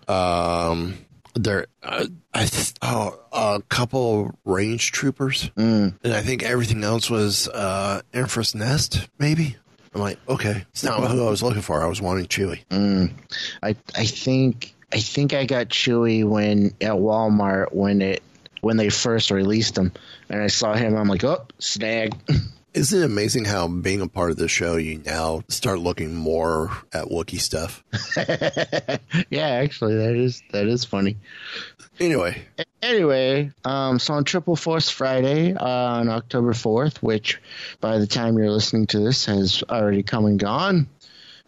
Um, 0.09 0.94
there, 1.34 1.66
uh, 1.82 2.06
I 2.34 2.44
th- 2.46 2.74
oh, 2.82 3.18
a 3.32 3.62
couple 3.68 4.38
range 4.44 4.92
troopers, 4.92 5.50
and 5.56 5.94
I 6.04 6.20
think 6.20 6.42
everything 6.42 6.84
else 6.84 7.10
was 7.10 7.48
uh, 7.48 8.02
Enfys 8.12 8.54
Nest, 8.54 9.08
maybe. 9.18 9.56
I'm 9.94 10.00
like, 10.00 10.18
okay, 10.28 10.64
it's 10.70 10.82
not 10.82 11.00
who 11.10 11.26
I 11.26 11.30
was 11.30 11.42
looking 11.42 11.62
for. 11.62 11.82
I 11.82 11.86
was 11.86 12.00
wanting 12.00 12.26
Chewie. 12.26 12.60
I 13.62 13.76
I 13.94 14.06
think 14.06 14.74
I 14.92 15.00
think 15.00 15.34
I 15.34 15.44
got 15.44 15.68
Chewie 15.68 16.24
when 16.24 16.66
at 16.80 16.92
Walmart 16.92 17.74
when 17.74 18.00
it 18.00 18.22
when 18.62 18.76
they 18.76 18.88
first 18.88 19.30
released 19.30 19.76
him, 19.76 19.92
and 20.30 20.40
I 20.40 20.46
saw 20.46 20.74
him. 20.74 20.96
I'm 20.96 21.08
like, 21.08 21.24
oh, 21.24 21.46
snag. 21.58 22.14
Isn't 22.74 23.02
it 23.02 23.04
amazing 23.04 23.44
how 23.44 23.68
being 23.68 24.00
a 24.00 24.08
part 24.08 24.30
of 24.30 24.38
the 24.38 24.48
show, 24.48 24.76
you 24.76 25.02
now 25.04 25.42
start 25.48 25.78
looking 25.78 26.14
more 26.14 26.70
at 26.92 27.06
Wookiee 27.06 27.40
stuff? 27.40 27.84
yeah, 29.30 29.48
actually, 29.48 29.96
that 29.96 30.14
is 30.14 30.42
that 30.52 30.66
is 30.66 30.84
funny. 30.84 31.16
Anyway, 32.00 32.42
Anyway, 32.82 33.52
um, 33.64 34.00
so 34.00 34.14
on 34.14 34.24
Triple 34.24 34.56
Force 34.56 34.90
Friday 34.90 35.54
uh, 35.54 35.64
on 35.64 36.08
October 36.08 36.52
4th, 36.52 36.96
which 36.96 37.40
by 37.80 37.98
the 37.98 38.08
time 38.08 38.36
you're 38.36 38.50
listening 38.50 38.88
to 38.88 38.98
this 38.98 39.26
has 39.26 39.62
already 39.70 40.02
come 40.02 40.24
and 40.26 40.36
gone, 40.36 40.88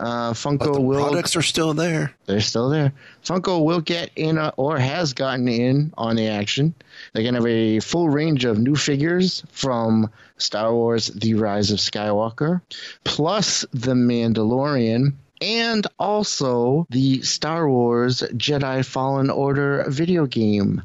uh, 0.01 0.33
Funko 0.33 0.75
the 0.75 0.81
will 0.81 1.03
products 1.03 1.37
are 1.37 1.43
still 1.43 1.75
there. 1.75 2.13
they're 2.27 2.41
still 2.41 2.69
there. 2.69 2.93
Funko 3.25 3.65
will 3.65 3.81
get 3.81 4.11
in 4.17 4.39
uh 4.39 4.51
or 4.57 4.79
has 4.79 5.13
gotten 5.13 5.49
in 5.49 5.93
on 5.97 6.17
the 6.17 6.29
action. 6.29 6.75
They're 7.13 7.23
going 7.23 7.35
to 7.35 7.41
have 7.41 7.47
a 7.47 7.81
full 7.81 8.09
range 8.09 8.45
of 8.45 8.59
new 8.59 8.77
figures 8.77 9.45
from 9.53 10.11
Star 10.37 10.73
Wars 10.73 11.07
The 11.07 11.35
Rise 11.35 11.71
of 11.71 11.79
Skywalker, 11.79 12.61
plus 13.05 13.65
The 13.73 13.93
Mandalorian, 13.93 15.15
and 15.41 15.87
also 15.99 16.87
the 16.91 17.23
Star 17.23 17.69
Wars 17.69 18.21
Jedi 18.21 18.85
Fallen 18.85 19.31
Order 19.31 19.85
video 19.89 20.27
game. 20.27 20.83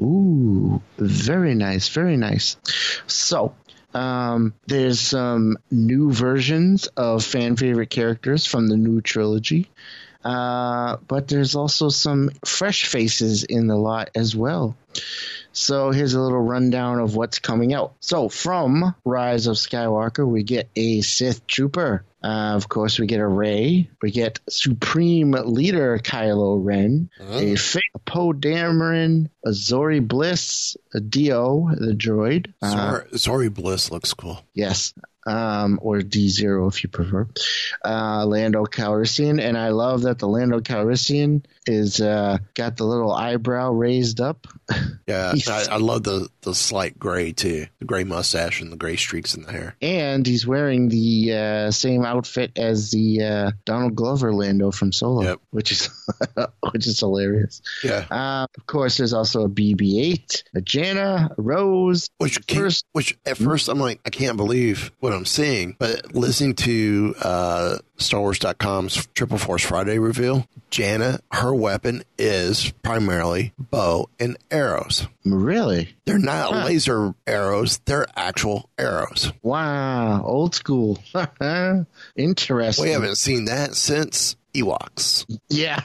Ooh, 0.00 0.82
very 0.98 1.54
nice, 1.54 1.88
very 1.88 2.16
nice. 2.16 2.56
So, 3.06 3.54
um, 3.94 4.54
there's 4.66 5.00
some 5.00 5.58
new 5.70 6.12
versions 6.12 6.86
of 6.88 7.24
fan 7.24 7.56
favorite 7.56 7.90
characters 7.90 8.46
from 8.46 8.68
the 8.68 8.76
new 8.76 9.00
trilogy. 9.00 9.70
Uh, 10.24 10.98
but 11.08 11.28
there's 11.28 11.56
also 11.56 11.88
some 11.88 12.30
fresh 12.44 12.86
faces 12.86 13.44
in 13.44 13.66
the 13.66 13.76
lot 13.76 14.10
as 14.14 14.36
well. 14.36 14.76
So 15.52 15.90
here's 15.90 16.14
a 16.14 16.20
little 16.20 16.40
rundown 16.40 17.00
of 17.00 17.16
what's 17.16 17.38
coming 17.38 17.74
out. 17.74 17.94
So 18.00 18.28
from 18.28 18.94
Rise 19.04 19.46
of 19.46 19.56
Skywalker, 19.56 20.26
we 20.26 20.44
get 20.44 20.68
a 20.76 21.02
Sith 21.02 21.46
Trooper. 21.46 22.04
Uh, 22.22 22.52
of 22.54 22.68
course, 22.68 22.98
we 22.98 23.06
get 23.06 23.20
a 23.20 23.26
Rey. 23.26 23.90
We 24.00 24.10
get 24.10 24.38
Supreme 24.48 25.32
Leader 25.32 25.98
Kylo 25.98 26.64
Ren, 26.64 27.10
a 27.20 27.56
Finn, 27.56 27.82
a 27.94 27.98
Poe 27.98 28.32
Dameron, 28.32 29.28
a 29.44 29.50
Zorii 29.50 30.06
Bliss, 30.06 30.76
a 30.94 31.00
D-O, 31.00 31.70
the 31.74 31.94
droid. 31.94 32.52
Uh, 32.62 33.00
Zorii, 33.12 33.52
Bliss 33.52 33.90
looks 33.90 34.14
cool. 34.14 34.40
Yes. 34.54 34.94
Um, 35.24 35.78
or 35.82 35.98
D0 35.98 36.68
if 36.68 36.82
you 36.82 36.88
prefer. 36.90 37.28
Uh, 37.84 38.26
Lando 38.26 38.64
Calrissian. 38.64 39.40
And 39.40 39.56
I 39.56 39.68
love 39.68 40.02
that 40.02 40.18
the 40.18 40.26
Lando 40.26 40.60
Calrissian 40.60 41.44
is 41.66 42.00
uh, 42.00 42.38
got 42.54 42.76
the 42.76 42.84
little 42.84 43.12
eyebrow 43.12 43.70
raised 43.72 44.20
up. 44.20 44.46
Yeah, 45.08 45.34
I, 45.48 45.66
I 45.72 45.76
love 45.78 46.04
the 46.04 46.28
the 46.42 46.54
slight 46.54 46.96
gray 46.98 47.32
too, 47.32 47.66
the 47.80 47.84
gray 47.84 48.04
mustache 48.04 48.60
and 48.62 48.70
the 48.72 48.76
gray 48.76 48.94
streaks 48.96 49.34
in 49.34 49.42
the 49.42 49.50
hair. 49.52 49.74
And 49.82 50.24
he's 50.24 50.46
wearing 50.46 50.88
the 50.88 51.32
uh, 51.34 51.70
same 51.72 52.04
outfit 52.04 52.52
as 52.56 52.92
the 52.92 53.20
uh, 53.22 53.50
Donald 53.66 53.96
Glover 53.96 54.32
Lando 54.32 54.70
from 54.70 54.92
Solo, 54.92 55.22
Yep. 55.24 55.40
which 55.50 55.72
is 55.72 55.90
which 56.72 56.86
is 56.86 57.00
hilarious. 57.00 57.60
Yeah, 57.82 58.06
Uh, 58.10 58.46
of 58.56 58.66
course, 58.66 58.96
there's 58.96 59.12
also 59.12 59.42
a 59.44 59.48
BB-8, 59.48 60.44
a 60.54 60.60
Jannah, 60.60 61.30
a 61.36 61.42
Rose. 61.42 62.08
which 62.18 62.38
First- 62.48 62.86
which 62.92 63.18
at 63.26 63.36
first 63.36 63.68
I'm 63.68 63.80
like, 63.80 64.00
I 64.06 64.10
can't 64.10 64.36
believe 64.36 64.92
what 65.00 65.12
I'm 65.12 65.26
seeing, 65.26 65.74
but 65.78 66.14
listening 66.14 66.54
to 66.56 67.14
uh, 67.20 67.78
StarWars.com's 68.02 69.06
Triple 69.14 69.38
Force 69.38 69.62
Friday 69.64 69.98
reveal, 69.98 70.46
Jannah, 70.70 71.20
her 71.32 71.54
weapon 71.54 72.02
is 72.18 72.72
primarily 72.82 73.52
bow 73.58 74.08
and 74.18 74.36
arrows. 74.50 75.06
Really? 75.24 75.94
They're 76.04 76.18
not 76.18 76.64
laser 76.64 77.14
arrows; 77.26 77.78
they're 77.84 78.06
actual 78.16 78.68
arrows. 78.76 79.32
Wow, 79.42 80.24
old 80.24 80.54
school. 80.54 80.98
Interesting. 82.16 82.84
We 82.84 82.90
haven't 82.90 83.16
seen 83.16 83.44
that 83.46 83.74
since 83.74 84.36
Ewoks. 84.54 85.24
Yeah. 85.48 85.80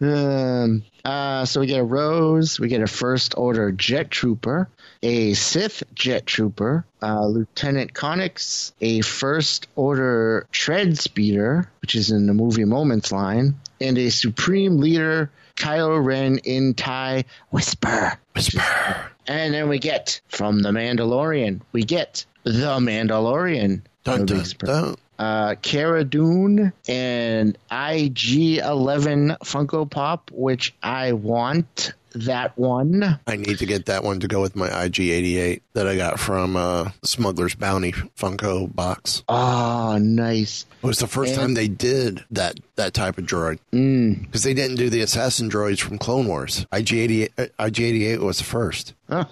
um, 0.00 0.82
uh, 1.04 1.44
so 1.44 1.60
we 1.60 1.66
get 1.66 1.80
a 1.80 1.84
Rose, 1.84 2.58
we 2.58 2.68
get 2.68 2.82
a 2.82 2.86
First 2.86 3.34
Order 3.36 3.72
Jet 3.72 4.10
Trooper, 4.10 4.68
a 5.06 5.34
Sith 5.34 5.84
Jet 5.94 6.26
Trooper, 6.26 6.84
uh, 7.00 7.24
Lieutenant 7.26 7.94
Connix, 7.94 8.72
a 8.80 9.02
First 9.02 9.68
Order 9.76 10.48
Tread 10.50 10.98
Speeder, 10.98 11.70
which 11.80 11.94
is 11.94 12.10
in 12.10 12.26
the 12.26 12.34
movie 12.34 12.64
Moments 12.64 13.12
line, 13.12 13.54
and 13.80 13.96
a 13.98 14.10
Supreme 14.10 14.78
Leader 14.78 15.30
Kylo 15.54 16.04
Ren 16.04 16.38
in 16.38 16.74
TIE 16.74 17.24
Whisper. 17.50 18.18
Whisper. 18.34 19.10
And 19.28 19.54
then 19.54 19.68
we 19.68 19.78
get 19.78 20.20
from 20.28 20.62
The 20.62 20.70
Mandalorian, 20.70 21.60
we 21.70 21.84
get 21.84 22.26
The 22.42 22.78
Mandalorian. 22.80 23.82
Dun, 24.02 24.26
dun, 24.26 24.44
dun. 24.58 24.96
uh, 25.20 25.54
Cara 25.62 26.02
Dune 26.04 26.72
and 26.88 27.56
IG11 27.70 29.38
Funko 29.38 29.88
Pop, 29.88 30.30
which 30.32 30.74
I 30.82 31.12
want 31.12 31.92
that 32.24 32.56
one. 32.58 33.20
I 33.26 33.36
need 33.36 33.58
to 33.58 33.66
get 33.66 33.86
that 33.86 34.02
one 34.04 34.20
to 34.20 34.28
go 34.28 34.40
with 34.40 34.56
my 34.56 34.68
IG88 34.68 35.60
that 35.74 35.86
I 35.86 35.96
got 35.96 36.18
from 36.18 36.56
uh, 36.56 36.90
Smuggler's 37.04 37.54
Bounty 37.54 37.92
Funko 37.92 38.74
box. 38.74 39.22
Oh, 39.28 39.98
nice. 40.00 40.64
It 40.82 40.86
was 40.86 40.98
the 40.98 41.06
first 41.06 41.32
And- 41.32 41.40
time 41.40 41.54
they 41.54 41.68
did 41.68 42.24
that 42.30 42.58
that 42.76 42.92
type 42.94 43.18
of 43.18 43.24
droid 43.24 43.58
Mm. 43.72 44.22
because 44.22 44.42
they 44.42 44.54
didn't 44.54 44.76
do 44.76 44.90
the 44.90 45.00
assassin 45.00 45.50
droids 45.50 45.80
from 45.80 45.98
Clone 45.98 46.26
Wars. 46.26 46.66
IG88 46.72 47.28
uh, 47.38 47.46
IG88 47.58 48.18
was 48.20 48.38
the 48.38 48.44
first. 48.44 48.94
Huh. 49.08 49.24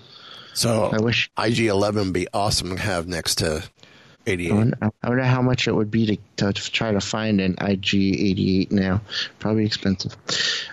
So 0.55 0.91
I 0.93 0.99
wish. 0.99 1.31
IG11 1.37 1.95
would 1.97 2.13
be 2.13 2.29
awesome 2.33 2.77
to 2.77 2.81
have 2.81 3.09
next 3.09 3.37
to 3.39 3.65
88. 4.27 4.53
wonder, 4.53 4.79
I 4.81 5.09
wonder 5.09 5.25
how 5.25 5.43
much 5.43 5.69
it 5.69 5.73
would 5.73 5.91
be 5.91 6.19
to, 6.37 6.53
to 6.53 6.73
try 6.73 6.93
to 6.93 7.01
find 7.01 7.41
an 7.41 7.57
IG88 7.57 8.71
now. 8.71 9.01
Probably 9.39 9.67
expensive. 9.67 10.17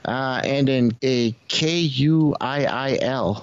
Uh, 0.06 0.42
and 0.44 0.70
in 0.70 0.98
a 1.02 1.34
KUIIL. 1.50 2.38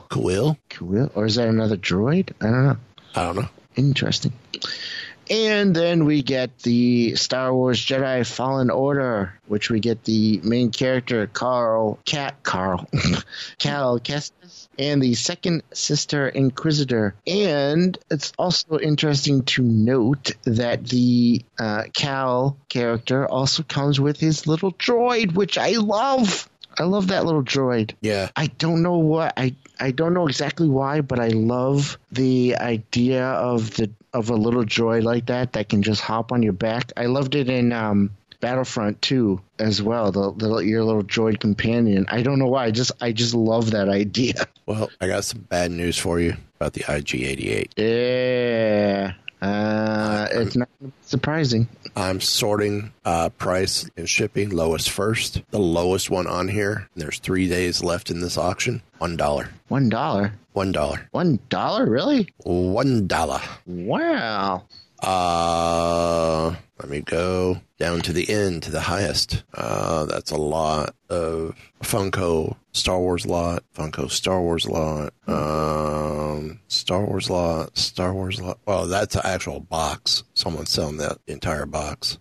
Cool. 0.09 0.59
Cool. 0.71 1.11
Or 1.15 1.27
is 1.27 1.35
that 1.37 1.49
another 1.49 1.77
droid? 1.77 2.31
I 2.41 2.47
don't 2.47 2.65
know. 2.65 2.77
I 3.15 3.25
don't 3.25 3.37
know. 3.37 3.49
Interesting. 3.77 4.33
And 5.31 5.77
then 5.77 6.07
we 6.07 6.23
get 6.23 6.59
the 6.61 7.15
Star 7.17 7.53
Wars 7.53 7.85
Jedi 7.85 8.27
Fallen 8.27 8.71
Order, 8.71 9.35
which 9.47 9.69
we 9.69 9.79
get 9.79 10.05
the 10.05 10.41
main 10.43 10.71
character 10.71 11.27
Carl 11.27 11.99
Cat 12.07 12.43
Carl 12.43 12.89
Cal 13.59 14.01
Kestis 14.01 14.68
and 14.79 15.03
the 15.03 15.15
second 15.15 15.63
sister 15.73 16.29
Inquisitor. 16.29 17.15
And 17.27 17.99
it's 18.11 18.33
also 18.39 18.79
interesting 18.79 19.43
to 19.45 19.63
note 19.63 20.33
that 20.45 20.87
the 20.87 21.43
uh, 21.59 21.85
Cal 21.93 22.57
character 22.69 23.27
also 23.27 23.63
comes 23.63 24.01
with 24.01 24.21
his 24.21 24.47
little 24.47 24.73
droid, 24.73 25.35
which 25.35 25.59
I 25.59 25.73
love. 25.73 26.49
I 26.79 26.85
love 26.85 27.09
that 27.09 27.25
little 27.25 27.43
droid. 27.43 27.95
Yeah. 28.01 28.29
I 28.37 28.47
don't 28.47 28.83
know 28.83 28.99
what 28.99 29.35
I 29.37 29.55
I 29.81 29.91
don't 29.91 30.15
know 30.15 30.29
exactly 30.29 30.69
why, 30.69 31.01
but 31.01 31.19
I 31.19 31.29
love 31.29 31.99
the 32.13 32.57
idea 32.57 33.25
of 33.25 33.75
the 33.75 33.91
of 34.13 34.31
a 34.31 34.37
little 34.37 34.65
droid 34.65 35.03
like 35.03 35.27
that 35.27 35.53
that 35.55 35.69
can 35.69 35.83
just 35.83 36.01
hop 36.01 36.33
on 36.33 36.43
your 36.43 36.53
back. 36.53 36.93
I 36.97 37.07
loved 37.07 37.35
it 37.35 37.51
in 37.51 37.73
um, 37.73 38.11
Battlefront 38.41 39.03
2 39.03 39.41
as 39.59 39.83
well. 39.83 40.13
The, 40.13 40.33
the 40.33 40.59
your 40.59 40.85
little 40.85 41.03
droid 41.03 41.41
companion. 41.41 42.07
I 42.09 42.23
don't 42.23 42.39
know 42.39 42.47
why. 42.47 42.67
I 42.67 42.71
just 42.71 42.93
I 43.01 43.13
just 43.13 43.35
love 43.35 43.73
that 43.73 43.89
idea. 43.89 44.47
Well, 44.69 44.91
I 45.01 45.07
got 45.07 45.25
some 45.25 45.41
bad 45.41 45.71
news 45.71 45.97
for 45.97 46.21
you 46.21 46.37
about 46.57 46.75
the 46.75 46.81
IG88. 46.81 47.73
Yeah. 47.79 49.13
Uh, 49.41 50.27
it's 50.31 50.57
not 50.57 50.69
surprising. 51.01 51.67
I'm 51.97 52.21
sorting 52.21 52.93
uh, 53.05 53.31
price 53.31 53.89
and 53.97 54.07
shipping 54.07 54.51
lowest 54.51 54.91
first. 54.91 55.41
The 55.53 55.59
lowest 55.59 56.11
one 56.11 56.27
on 56.27 56.49
here. 56.49 56.87
There's 56.97 57.19
three 57.19 57.49
days 57.49 57.83
left 57.83 58.11
in 58.11 58.21
this 58.21 58.37
auction. 58.37 58.83
One 58.99 59.17
dollar. 59.17 59.49
One 59.69 59.89
dollar. 59.89 60.35
One 60.53 60.71
dollar. 60.73 61.09
One 61.13 61.39
dollar, 61.49 61.87
really? 61.89 62.29
One 62.45 63.07
dollar. 63.07 63.41
Wow. 63.65 64.65
Uh, 65.01 66.57
let 66.81 66.89
me 66.89 67.01
go 67.01 67.61
down 67.79 68.01
to 68.03 68.13
the 68.13 68.29
end 68.29 68.63
to 68.65 68.71
the 68.71 68.81
highest. 68.81 69.43
Uh, 69.55 70.05
that's 70.07 70.31
a 70.31 70.37
lot 70.37 70.95
of 71.09 71.55
Funko 71.83 72.57
Star 72.73 72.99
Wars 72.99 73.27
lot, 73.27 73.65
Funko 73.77 74.11
Star 74.11 74.41
Wars 74.41 74.67
lot, 74.69 75.13
um, 75.27 76.61
Star 76.69 77.05
Wars 77.05 77.29
lot, 77.31 77.77
Star 77.77 78.13
Wars 78.15 78.41
lot. 78.41 78.59
Well, 78.67 78.87
that's 78.87 79.17
an 79.17 79.23
actual 79.25 79.61
box. 79.61 80.23
Someone's 80.35 80.71
selling 80.71 80.99
that 80.99 81.19
entire 81.27 81.67
box. 81.67 82.19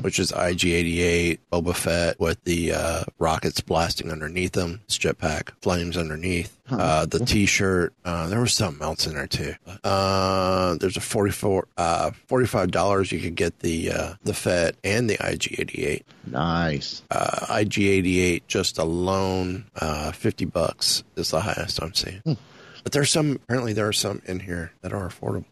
Which 0.00 0.18
is 0.18 0.32
IG88 0.32 1.38
Boba 1.52 1.74
Fett 1.76 2.18
with 2.18 2.42
the 2.44 2.72
uh, 2.72 3.04
rockets 3.18 3.60
blasting 3.60 4.10
underneath 4.10 4.52
them, 4.52 4.80
his 4.88 4.98
jetpack 4.98 5.50
flames 5.60 5.96
underneath. 5.98 6.56
Uh, 6.70 7.04
the 7.04 7.18
T-shirt. 7.18 7.92
Uh, 8.02 8.26
there 8.28 8.40
was 8.40 8.54
something 8.54 8.82
else 8.82 9.06
in 9.06 9.14
there 9.14 9.26
too. 9.26 9.54
Uh, 9.84 10.76
there's 10.76 10.96
a 10.96 11.00
44, 11.00 11.68
uh, 11.76 12.10
$45 12.28 13.12
you 13.12 13.20
could 13.20 13.34
get 13.34 13.58
the 13.58 13.92
uh, 13.92 14.14
the 14.24 14.32
Fett 14.32 14.76
and 14.82 15.10
the 15.10 15.18
IG88 15.18 16.02
Nice. 16.26 17.02
uh, 17.10 17.46
IG88 17.50 18.42
just 18.48 18.78
alone, 18.78 19.64
uh, 19.76 20.12
50 20.12 20.46
bucks 20.46 21.04
is 21.16 21.30
the 21.30 21.40
highest 21.40 21.82
I'm 21.82 21.92
seeing. 21.92 22.22
But 22.24 22.92
there's 22.92 23.10
some, 23.10 23.32
apparently 23.32 23.74
there 23.74 23.86
are 23.88 23.92
some 23.92 24.22
in 24.24 24.40
here 24.40 24.72
that 24.80 24.92
are 24.94 25.06
affordable. 25.08 25.44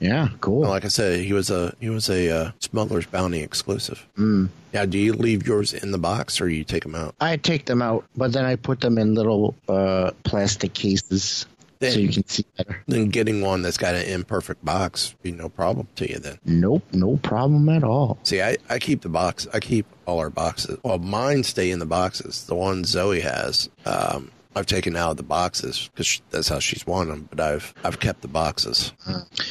Yeah, 0.00 0.28
cool. 0.40 0.60
Well, 0.60 0.70
like 0.70 0.84
I 0.84 0.88
said, 0.88 1.20
he 1.20 1.32
was 1.32 1.50
a, 1.50 1.74
he 1.80 1.88
was 1.88 2.08
a, 2.08 2.30
uh, 2.30 2.50
smuggler's 2.60 3.06
bounty 3.06 3.42
exclusive. 3.42 4.06
Mm. 4.18 4.48
Now, 4.72 4.84
do 4.84 4.98
you 4.98 5.12
leave 5.12 5.46
yours 5.46 5.72
in 5.72 5.92
the 5.92 5.98
box 5.98 6.40
or 6.40 6.48
you 6.48 6.64
take 6.64 6.82
them 6.82 6.94
out? 6.94 7.14
I 7.20 7.36
take 7.36 7.66
them 7.66 7.80
out, 7.80 8.04
but 8.16 8.32
then 8.32 8.44
I 8.44 8.56
put 8.56 8.80
them 8.80 8.98
in 8.98 9.14
little 9.14 9.54
uh, 9.68 10.10
plastic 10.24 10.74
cases 10.74 11.46
so 11.92 11.98
you 11.98 12.08
can 12.08 12.26
see 12.26 12.44
better. 12.56 12.82
Then 12.86 13.08
getting 13.08 13.40
one 13.40 13.62
that's 13.62 13.76
got 13.76 13.94
an 13.94 14.06
imperfect 14.06 14.64
box 14.64 15.14
be 15.22 15.32
no 15.32 15.48
problem 15.48 15.88
to 15.96 16.10
you 16.10 16.18
then. 16.18 16.38
Nope, 16.44 16.84
no 16.92 17.16
problem 17.18 17.68
at 17.68 17.84
all. 17.84 18.18
See, 18.22 18.40
I, 18.42 18.56
I 18.68 18.78
keep 18.78 19.02
the 19.02 19.08
box. 19.08 19.46
I 19.52 19.60
keep 19.60 19.86
all 20.06 20.18
our 20.18 20.30
boxes. 20.30 20.78
Well, 20.82 20.98
mine 20.98 21.42
stay 21.42 21.70
in 21.70 21.78
the 21.78 21.86
boxes. 21.86 22.46
The 22.46 22.54
one 22.54 22.84
Zoe 22.84 23.20
has, 23.20 23.68
um, 23.86 24.30
I've 24.56 24.66
taken 24.66 24.96
out 24.96 25.12
of 25.12 25.16
the 25.16 25.22
boxes 25.22 25.90
because 25.92 26.20
that's 26.30 26.48
how 26.48 26.58
she's 26.58 26.86
won 26.86 27.08
them. 27.08 27.28
But 27.30 27.40
I've 27.40 27.74
I've 27.84 28.00
kept 28.00 28.22
the 28.22 28.28
boxes. 28.28 28.92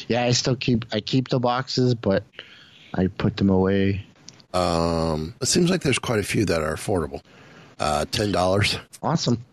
Yeah, 0.07 0.23
I 0.23 0.31
still 0.31 0.55
keep 0.55 0.85
I 0.93 0.99
keep 0.99 1.29
the 1.29 1.39
boxes, 1.39 1.95
but 1.95 2.23
I 2.93 3.07
put 3.07 3.37
them 3.37 3.49
away. 3.49 4.05
Um, 4.53 5.33
it 5.41 5.47
seems 5.47 5.69
like 5.69 5.81
there's 5.81 5.99
quite 5.99 6.19
a 6.19 6.23
few 6.23 6.45
that 6.45 6.61
are 6.61 6.75
affordable. 6.75 7.21
Uh, 7.79 8.05
ten 8.05 8.31
dollars. 8.31 8.77
Awesome. 9.01 9.43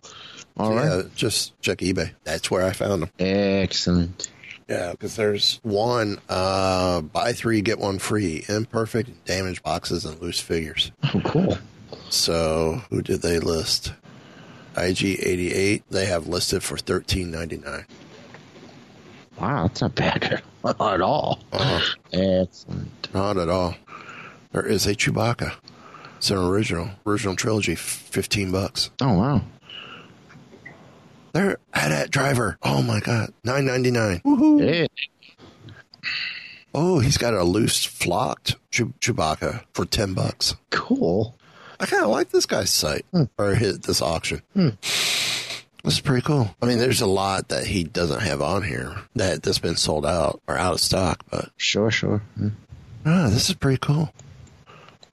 All 0.56 0.74
right. 0.74 0.84
Yeah, 0.84 1.02
just 1.14 1.58
check 1.62 1.78
eBay. 1.78 2.12
That's 2.24 2.50
where 2.50 2.64
I 2.66 2.72
found 2.72 3.02
them. 3.02 3.10
Excellent. 3.18 4.28
Yeah, 4.68 4.92
because 4.92 5.16
there's 5.16 5.58
one 5.62 6.18
uh, 6.28 7.00
buy 7.00 7.32
three 7.32 7.60
get 7.60 7.78
one 7.78 7.98
free 7.98 8.44
imperfect 8.48 9.24
damaged 9.24 9.62
boxes 9.62 10.04
and 10.04 10.20
loose 10.20 10.38
figures. 10.38 10.92
Oh, 11.02 11.20
cool. 11.24 11.58
So 12.08 12.82
who 12.90 13.02
did 13.02 13.22
they 13.22 13.38
list? 13.38 13.92
IG88. 14.74 15.82
They 15.90 16.06
have 16.06 16.26
listed 16.26 16.62
for 16.62 16.76
thirteen 16.76 17.30
ninety 17.30 17.58
nine. 17.58 17.86
Wow, 19.40 19.66
that's 19.68 19.80
not 19.80 19.94
bad 19.94 20.42
at 20.64 21.00
all. 21.00 21.38
Uh-huh. 21.52 21.80
Excellent. 22.12 23.08
Not 23.14 23.38
at 23.38 23.48
all. 23.48 23.74
There 24.52 24.66
is 24.66 24.86
a 24.86 24.94
Chewbacca. 24.94 25.54
It's 26.18 26.30
an 26.30 26.36
original, 26.36 26.90
original 27.06 27.36
trilogy, 27.36 27.74
fifteen 27.74 28.52
bucks. 28.52 28.90
Oh 29.00 29.14
wow. 29.14 29.42
There, 31.32 31.58
at 31.72 32.10
driver. 32.10 32.58
Oh 32.62 32.82
my 32.82 33.00
god, 33.00 33.32
nine 33.44 33.64
ninety 33.64 33.90
nine. 33.90 34.20
Yeah. 34.24 34.86
Oh, 36.74 36.98
he's 37.00 37.18
got 37.18 37.34
a 37.34 37.42
loose 37.42 37.84
flocked 37.84 38.56
Chew- 38.70 38.94
Chewbacca 39.00 39.64
for 39.72 39.84
ten 39.84 40.12
bucks. 40.14 40.54
Cool. 40.70 41.36
I 41.80 41.86
kind 41.86 42.04
of 42.04 42.10
like 42.10 42.30
this 42.30 42.46
guy's 42.46 42.70
site 42.70 43.06
or 43.38 43.54
his, 43.54 43.80
this 43.80 44.02
auction. 44.02 44.42
This 44.54 45.94
is 45.94 46.00
pretty 46.00 46.22
cool. 46.22 46.54
I 46.60 46.66
mean, 46.66 46.78
there's 46.78 47.00
a 47.00 47.06
lot 47.06 47.48
that 47.48 47.66
he 47.66 47.84
doesn't 47.84 48.20
have 48.20 48.42
on 48.42 48.62
here 48.62 48.96
that 49.16 49.42
that's 49.42 49.58
been 49.58 49.76
sold 49.76 50.04
out 50.04 50.40
or 50.46 50.58
out 50.58 50.74
of 50.74 50.80
stock, 50.80 51.24
but 51.30 51.50
Sure, 51.56 51.90
sure. 51.90 52.22
Mm. 52.38 52.52
ah, 53.06 53.28
this 53.30 53.48
is 53.48 53.54
pretty 53.54 53.78
cool. 53.78 54.12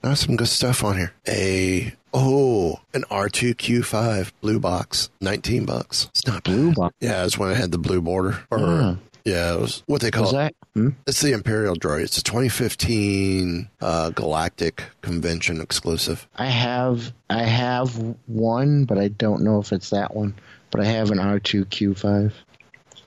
There's 0.01 0.19
some 0.19 0.35
good 0.35 0.47
stuff 0.49 0.83
on 0.83 0.97
here. 0.97 1.13
A 1.27 1.93
oh, 2.13 2.79
an 2.93 3.03
R2Q5 3.09 4.31
blue 4.41 4.59
box, 4.59 5.09
nineteen 5.21 5.65
bucks. 5.65 6.05
It's 6.09 6.27
not 6.27 6.43
Blue 6.43 6.67
bad. 6.67 6.75
box. 6.75 6.95
Yeah, 6.99 7.23
it's 7.25 7.37
when 7.37 7.51
it 7.51 7.57
had 7.57 7.71
the 7.71 7.77
blue 7.77 8.01
border. 8.01 8.39
Or 8.51 8.59
Yeah. 8.59 8.95
Yeah, 9.27 9.53
it 9.55 9.59
was 9.59 9.83
what 9.87 9.99
they 10.01 10.09
call 10.09 10.29
it. 10.29 10.33
that? 10.33 10.55
Hmm? 10.73 10.89
It's 11.05 11.21
the 11.21 11.33
Imperial 11.33 11.75
droid. 11.75 12.03
It's 12.03 12.17
a 12.17 12.23
2015 12.23 13.69
uh, 13.81 14.09
Galactic 14.11 14.83
Convention 15.01 15.59
exclusive. 15.59 16.27
I 16.37 16.45
have 16.45 17.11
I 17.29 17.43
have 17.43 17.97
one, 18.27 18.85
but 18.85 18.97
I 18.97 19.09
don't 19.09 19.43
know 19.43 19.59
if 19.59 19.73
it's 19.73 19.89
that 19.89 20.15
one. 20.15 20.33
But 20.71 20.81
I 20.81 20.85
have 20.85 21.11
an 21.11 21.17
R2Q5. 21.17 22.31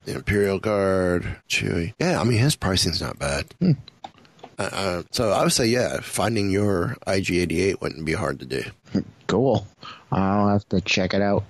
The 0.05 0.15
Imperial 0.15 0.59
Guard, 0.59 1.27
Chewie. 1.49 1.95
Yeah, 1.99 2.21
I 2.21 2.25
mean 2.25 2.39
his 2.39 2.55
pricing's 2.57 3.01
not 3.01 3.19
bad. 3.19 3.47
Uh, 3.61 3.75
uh, 4.59 5.03
so 5.11 5.31
I 5.31 5.43
would 5.43 5.53
say, 5.53 5.67
yeah, 5.67 6.01
finding 6.01 6.51
your 6.51 6.97
IG88 7.07 7.81
wouldn't 7.81 8.05
be 8.05 8.13
hard 8.13 8.41
to 8.41 8.47
do. 8.47 8.63
Cool. 9.27 9.65
I'll 10.11 10.49
have 10.49 10.69
to 10.71 10.81
check 10.81 11.15
it 11.15 11.23
out. 11.23 11.45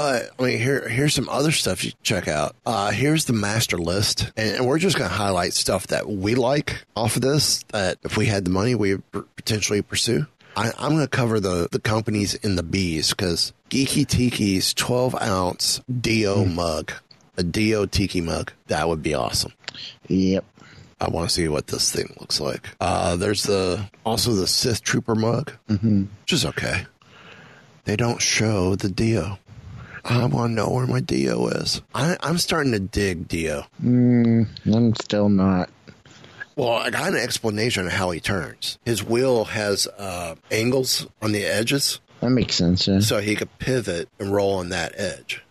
But 0.00 0.30
I 0.38 0.42
mean, 0.42 0.58
here 0.58 0.88
here's 0.88 1.12
some 1.12 1.28
other 1.28 1.52
stuff 1.52 1.84
you 1.84 1.92
check 2.02 2.26
out. 2.26 2.56
Uh, 2.64 2.90
here's 2.90 3.26
the 3.26 3.34
master 3.34 3.76
list, 3.76 4.32
and, 4.34 4.56
and 4.56 4.66
we're 4.66 4.78
just 4.78 4.96
going 4.96 5.10
to 5.10 5.14
highlight 5.14 5.52
stuff 5.52 5.88
that 5.88 6.08
we 6.08 6.34
like 6.34 6.86
off 6.96 7.16
of 7.16 7.22
this. 7.22 7.62
That 7.64 7.98
if 8.02 8.16
we 8.16 8.24
had 8.24 8.46
the 8.46 8.50
money, 8.50 8.74
we 8.74 8.94
would 8.94 9.36
potentially 9.36 9.82
pursue. 9.82 10.26
I, 10.56 10.72
I'm 10.78 10.92
going 10.92 11.04
to 11.04 11.08
cover 11.08 11.38
the 11.38 11.68
the 11.70 11.80
companies 11.80 12.34
in 12.34 12.56
the 12.56 12.62
B's 12.62 13.10
because 13.10 13.52
Geeky 13.68 14.06
Tiki's 14.06 14.72
12 14.72 15.20
ounce 15.20 15.82
Do 16.00 16.46
mug, 16.46 16.92
a 17.36 17.42
Do 17.42 17.86
Tiki 17.86 18.22
mug, 18.22 18.52
that 18.68 18.88
would 18.88 19.02
be 19.02 19.12
awesome. 19.12 19.52
Yep. 20.08 20.46
I 20.98 21.10
want 21.10 21.28
to 21.28 21.34
see 21.34 21.46
what 21.48 21.66
this 21.66 21.92
thing 21.92 22.16
looks 22.18 22.40
like. 22.40 22.66
Uh, 22.80 23.16
there's 23.16 23.42
the 23.42 23.90
also 24.06 24.32
the 24.32 24.46
Sith 24.46 24.82
Trooper 24.82 25.14
mug, 25.14 25.52
mm-hmm. 25.68 26.04
which 26.22 26.32
is 26.32 26.46
okay. 26.46 26.86
They 27.84 27.96
don't 27.96 28.22
show 28.22 28.76
the 28.76 28.88
D-O. 28.88 29.36
I 30.04 30.24
want 30.26 30.50
to 30.50 30.54
know 30.54 30.70
where 30.70 30.86
my 30.86 31.00
D-O 31.00 31.48
is. 31.48 31.82
I, 31.94 32.16
I'm 32.20 32.38
starting 32.38 32.72
to 32.72 32.78
dig 32.80 33.28
D-O. 33.28 33.64
Mm, 33.82 34.48
I'm 34.66 34.94
still 34.94 35.28
not. 35.28 35.70
Well, 36.56 36.70
I 36.70 36.90
got 36.90 37.08
an 37.12 37.16
explanation 37.18 37.86
of 37.86 37.92
how 37.92 38.10
he 38.10 38.20
turns. 38.20 38.78
His 38.84 39.02
wheel 39.04 39.44
has 39.46 39.86
uh, 39.86 40.34
angles 40.50 41.06
on 41.22 41.32
the 41.32 41.44
edges, 41.44 42.00
That 42.20 42.30
makes 42.30 42.54
sense. 42.56 42.86
Yeah. 42.86 43.00
so 43.00 43.18
he 43.20 43.34
could 43.36 43.56
pivot 43.58 44.08
and 44.18 44.32
roll 44.32 44.54
on 44.58 44.68
that 44.70 44.92
edge. 44.96 45.42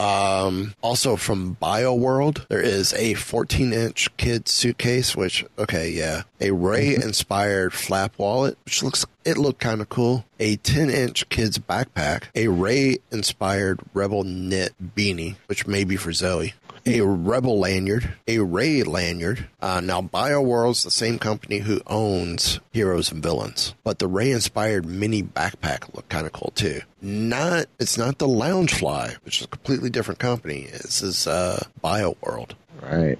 Um, 0.00 0.74
also 0.80 1.16
from 1.16 1.56
BioWorld, 1.60 2.48
there 2.48 2.62
is 2.62 2.94
a 2.94 3.14
14 3.14 3.72
inch 3.72 4.16
kid 4.16 4.48
suitcase, 4.48 5.14
which, 5.14 5.44
okay, 5.58 5.90
yeah. 5.90 6.22
A 6.40 6.52
Rey 6.52 6.94
inspired 6.94 7.74
flap 7.74 8.14
wallet, 8.16 8.56
which 8.64 8.82
looks, 8.82 9.04
it 9.26 9.36
looked 9.36 9.60
kind 9.60 9.82
of 9.82 9.90
cool. 9.90 10.24
A 10.38 10.56
10 10.56 10.88
inch 10.88 11.28
kid's 11.28 11.58
backpack, 11.58 12.24
a 12.34 12.48
Rey 12.48 12.98
inspired 13.12 13.80
Rebel 13.92 14.24
knit 14.24 14.72
beanie, 14.96 15.36
which 15.46 15.66
may 15.66 15.84
be 15.84 15.96
for 15.96 16.12
Zoe. 16.12 16.54
A 16.86 17.00
Rebel 17.02 17.58
lanyard, 17.60 18.14
a 18.26 18.38
Rey 18.38 18.82
lanyard. 18.82 19.48
Uh, 19.60 19.80
now, 19.80 20.00
BioWorld's 20.02 20.82
the 20.82 20.90
same 20.90 21.18
company 21.18 21.58
who 21.58 21.80
owns 21.86 22.58
Heroes 22.72 23.12
and 23.12 23.22
Villains, 23.22 23.74
but 23.84 23.98
the 23.98 24.06
Rey 24.08 24.30
inspired 24.32 24.86
mini 24.86 25.22
backpack 25.22 25.94
looked 25.94 26.08
kind 26.08 26.26
of 26.26 26.32
cool 26.32 26.52
too. 26.54 26.80
Not, 27.02 27.66
it's 27.78 27.98
not 27.98 28.18
the 28.18 28.26
Loungefly, 28.28 29.16
which 29.24 29.38
is 29.40 29.44
a 29.44 29.48
completely 29.48 29.90
different 29.90 30.20
company. 30.20 30.68
This 30.72 31.02
is 31.02 31.26
uh, 31.26 31.62
BioWorld 31.84 32.52
Right. 32.82 33.18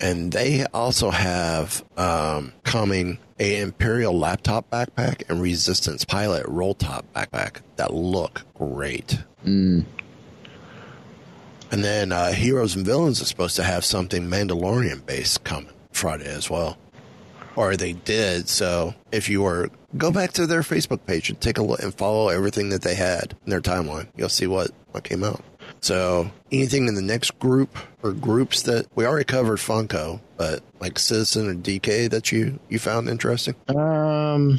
and 0.00 0.30
they 0.32 0.64
also 0.66 1.10
have 1.10 1.84
um, 1.96 2.52
coming 2.62 3.18
a 3.40 3.60
Imperial 3.60 4.16
laptop 4.16 4.70
backpack 4.70 5.28
and 5.28 5.40
Resistance 5.42 6.04
Pilot 6.04 6.46
roll 6.46 6.74
top 6.74 7.04
backpack 7.14 7.60
that 7.76 7.92
look 7.92 8.42
great. 8.54 9.18
And 11.70 11.84
then 11.84 12.12
uh, 12.12 12.32
Heroes 12.32 12.74
and 12.74 12.84
Villains 12.84 13.20
is 13.20 13.28
supposed 13.28 13.56
to 13.56 13.62
have 13.62 13.84
something 13.84 14.28
Mandalorian 14.28 15.06
based 15.06 15.44
coming 15.44 15.72
Friday 15.92 16.26
as 16.26 16.50
well, 16.50 16.76
or 17.54 17.76
they 17.76 17.92
did. 17.92 18.48
So 18.48 18.94
if 19.12 19.28
you 19.28 19.42
were 19.42 19.70
go 19.96 20.10
back 20.10 20.32
to 20.32 20.46
their 20.46 20.62
Facebook 20.62 21.04
page 21.06 21.30
and 21.30 21.40
take 21.40 21.58
a 21.58 21.62
look 21.62 21.82
and 21.82 21.94
follow 21.94 22.28
everything 22.28 22.70
that 22.70 22.82
they 22.82 22.94
had 22.94 23.36
in 23.44 23.50
their 23.50 23.60
timeline, 23.60 24.08
you'll 24.16 24.28
see 24.28 24.46
what 24.46 24.70
what 24.90 25.04
came 25.04 25.22
out. 25.22 25.42
So 25.80 26.30
anything 26.50 26.88
in 26.88 26.94
the 26.94 27.02
next 27.02 27.38
group 27.38 27.76
or 28.02 28.12
groups 28.12 28.62
that 28.62 28.86
we 28.94 29.06
already 29.06 29.24
covered 29.24 29.58
Funko, 29.58 30.20
but 30.36 30.62
like 30.80 30.98
Citizen 30.98 31.48
or 31.48 31.54
DK 31.54 32.10
that 32.10 32.32
you 32.32 32.58
you 32.68 32.78
found 32.78 33.08
interesting? 33.08 33.54
Um, 33.68 34.58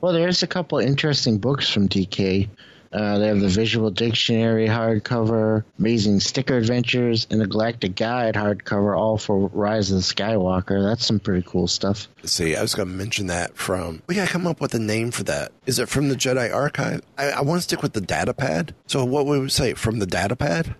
well, 0.00 0.12
there's 0.12 0.42
a 0.42 0.46
couple 0.46 0.78
interesting 0.78 1.38
books 1.38 1.68
from 1.68 1.88
DK. 1.88 2.48
Uh, 2.96 3.18
they 3.18 3.26
have 3.26 3.40
the 3.40 3.48
Visual 3.48 3.90
Dictionary 3.90 4.66
hardcover, 4.66 5.64
Amazing 5.78 6.20
Sticker 6.20 6.56
Adventures, 6.56 7.26
and 7.30 7.38
the 7.38 7.46
Galactic 7.46 7.94
Guide 7.94 8.34
hardcover, 8.34 8.96
all 8.96 9.18
for 9.18 9.48
Rise 9.48 9.90
of 9.90 9.98
the 9.98 10.02
Skywalker. 10.02 10.82
That's 10.82 11.04
some 11.04 11.20
pretty 11.20 11.46
cool 11.46 11.68
stuff. 11.68 12.08
See, 12.24 12.56
I 12.56 12.62
was 12.62 12.74
going 12.74 12.88
to 12.88 12.94
mention 12.94 13.26
that 13.26 13.54
from. 13.54 14.00
We 14.06 14.14
got 14.14 14.28
to 14.28 14.32
come 14.32 14.46
up 14.46 14.62
with 14.62 14.74
a 14.74 14.78
name 14.78 15.10
for 15.10 15.24
that. 15.24 15.52
Is 15.66 15.78
it 15.78 15.90
from 15.90 16.08
the 16.08 16.14
Jedi 16.14 16.50
Archive? 16.54 17.02
I, 17.18 17.32
I 17.32 17.40
want 17.42 17.58
to 17.58 17.64
stick 17.64 17.82
with 17.82 17.92
the 17.92 18.00
data 18.00 18.32
pad. 18.32 18.74
So 18.86 19.04
what 19.04 19.26
would 19.26 19.42
we 19.42 19.48
say 19.50 19.74
from 19.74 19.98
the 19.98 20.06
data 20.06 20.34
pad? 20.34 20.74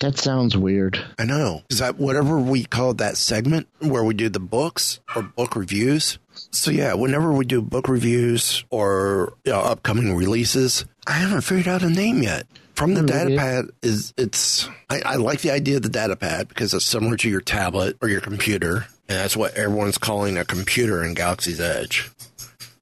That 0.00 0.18
sounds 0.18 0.56
weird. 0.56 1.02
I 1.18 1.24
know. 1.24 1.62
Is 1.68 1.78
that 1.78 1.96
whatever 1.98 2.38
we 2.38 2.64
call 2.64 2.94
that 2.94 3.16
segment 3.16 3.68
where 3.80 4.02
we 4.02 4.14
do 4.14 4.28
the 4.28 4.40
books 4.40 4.98
or 5.14 5.22
book 5.22 5.54
reviews? 5.54 6.18
So 6.50 6.70
yeah, 6.70 6.94
whenever 6.94 7.32
we 7.32 7.44
do 7.44 7.60
book 7.60 7.86
reviews 7.88 8.64
or 8.70 9.34
you 9.44 9.52
know, 9.52 9.60
upcoming 9.60 10.16
releases, 10.16 10.86
I 11.06 11.12
haven't 11.12 11.42
figured 11.42 11.68
out 11.68 11.82
a 11.82 11.90
name 11.90 12.22
yet. 12.22 12.46
From 12.74 12.94
the 12.94 13.00
Hmm, 13.00 13.06
data 13.06 13.36
pad 13.36 13.64
is 13.82 14.14
it's 14.16 14.66
I, 14.88 15.02
I 15.04 15.16
like 15.16 15.42
the 15.42 15.50
idea 15.50 15.76
of 15.76 15.82
the 15.82 15.90
data 15.90 16.16
pad 16.16 16.48
because 16.48 16.72
it's 16.72 16.86
similar 16.86 17.16
to 17.18 17.28
your 17.28 17.42
tablet 17.42 17.98
or 18.00 18.08
your 18.08 18.22
computer. 18.22 18.86
And 19.06 19.18
that's 19.18 19.36
what 19.36 19.54
everyone's 19.54 19.98
calling 19.98 20.38
a 20.38 20.46
computer 20.46 21.04
in 21.04 21.12
Galaxy's 21.12 21.60
Edge. 21.60 22.10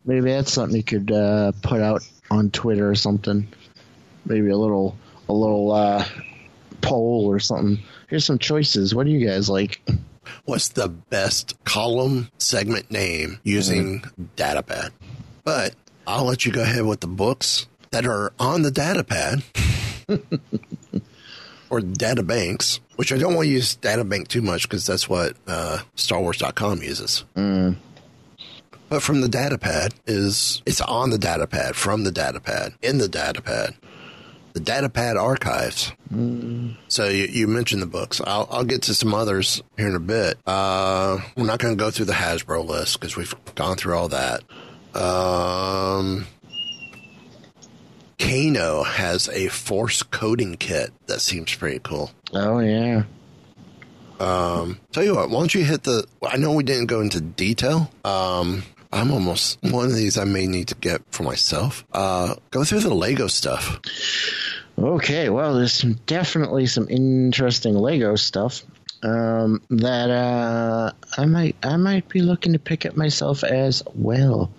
Maybe 0.04 0.30
that's 0.30 0.52
something 0.52 0.76
you 0.76 0.84
could 0.84 1.10
uh, 1.10 1.50
put 1.62 1.80
out 1.80 2.02
on 2.30 2.50
Twitter 2.50 2.88
or 2.88 2.94
something. 2.94 3.48
Maybe 4.24 4.50
a 4.50 4.56
little, 4.56 4.96
a 5.28 5.32
little 5.32 5.72
uh, 5.72 6.04
poll 6.80 7.26
or 7.26 7.38
something. 7.38 7.78
Here's 8.08 8.24
some 8.24 8.38
choices. 8.38 8.94
What 8.94 9.06
do 9.06 9.12
you 9.12 9.26
guys 9.26 9.48
like? 9.48 9.80
What's 10.44 10.68
the 10.68 10.88
best 10.88 11.56
column 11.64 12.30
segment 12.38 12.90
name 12.90 13.38
using 13.42 14.02
DataPad? 14.36 14.90
But 15.44 15.74
I'll 16.06 16.24
let 16.24 16.44
you 16.46 16.52
go 16.52 16.62
ahead 16.62 16.84
with 16.84 17.00
the 17.00 17.06
books 17.06 17.66
that 17.90 18.06
are 18.06 18.32
on 18.38 18.62
the 18.62 18.70
DataPad 18.70 19.42
or 21.70 21.80
data 21.80 22.22
banks, 22.22 22.80
which 22.96 23.12
I 23.12 23.18
don't 23.18 23.34
want 23.34 23.46
to 23.46 23.52
use 23.52 23.76
databank 23.76 24.28
too 24.28 24.42
much 24.42 24.62
because 24.68 24.86
that's 24.86 25.08
what 25.08 25.36
uh, 25.46 25.78
StarWars.com 25.96 26.82
uses. 26.82 27.24
But 28.88 29.02
from 29.02 29.20
the 29.20 29.28
datapad 29.28 29.92
is 30.06 30.62
it's 30.64 30.80
on 30.80 31.10
the 31.10 31.18
datapad, 31.18 31.74
from 31.74 32.04
the 32.04 32.10
datapad, 32.10 32.74
in 32.80 32.96
the 32.98 33.06
datapad, 33.06 33.74
the 34.52 34.60
datapad 34.60 35.16
archives. 35.20 35.92
So 36.88 37.08
you, 37.08 37.24
you 37.26 37.46
mentioned 37.48 37.82
the 37.82 37.86
books. 37.86 38.20
I'll, 38.26 38.48
I'll 38.50 38.64
get 38.64 38.82
to 38.82 38.94
some 38.94 39.14
others 39.14 39.62
here 39.76 39.88
in 39.88 39.94
a 39.94 40.00
bit. 40.00 40.38
Uh, 40.46 41.18
we're 41.36 41.44
not 41.46 41.58
going 41.58 41.76
to 41.76 41.82
go 41.82 41.90
through 41.90 42.06
the 42.06 42.12
Hasbro 42.14 42.66
list 42.66 42.98
because 42.98 43.16
we've 43.16 43.34
gone 43.54 43.76
through 43.76 43.96
all 43.96 44.08
that. 44.08 44.42
Um, 44.94 46.26
Kano 48.18 48.82
has 48.82 49.28
a 49.28 49.48
force 49.48 50.02
coding 50.02 50.56
kit 50.56 50.92
that 51.06 51.20
seems 51.20 51.54
pretty 51.54 51.80
cool. 51.82 52.10
Oh 52.32 52.58
yeah. 52.58 53.04
Um, 54.18 54.80
tell 54.90 55.04
you 55.04 55.14
what, 55.14 55.30
why 55.30 55.38
don't 55.38 55.54
you 55.54 55.62
hit 55.62 55.84
the? 55.84 56.04
I 56.26 56.36
know 56.38 56.52
we 56.52 56.64
didn't 56.64 56.86
go 56.86 57.00
into 57.00 57.20
detail. 57.20 57.90
Um, 58.04 58.64
I'm 58.92 59.10
almost 59.10 59.58
one 59.62 59.86
of 59.86 59.94
these 59.94 60.16
I 60.16 60.24
may 60.24 60.46
need 60.46 60.68
to 60.68 60.74
get 60.74 61.02
for 61.10 61.22
myself. 61.22 61.84
Uh, 61.92 62.36
go 62.50 62.64
through 62.64 62.80
the 62.80 62.94
Lego 62.94 63.26
stuff. 63.26 63.80
Okay, 64.78 65.28
well, 65.28 65.54
there's 65.54 65.72
some, 65.72 65.94
definitely 66.06 66.66
some 66.66 66.88
interesting 66.88 67.74
Lego 67.74 68.14
stuff 68.16 68.62
um, 69.02 69.62
that 69.70 70.10
uh, 70.10 70.92
I 71.16 71.24
might 71.26 71.56
I 71.62 71.76
might 71.76 72.08
be 72.08 72.20
looking 72.20 72.52
to 72.52 72.58
pick 72.58 72.86
up 72.86 72.96
myself 72.96 73.44
as 73.44 73.82
well, 73.94 74.52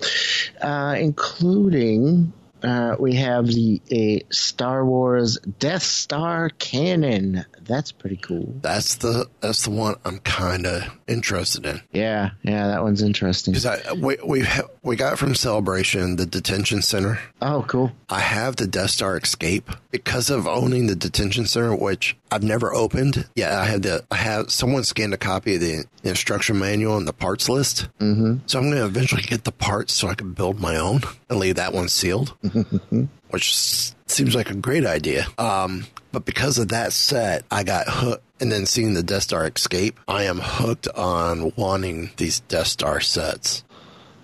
uh, 0.62 0.96
including 1.00 2.34
uh, 2.64 2.96
we 3.00 3.16
have 3.16 3.48
the 3.48 3.82
a 3.92 4.24
Star 4.30 4.86
Wars 4.86 5.38
Death 5.60 5.84
Star 5.84 6.50
cannon. 6.50 7.46
That's 7.70 7.92
pretty 7.92 8.18
cool. 8.18 8.56
That's 8.62 8.96
the 8.96 9.28
that's 9.42 9.64
the 9.64 9.70
one 9.70 9.96
I'm 10.04 10.18
kind 10.20 10.66
of 10.66 10.84
interested 11.08 11.68
in. 11.68 11.82
Yeah, 11.92 12.32
yeah, 12.42 12.68
that 12.68 12.82
one's 12.82 13.04
interesting. 13.04 13.54
Because 13.54 13.68
I 13.68 13.94
we 13.94 14.18
we 14.26 14.42
ha- 14.42 14.68
we 14.82 14.96
got 14.96 15.20
from 15.20 15.36
Celebration 15.36 16.16
the 16.16 16.26
detention 16.26 16.82
center. 16.82 17.20
Oh, 17.44 17.64
cool. 17.68 17.92
I 18.10 18.22
have 18.22 18.56
the 18.56 18.66
Death 18.66 18.90
Star 18.90 19.16
Escape 19.18 19.70
because 19.92 20.32
of 20.32 20.48
owning 20.48 20.88
the 20.88 20.96
detention 20.96 21.46
center, 21.46 21.76
which 21.76 22.18
I've 22.32 22.44
never 22.44 22.74
opened. 22.74 23.30
Yeah, 23.36 23.62
I 23.62 23.66
had 23.66 23.84
the 23.84 24.04
I 24.10 24.16
have 24.16 24.52
someone 24.52 24.84
scanned 24.84 25.14
a 25.14 25.18
copy 25.18 25.54
of 25.56 25.62
the 25.62 25.86
instruction 26.04 26.58
manual 26.58 26.98
and 26.98 27.08
the 27.08 27.14
parts 27.14 27.48
list. 27.48 27.88
Mm-hmm. 28.00 28.38
So 28.48 28.58
I'm 28.58 28.66
going 28.66 28.78
to 28.78 28.86
eventually 28.86 29.22
get 29.22 29.44
the 29.44 29.52
parts 29.52 29.94
so 29.94 30.08
I 30.08 30.16
can 30.16 30.34
build 30.34 30.60
my 30.60 30.76
own 30.76 31.02
and 31.30 31.38
leave 31.38 31.56
that 31.56 31.74
one 31.74 31.88
sealed, 31.88 32.30
which 33.30 33.94
seems 34.08 34.34
like 34.34 34.50
a 34.50 34.56
great 34.56 34.86
idea. 34.88 35.28
Um, 35.38 35.86
but 36.12 36.26
because 36.26 36.58
of 36.58 36.70
that 36.70 36.94
set, 36.94 37.44
I 37.52 37.64
got 37.64 37.86
hooked. 37.88 38.24
And 38.42 38.52
then 38.52 38.66
seeing 38.66 38.94
the 38.94 39.04
Death 39.04 39.24
Star 39.24 39.46
Escape, 39.48 40.00
I 40.08 40.24
am 40.24 40.40
hooked 40.40 40.88
on 40.90 41.52
wanting 41.58 42.12
these 42.18 42.40
Death 42.42 42.68
Star 42.68 43.02
sets. 43.02 43.64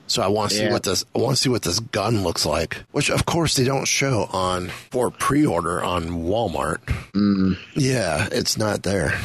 So 0.08 0.22
I 0.22 0.28
want 0.28 0.52
to 0.52 0.58
see 0.58 0.70
what 0.70 0.84
this 0.84 1.04
I 1.16 1.20
want 1.20 1.36
to 1.36 1.42
see 1.42 1.50
what 1.50 1.64
this 1.64 1.80
gun 1.80 2.24
looks 2.24 2.46
like, 2.46 2.84
which 2.92 3.10
of 3.10 3.26
course 3.26 3.56
they 3.56 3.64
don't 3.66 3.86
show 3.88 4.30
on 4.32 4.70
for 4.70 5.10
pre-order 5.12 5.84
on 5.84 6.10
Walmart. 6.26 6.78
Yeah, 7.76 8.28
it's 8.32 8.56
not 8.58 8.84
there. 8.84 9.20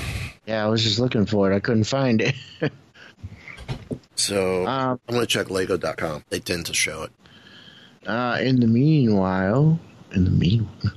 Yeah, 0.47 0.65
I 0.65 0.69
was 0.69 0.83
just 0.83 0.99
looking 0.99 1.27
for 1.27 1.53
it. 1.53 1.55
I 1.55 1.61
couldn't 1.61 1.85
find 1.85 2.21
it. 2.21 2.35
So 4.17 4.67
Um, 4.67 5.01
I'm 5.09 5.15
going 5.15 5.21
to 5.21 5.27
check 5.27 5.49
Lego.com. 5.51 6.25
They 6.29 6.41
tend 6.41 6.67
to 6.67 6.75
show 6.75 7.05
it. 7.05 7.11
Uh, 8.07 8.39
in 8.41 8.61
the 8.61 8.67
meanwhile, 8.67 9.79
in 10.13 10.25
the 10.25 10.31
meanwhile, 10.31 10.93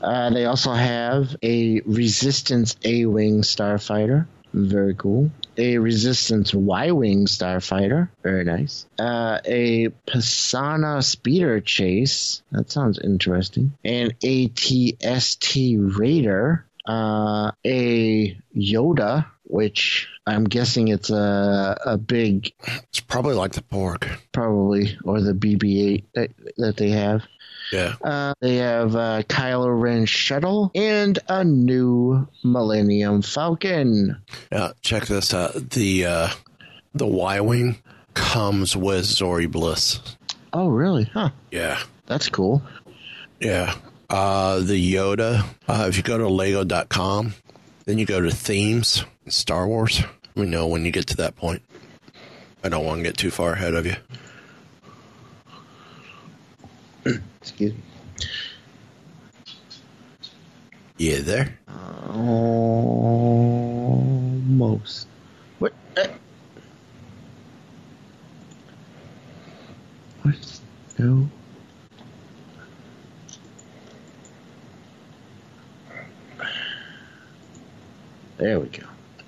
uh, 0.00 0.30
they 0.30 0.44
also 0.46 0.72
have 0.72 1.36
a 1.42 1.80
Resistance 1.80 2.76
A 2.84 3.06
Wing 3.06 3.42
starfighter. 3.42 4.26
Very 4.54 4.94
cool. 4.94 5.30
A 5.58 5.78
Resistance 5.78 6.54
Y 6.54 6.90
Wing 6.92 7.26
starfighter. 7.26 8.08
Very 8.22 8.44
nice. 8.44 8.86
Uh, 8.98 9.38
a 9.44 9.88
Pasaana 10.06 11.04
speeder 11.04 11.60
chase. 11.60 12.42
That 12.52 12.70
sounds 12.70 12.98
interesting. 12.98 13.72
An 13.84 14.12
ATST 14.22 15.98
Raider. 15.98 16.64
Uh, 16.86 17.50
a 17.66 18.40
Yoda, 18.56 19.26
which 19.44 20.08
I'm 20.26 20.44
guessing 20.44 20.88
it's 20.88 21.10
a 21.10 21.76
a 21.84 21.98
big 21.98 22.50
It's 22.84 23.00
probably 23.00 23.34
like 23.34 23.52
the 23.52 23.60
Porg. 23.60 24.08
probably, 24.32 24.96
or 25.04 25.20
the 25.20 25.34
BB-8 25.34 26.04
that, 26.14 26.30
that 26.56 26.76
they 26.78 26.90
have. 26.90 27.24
Yeah. 27.72 27.94
Uh, 28.02 28.34
they 28.40 28.56
have 28.56 28.96
uh, 28.96 29.22
Kylo 29.24 29.80
Ren 29.80 30.06
shuttle 30.06 30.70
and 30.74 31.18
a 31.28 31.44
new 31.44 32.26
Millennium 32.42 33.22
Falcon. 33.22 34.20
Yeah, 34.50 34.72
check 34.80 35.06
this 35.06 35.34
out. 35.34 35.70
The 35.70 36.06
uh 36.06 36.28
the 36.94 37.06
Y-wing 37.06 37.78
comes 38.14 38.76
with 38.76 39.04
Zorii 39.04 39.50
Bliss. 39.50 40.00
Oh, 40.52 40.68
really? 40.68 41.04
Huh. 41.04 41.30
Yeah. 41.50 41.78
That's 42.06 42.28
cool. 42.28 42.62
Yeah. 43.40 43.74
Uh, 44.10 44.60
the 44.60 44.94
Yoda, 44.94 45.44
uh, 45.68 45.86
if 45.88 45.96
you 45.98 46.02
go 46.02 46.16
to 46.16 46.28
lego.com, 46.28 47.34
then 47.84 47.98
you 47.98 48.06
go 48.06 48.20
to 48.20 48.30
themes, 48.30 49.04
Star 49.28 49.66
Wars. 49.68 50.02
We 50.34 50.46
know 50.46 50.66
when 50.66 50.84
you 50.86 50.90
get 50.90 51.06
to 51.08 51.16
that 51.18 51.36
point. 51.36 51.62
I 52.64 52.68
don't 52.70 52.84
want 52.86 53.00
to 53.00 53.04
get 53.04 53.16
too 53.18 53.30
far 53.30 53.52
ahead 53.52 53.74
of 53.74 53.84
you. 53.86 53.94
Excuse 57.40 57.72
me. 57.72 57.82
Yeah, 60.98 61.20
there. 61.20 61.58
Almost. 62.08 62.26
What? 65.60 65.72
Uh, 65.96 66.08
what? 70.22 70.60
No. 70.98 71.28
There 78.38 78.58
we 78.58 78.66
go. 78.68 78.82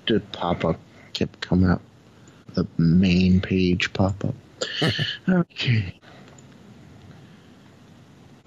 The 0.07 0.19
pop 0.33 0.65
up 0.65 0.79
kept 1.13 1.39
coming 1.39 1.69
up. 1.69 1.81
The 2.53 2.67
main 2.77 3.39
page 3.39 3.93
pop 3.93 4.25
up. 4.25 4.35
okay. 5.29 6.00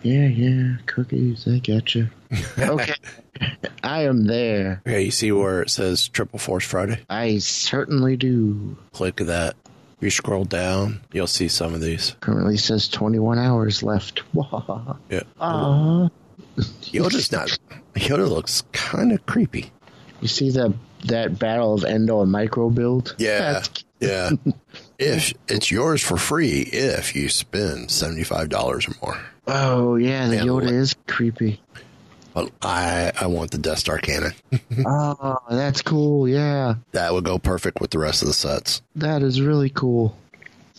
Yeah, 0.05 0.27
yeah, 0.27 0.77
cookies, 0.85 1.49
I 1.49 1.59
got 1.61 1.95
you. 1.95 2.11
Okay. 2.59 2.95
I 3.83 4.03
am 4.03 4.27
there. 4.27 4.83
Okay, 4.87 5.03
you 5.03 5.11
see 5.11 5.33
where 5.33 5.63
it 5.63 5.71
says 5.71 6.09
Triple 6.09 6.39
Force 6.39 6.65
Friday? 6.65 7.01
I 7.09 7.39
certainly 7.39 8.17
do. 8.19 8.77
Click 8.93 9.17
that. 9.17 9.57
If 9.97 10.03
you 10.03 10.11
scroll 10.11 10.45
down, 10.45 11.01
you'll 11.11 11.27
see 11.27 11.49
some 11.49 11.73
of 11.73 11.81
these. 11.81 12.17
Currently 12.21 12.59
says 12.59 12.87
21 12.89 13.39
hours 13.39 13.83
left. 13.83 14.23
Yeah. 15.09 15.23
Ah, 15.41 16.11
Yoda's 16.57 17.33
not. 17.33 17.59
Yoda 17.95 18.29
looks 18.29 18.63
kind 18.73 19.11
of 19.13 19.25
creepy. 19.25 19.71
You 20.21 20.29
see 20.29 20.51
the 20.51 20.75
that 21.07 21.39
battle 21.39 21.75
of 21.75 21.85
Endor 21.85 22.23
and 22.23 22.33
Micro 22.33 22.71
build? 22.71 23.15
Yeah, 23.19 23.63
yeah. 24.01 24.31
if 24.99 25.33
it's 25.49 25.71
yours 25.71 26.03
for 26.03 26.17
free, 26.17 26.61
if 26.61 27.15
you 27.15 27.29
spend 27.29 27.91
seventy 27.91 28.25
five 28.25 28.49
dollars 28.49 28.87
or 28.89 28.95
more. 29.03 29.21
Oh 29.47 29.97
yeah, 29.97 30.29
the 30.29 30.37
Yeah, 30.37 30.43
Yoda 30.43 30.71
is 30.73 30.95
creepy. 31.07 31.61
But 32.33 32.51
I 32.63 33.13
I 33.21 33.27
want 33.27 33.53
the 33.53 33.59
Death 33.59 33.79
Star 33.79 33.99
cannon. 33.99 34.33
oh, 34.87 35.39
that's 35.51 35.83
cool. 35.83 36.29
Yeah, 36.29 36.77
that 36.93 37.13
would 37.13 37.25
go 37.25 37.39
perfect 37.39 37.81
with 37.81 37.91
the 37.91 37.99
rest 37.99 38.23
of 38.23 38.29
the 38.29 38.35
sets. 38.35 38.83
that 38.97 39.23
is 39.23 39.41
really 39.41 39.71
cool. 39.71 40.17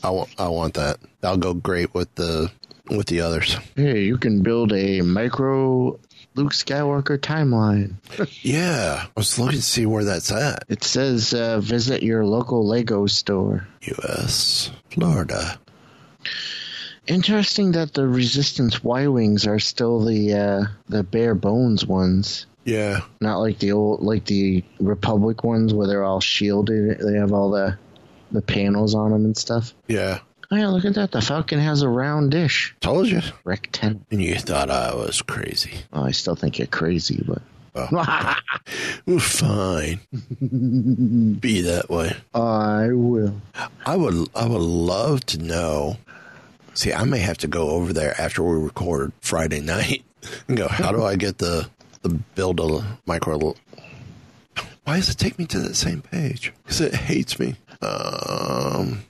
I 0.03 0.09
want 0.09 0.29
I 0.37 0.47
want 0.49 0.73
that. 0.75 0.97
That'll 1.21 1.37
go 1.37 1.53
great 1.53 1.93
with 1.93 2.13
the 2.15 2.51
with 2.89 3.07
the 3.07 3.21
others. 3.21 3.57
Hey, 3.75 4.03
you 4.03 4.17
can 4.17 4.43
build 4.43 4.73
a 4.73 5.01
micro 5.01 5.97
Luke 6.35 6.53
Skywalker 6.53 7.17
timeline. 7.17 7.95
Yeah, 8.41 9.05
I 9.05 9.09
was 9.15 9.39
looking 9.39 9.57
to 9.57 9.63
see 9.63 9.85
where 9.85 10.03
that's 10.03 10.31
at. 10.31 10.65
It 10.69 10.83
says 10.83 11.33
uh, 11.33 11.59
visit 11.59 12.03
your 12.03 12.25
local 12.25 12.65
Lego 12.67 13.07
store. 13.07 13.67
U.S. 13.81 14.69
Florida. 14.91 15.57
Interesting 17.07 17.71
that 17.73 17.93
the 17.93 18.07
Resistance 18.07 18.83
Y 18.83 19.07
wings 19.07 19.45
are 19.47 19.59
still 19.59 20.03
the 20.03 20.33
uh, 20.33 20.63
the 20.89 21.03
bare 21.03 21.35
bones 21.35 21.85
ones, 21.85 22.45
Yeah, 22.63 23.01
not 23.21 23.37
like 23.39 23.59
the 23.59 23.71
old 23.73 24.01
like 24.01 24.25
the 24.25 24.63
Republic 24.79 25.43
ones 25.43 25.73
where 25.73 25.87
they're 25.87 26.03
all 26.03 26.21
shielded. 26.21 26.99
They 26.99 27.17
have 27.17 27.31
all 27.31 27.51
the 27.51 27.77
the 28.31 28.41
panels 28.41 28.95
on 28.95 29.11
them 29.11 29.25
and 29.25 29.37
stuff. 29.37 29.73
yeah. 29.87 30.19
Oh 30.51 30.55
yeah, 30.55 30.67
look 30.67 30.85
at 30.85 30.93
that. 30.93 31.11
The 31.11 31.21
Falcon 31.21 31.57
has 31.59 31.81
a 31.81 31.89
round 31.89 32.29
dish, 32.29 32.75
Told 32.79 33.07
you. 33.07 33.21
rectangle. 33.45 34.05
And 34.11 34.21
you 34.21 34.35
thought 34.35 34.69
I 34.69 34.93
was 34.93 35.23
crazy. 35.23 35.73
Oh, 35.91 36.03
I 36.03 36.11
still 36.11 36.35
think 36.35 36.59
you're 36.59 36.67
crazy, 36.67 37.23
but 37.27 37.41
Well, 39.05 39.19
fine. 39.19 39.99
Be 41.39 41.61
that 41.61 41.89
way. 41.89 42.15
I 42.33 42.89
will. 42.91 43.41
I 43.85 43.95
would 43.95 44.29
I 44.35 44.47
would 44.47 44.61
love 44.61 45.25
to 45.27 45.39
know. 45.39 45.97
See, 46.75 46.93
I 46.93 47.03
may 47.05 47.19
have 47.19 47.37
to 47.39 47.47
go 47.47 47.69
over 47.69 47.91
there 47.93 48.13
after 48.19 48.43
we 48.43 48.63
record 48.63 49.11
Friday 49.21 49.61
night 49.61 50.03
and 50.47 50.55
go, 50.57 50.67
how 50.67 50.91
do 50.91 51.03
I 51.03 51.15
get 51.15 51.39
the 51.39 51.69
the 52.03 52.09
build 52.09 52.59
a 52.59 52.99
micro 53.07 53.55
Why 54.83 54.97
does 54.97 55.09
it 55.09 55.17
take 55.17 55.39
me 55.39 55.45
to 55.47 55.59
that 55.61 55.75
same 55.75 56.03
page? 56.03 56.53
Because 56.63 56.81
it 56.81 56.93
hates 56.93 57.39
me. 57.39 57.55
Um 57.81 59.03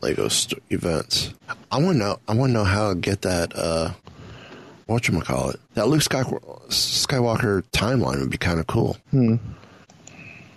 Lego 0.00 0.28
st- 0.28 0.62
events. 0.70 1.34
I 1.70 1.78
want 1.78 1.94
to 1.94 1.98
know. 1.98 2.20
I 2.26 2.34
want 2.34 2.50
to 2.50 2.54
know 2.54 2.64
how 2.64 2.90
to 2.90 2.94
get 2.94 3.22
that. 3.22 3.54
Uh, 3.54 3.92
what 4.86 5.06
you 5.06 5.20
call 5.20 5.50
it? 5.50 5.60
That 5.74 5.88
Luke 5.88 6.00
Skywalker, 6.00 7.62
timeline 7.72 8.20
would 8.20 8.30
be 8.30 8.38
kind 8.38 8.58
of 8.58 8.66
cool. 8.66 8.96
Hmm. 9.10 9.36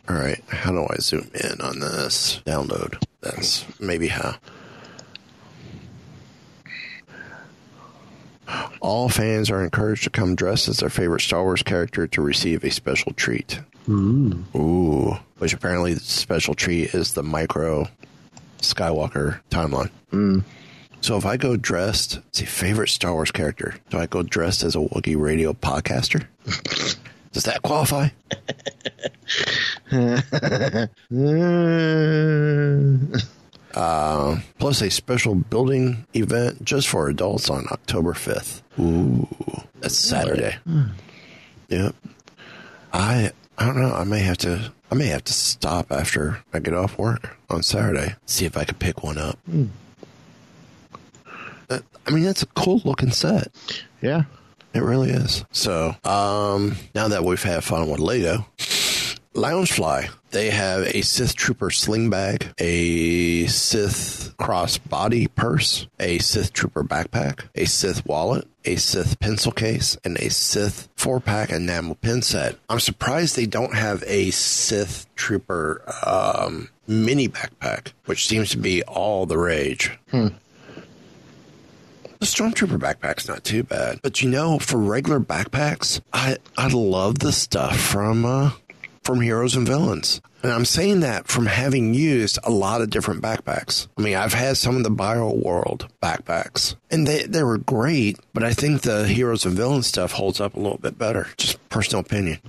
All 0.10 0.16
right, 0.16 0.42
how 0.50 0.72
do 0.72 0.86
I 0.90 0.96
zoom 1.00 1.30
in 1.34 1.62
on 1.62 1.80
this? 1.80 2.42
Download. 2.46 3.02
That's 3.22 3.66
maybe 3.80 4.08
how. 4.08 4.36
All 8.82 9.10
fans 9.10 9.50
are 9.50 9.64
encouraged 9.64 10.04
to 10.04 10.10
come 10.10 10.36
dressed 10.36 10.68
as 10.68 10.78
their 10.78 10.90
favorite 10.90 11.22
Star 11.22 11.44
Wars 11.44 11.64
character 11.64 12.08
to 12.08 12.22
receive 12.22 12.64
a 12.64 12.72
special 12.72 13.14
treat. 13.14 13.60
Ooh. 13.90 14.44
Ooh. 14.56 15.18
Which 15.38 15.54
apparently 15.54 15.94
the 15.94 16.00
special 16.00 16.54
treat 16.54 16.94
is 16.94 17.14
the 17.14 17.24
micro 17.24 17.88
Skywalker 18.60 19.40
timeline. 19.50 19.90
Hmm. 20.12 20.40
So 21.02 21.18
if 21.18 21.26
I 21.26 21.36
go 21.36 21.58
dressed, 21.58 22.20
see, 22.32 22.46
favorite 22.46 22.90
Star 22.90 23.14
Wars 23.14 23.32
character. 23.32 23.76
Do 23.90 23.98
I 23.98 24.06
go 24.06 24.24
dressed 24.24 24.64
as 24.64 24.76
a 24.76 24.80
Wookiee 24.80 25.20
radio 25.20 25.54
podcaster? 25.54 26.26
Does 27.34 27.44
that 27.44 27.62
qualify? 27.62 28.10
Uh, 33.74 34.40
plus 34.60 34.82
a 34.82 34.90
special 34.92 35.36
building 35.36 36.06
event 36.14 36.64
just 36.64 36.88
for 36.88 37.08
adults 37.10 37.50
on 37.50 37.66
October 37.72 38.14
5th. 38.14 38.62
Ooh, 38.80 39.28
that's 39.80 39.98
Saturday. 39.98 40.56
Yep. 41.70 41.96
I 42.94 43.32
I 43.58 43.66
don't 43.66 43.80
know. 43.82 43.94
I 43.94 44.04
may 44.04 44.20
have 44.20 44.38
to 44.40 44.72
I 44.92 44.96
may 44.96 45.08
have 45.08 45.24
to 45.24 45.34
stop 45.34 45.92
after 45.92 46.44
I 46.54 46.60
get 46.60 46.74
off 46.76 46.98
work 47.00 47.36
on 47.50 47.64
Saturday. 47.64 48.16
See 48.28 48.46
if 48.46 48.56
I 48.58 48.64
can 48.64 48.78
pick 48.78 49.04
one 49.04 49.18
up. 49.18 49.40
That- 51.68 51.84
I 52.06 52.12
mean, 52.12 52.24
that's 52.24 52.44
a 52.44 52.48
cool 52.48 52.82
looking 52.86 53.12
set. 53.12 53.48
Yeah. 54.02 54.24
It 54.74 54.82
really 54.84 55.12
is. 55.12 55.46
So, 55.52 55.96
um, 56.04 56.76
now 56.96 57.08
that 57.08 57.24
we've 57.24 57.42
had 57.42 57.64
fun 57.64 57.90
with 57.90 58.00
Lego, 58.00 58.46
Loungefly, 59.36 60.10
they 60.34 60.50
have 60.50 60.82
a 60.88 61.02
Sith 61.02 61.36
Trooper 61.36 61.70
sling 61.70 62.10
bag, 62.10 62.54
a 62.58 63.46
Sith 63.46 64.36
crossbody 64.38 65.34
purse, 65.34 65.88
a 66.00 66.18
Sith 66.18 66.52
Trooper 66.52 66.84
backpack, 66.84 67.48
a 67.56 67.66
Sith 67.66 68.06
wallet, 68.06 68.48
a 68.66 68.76
Sith 68.76 69.20
pencil 69.20 69.52
case, 69.52 69.96
and 70.04 70.18
a 70.18 70.30
Sith 70.30 70.90
four 70.96 71.20
pack 71.20 71.52
enamel 71.52 71.96
pin 71.96 72.22
set. 72.22 72.58
I'm 72.68 72.80
surprised 72.80 73.36
they 73.36 73.46
don't 73.46 73.76
have 73.76 74.04
a 74.08 74.32
Sith 74.32 75.08
Trooper 75.16 75.84
um, 76.06 76.70
mini 76.88 77.30
backpack, 77.30 77.94
which 78.06 78.28
seems 78.28 78.50
to 78.52 78.58
be 78.58 78.84
all 78.84 79.26
the 79.26 79.38
rage. 79.38 79.98
The 82.20 82.28
Stormtrooper 82.30 82.80
backpack's 82.80 83.28
not 83.28 83.44
too 83.44 83.64
bad, 83.64 84.00
but 84.02 84.22
you 84.22 84.30
know, 84.30 84.58
for 84.58 84.78
regular 84.78 85.20
backpacks, 85.20 86.00
I 86.14 86.38
I 86.58 86.70
love 86.70 87.20
the 87.20 87.34
stuff 87.34 87.78
from 87.78 88.24
uh, 88.26 88.52
from 89.04 89.22
Heroes 89.22 89.56
and 89.56 89.68
Villains, 89.68 90.22
and 90.42 90.52
I'm 90.52 90.66
saying 90.66 91.02
that 91.02 91.28
from 91.28 91.46
having 91.46 91.94
used 91.94 92.38
a 92.44 92.52
lot 92.52 92.82
of 92.82 92.90
different 92.90 93.22
backpacks. 93.22 93.88
I 93.98 94.02
mean, 94.02 94.16
I've 94.16 94.34
had 94.34 94.58
some 94.58 94.76
of 94.78 94.84
the 94.84 94.90
Bio 94.90 95.34
World 95.34 95.88
backpacks, 96.02 96.76
and 96.92 97.08
they 97.08 97.24
they 97.24 97.44
were 97.44 97.58
great, 97.58 98.20
but 98.34 98.44
I 98.44 98.54
think 98.54 98.82
the 98.82 99.08
Heroes 99.08 99.46
and 99.46 99.56
Villains 99.56 99.88
stuff 99.88 100.12
holds 100.14 100.42
up 100.42 100.56
a 100.56 100.60
little 100.60 100.78
bit 100.78 100.98
better. 100.98 101.28
Just 101.38 101.70
personal 101.70 102.02
opinion. 102.02 102.40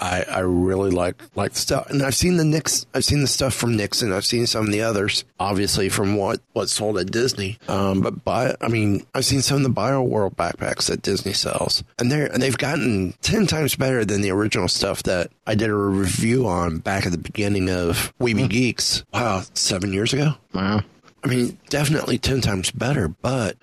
I, 0.00 0.24
I 0.28 0.38
really 0.40 0.90
like 0.90 1.22
like 1.34 1.52
the 1.52 1.58
stuff, 1.58 1.90
and 1.90 2.02
I've 2.02 2.14
seen 2.14 2.36
the 2.36 2.44
Nix. 2.44 2.86
I've 2.94 3.04
seen 3.04 3.20
the 3.20 3.26
stuff 3.26 3.54
from 3.54 3.76
Nixon. 3.76 4.12
I've 4.12 4.26
seen 4.26 4.46
some 4.46 4.66
of 4.66 4.72
the 4.72 4.82
others, 4.82 5.24
obviously 5.38 5.88
from 5.88 6.16
what 6.16 6.40
what's 6.52 6.72
sold 6.72 6.98
at 6.98 7.10
Disney. 7.10 7.58
Um, 7.68 8.00
but 8.00 8.24
by 8.24 8.54
I 8.60 8.68
mean, 8.68 9.06
I've 9.14 9.24
seen 9.24 9.42
some 9.42 9.58
of 9.58 9.62
the 9.62 9.68
Bio 9.68 10.02
World 10.02 10.36
backpacks 10.36 10.88
that 10.88 11.02
Disney 11.02 11.32
sells, 11.32 11.82
and 11.98 12.10
they're 12.10 12.26
and 12.26 12.42
they've 12.42 12.56
gotten 12.56 13.14
ten 13.22 13.46
times 13.46 13.76
better 13.76 14.04
than 14.04 14.22
the 14.22 14.30
original 14.30 14.68
stuff 14.68 15.02
that 15.04 15.30
I 15.46 15.54
did 15.54 15.70
a 15.70 15.74
review 15.74 16.46
on 16.46 16.78
back 16.78 17.06
at 17.06 17.12
the 17.12 17.18
beginning 17.18 17.70
of 17.70 18.12
Weeby 18.20 18.48
Geeks. 18.48 19.04
Wow, 19.12 19.42
seven 19.54 19.92
years 19.92 20.12
ago. 20.12 20.34
Wow. 20.54 20.82
I 21.24 21.28
mean, 21.28 21.58
definitely 21.70 22.18
ten 22.18 22.40
times 22.40 22.70
better, 22.70 23.08
but 23.08 23.56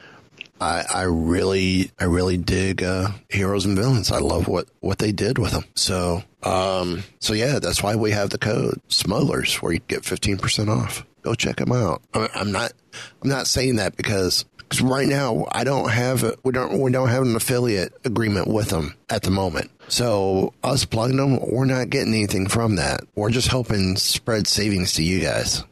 I, 0.64 0.86
I 1.02 1.02
really, 1.04 1.92
I 2.00 2.06
really 2.06 2.38
dig 2.38 2.82
uh, 2.82 3.10
heroes 3.30 3.66
and 3.66 3.78
villains. 3.78 4.12
I 4.12 4.20
love 4.20 4.48
what 4.48 4.68
what 4.80 4.98
they 4.98 5.12
did 5.12 5.38
with 5.38 5.52
them. 5.52 5.66
So, 5.76 6.24
um, 6.44 7.04
so 7.20 7.34
yeah, 7.34 7.60
that's 7.60 7.84
why 7.84 7.96
we 7.96 8.12
have 8.12 8.30
the 8.30 8.38
code 8.38 8.80
smugglers, 8.88 9.56
where 9.62 9.74
you 9.74 9.80
get 9.88 10.06
fifteen 10.06 10.38
percent 10.38 10.70
off. 10.70 11.06
Go 11.22 11.36
check 11.36 11.58
them 11.58 11.72
out. 11.72 12.02
I'm 12.14 12.52
not, 12.52 12.74
I'm 13.22 13.30
not 13.30 13.48
saying 13.48 13.76
that 13.78 13.96
because. 13.96 14.46
Because 14.70 14.82
right 14.82 15.08
now 15.08 15.46
I 15.52 15.66
don't 15.66 15.92
have 15.92 16.24
a, 16.24 16.36
we 16.44 16.52
don't 16.52 16.80
we 16.80 16.92
don't 16.92 17.10
have 17.10 17.22
an 17.22 17.36
affiliate 17.36 17.94
agreement 18.06 18.48
with 18.48 18.70
them 18.70 18.96
at 19.08 19.22
the 19.22 19.30
moment. 19.30 19.70
So 19.88 20.54
us 20.64 20.84
plugging 20.86 21.18
them, 21.18 21.40
we're 21.42 21.66
not 21.66 21.92
getting 21.92 22.14
anything 22.14 22.48
from 22.48 22.78
that. 22.78 23.02
We're 23.14 23.30
just 23.30 23.50
helping 23.50 23.98
spread 23.98 24.48
savings 24.48 24.94
to 24.94 25.04
you 25.04 25.20
guys 25.20 25.64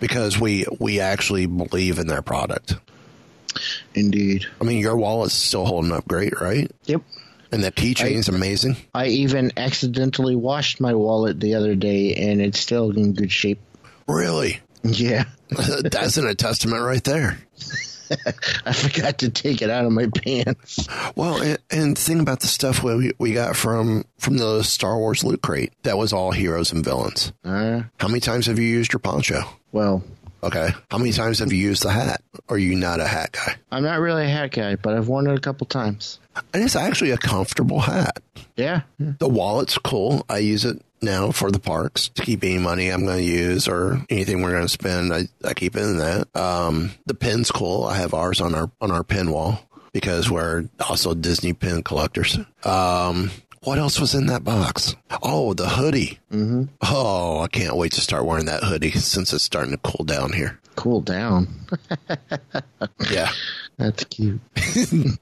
because 0.00 0.40
we 0.40 0.66
we 0.80 0.98
actually 0.98 1.46
believe 1.46 2.00
in 2.00 2.08
their 2.08 2.22
product. 2.22 2.74
Indeed. 3.94 4.46
I 4.60 4.64
mean, 4.64 4.78
your 4.78 4.96
wallet's 4.96 5.34
still 5.34 5.64
holding 5.66 5.92
up 5.92 6.06
great, 6.08 6.40
right? 6.40 6.70
Yep. 6.86 7.02
And 7.50 7.64
that 7.64 7.74
keychain's 7.74 8.28
amazing. 8.28 8.76
I 8.94 9.06
even 9.08 9.52
accidentally 9.58 10.34
washed 10.36 10.80
my 10.80 10.94
wallet 10.94 11.38
the 11.38 11.54
other 11.54 11.74
day 11.74 12.14
and 12.14 12.40
it's 12.40 12.58
still 12.58 12.90
in 12.90 13.12
good 13.12 13.30
shape. 13.30 13.60
Really, 14.08 14.60
Yeah. 14.82 15.24
that's 15.84 16.16
an 16.16 16.26
a 16.26 16.34
testament 16.34 16.82
right 16.82 17.04
there. 17.04 17.38
I 18.66 18.72
forgot 18.72 19.18
to 19.18 19.30
take 19.30 19.62
it 19.62 19.70
out 19.70 19.84
of 19.86 19.92
my 19.92 20.06
pants. 20.06 20.86
Well, 21.16 21.40
and, 21.40 21.58
and 21.70 21.98
think 21.98 22.20
about 22.20 22.40
the 22.40 22.46
stuff 22.46 22.82
we 22.82 23.12
we 23.18 23.32
got 23.32 23.56
from 23.56 24.04
from 24.18 24.36
the 24.36 24.62
Star 24.62 24.98
Wars 24.98 25.24
loot 25.24 25.40
crate. 25.42 25.72
That 25.84 25.96
was 25.96 26.12
all 26.12 26.30
heroes 26.32 26.72
and 26.72 26.84
villains. 26.84 27.32
Uh, 27.44 27.82
How 27.98 28.08
many 28.08 28.20
times 28.20 28.46
have 28.46 28.58
you 28.58 28.66
used 28.66 28.92
your 28.92 29.00
poncho? 29.00 29.42
well, 29.72 30.02
Okay. 30.42 30.70
How 30.90 30.98
many 30.98 31.12
times 31.12 31.38
have 31.38 31.52
you 31.52 31.58
used 31.58 31.82
the 31.84 31.90
hat? 31.92 32.22
Are 32.48 32.58
you 32.58 32.74
not 32.74 33.00
a 33.00 33.06
hat 33.06 33.32
guy? 33.32 33.56
I'm 33.70 33.84
not 33.84 34.00
really 34.00 34.24
a 34.24 34.28
hat 34.28 34.50
guy, 34.50 34.76
but 34.76 34.94
I've 34.94 35.08
worn 35.08 35.28
it 35.28 35.36
a 35.36 35.40
couple 35.40 35.66
times. 35.66 36.18
And 36.52 36.62
it's 36.64 36.74
actually 36.76 37.10
a 37.12 37.16
comfortable 37.18 37.80
hat. 37.80 38.20
Yeah. 38.56 38.82
yeah. 38.98 39.12
The 39.18 39.28
wallet's 39.28 39.78
cool. 39.78 40.24
I 40.28 40.38
use 40.38 40.64
it 40.64 40.82
now 41.00 41.30
for 41.30 41.50
the 41.50 41.58
parks 41.60 42.08
to 42.08 42.22
keep 42.22 42.42
any 42.42 42.58
money 42.58 42.88
I'm 42.88 43.04
going 43.04 43.18
to 43.18 43.24
use 43.24 43.68
or 43.68 44.04
anything 44.10 44.42
we're 44.42 44.50
going 44.52 44.62
to 44.64 44.68
spend. 44.68 45.12
I, 45.12 45.28
I 45.44 45.54
keep 45.54 45.76
it 45.76 45.82
in 45.82 45.98
that. 45.98 46.34
Um, 46.36 46.92
the 47.06 47.14
pin's 47.14 47.50
cool. 47.50 47.84
I 47.84 47.96
have 47.96 48.14
ours 48.14 48.40
on 48.40 48.54
our 48.54 48.70
on 48.80 48.90
our 48.90 49.04
pin 49.04 49.30
wall. 49.30 49.60
because 49.92 50.30
we're 50.30 50.64
also 50.88 51.12
Disney 51.14 51.52
pin 51.52 51.82
collectors. 51.82 52.38
Um, 52.64 53.30
what 53.64 53.78
else 53.78 53.98
was 54.00 54.14
in 54.14 54.26
that 54.26 54.44
box? 54.44 54.94
Oh, 55.22 55.54
the 55.54 55.68
hoodie. 55.68 56.18
Mm-hmm. 56.32 56.64
Oh, 56.82 57.40
I 57.40 57.48
can't 57.48 57.76
wait 57.76 57.92
to 57.92 58.00
start 58.00 58.24
wearing 58.24 58.46
that 58.46 58.62
hoodie 58.64 58.90
since 58.92 59.32
it's 59.32 59.44
starting 59.44 59.72
to 59.72 59.78
cool 59.78 60.04
down 60.04 60.32
here. 60.32 60.58
Cool 60.76 61.00
down. 61.02 61.48
Yeah. 63.10 63.30
That's 63.78 64.04
cute. 64.04 64.40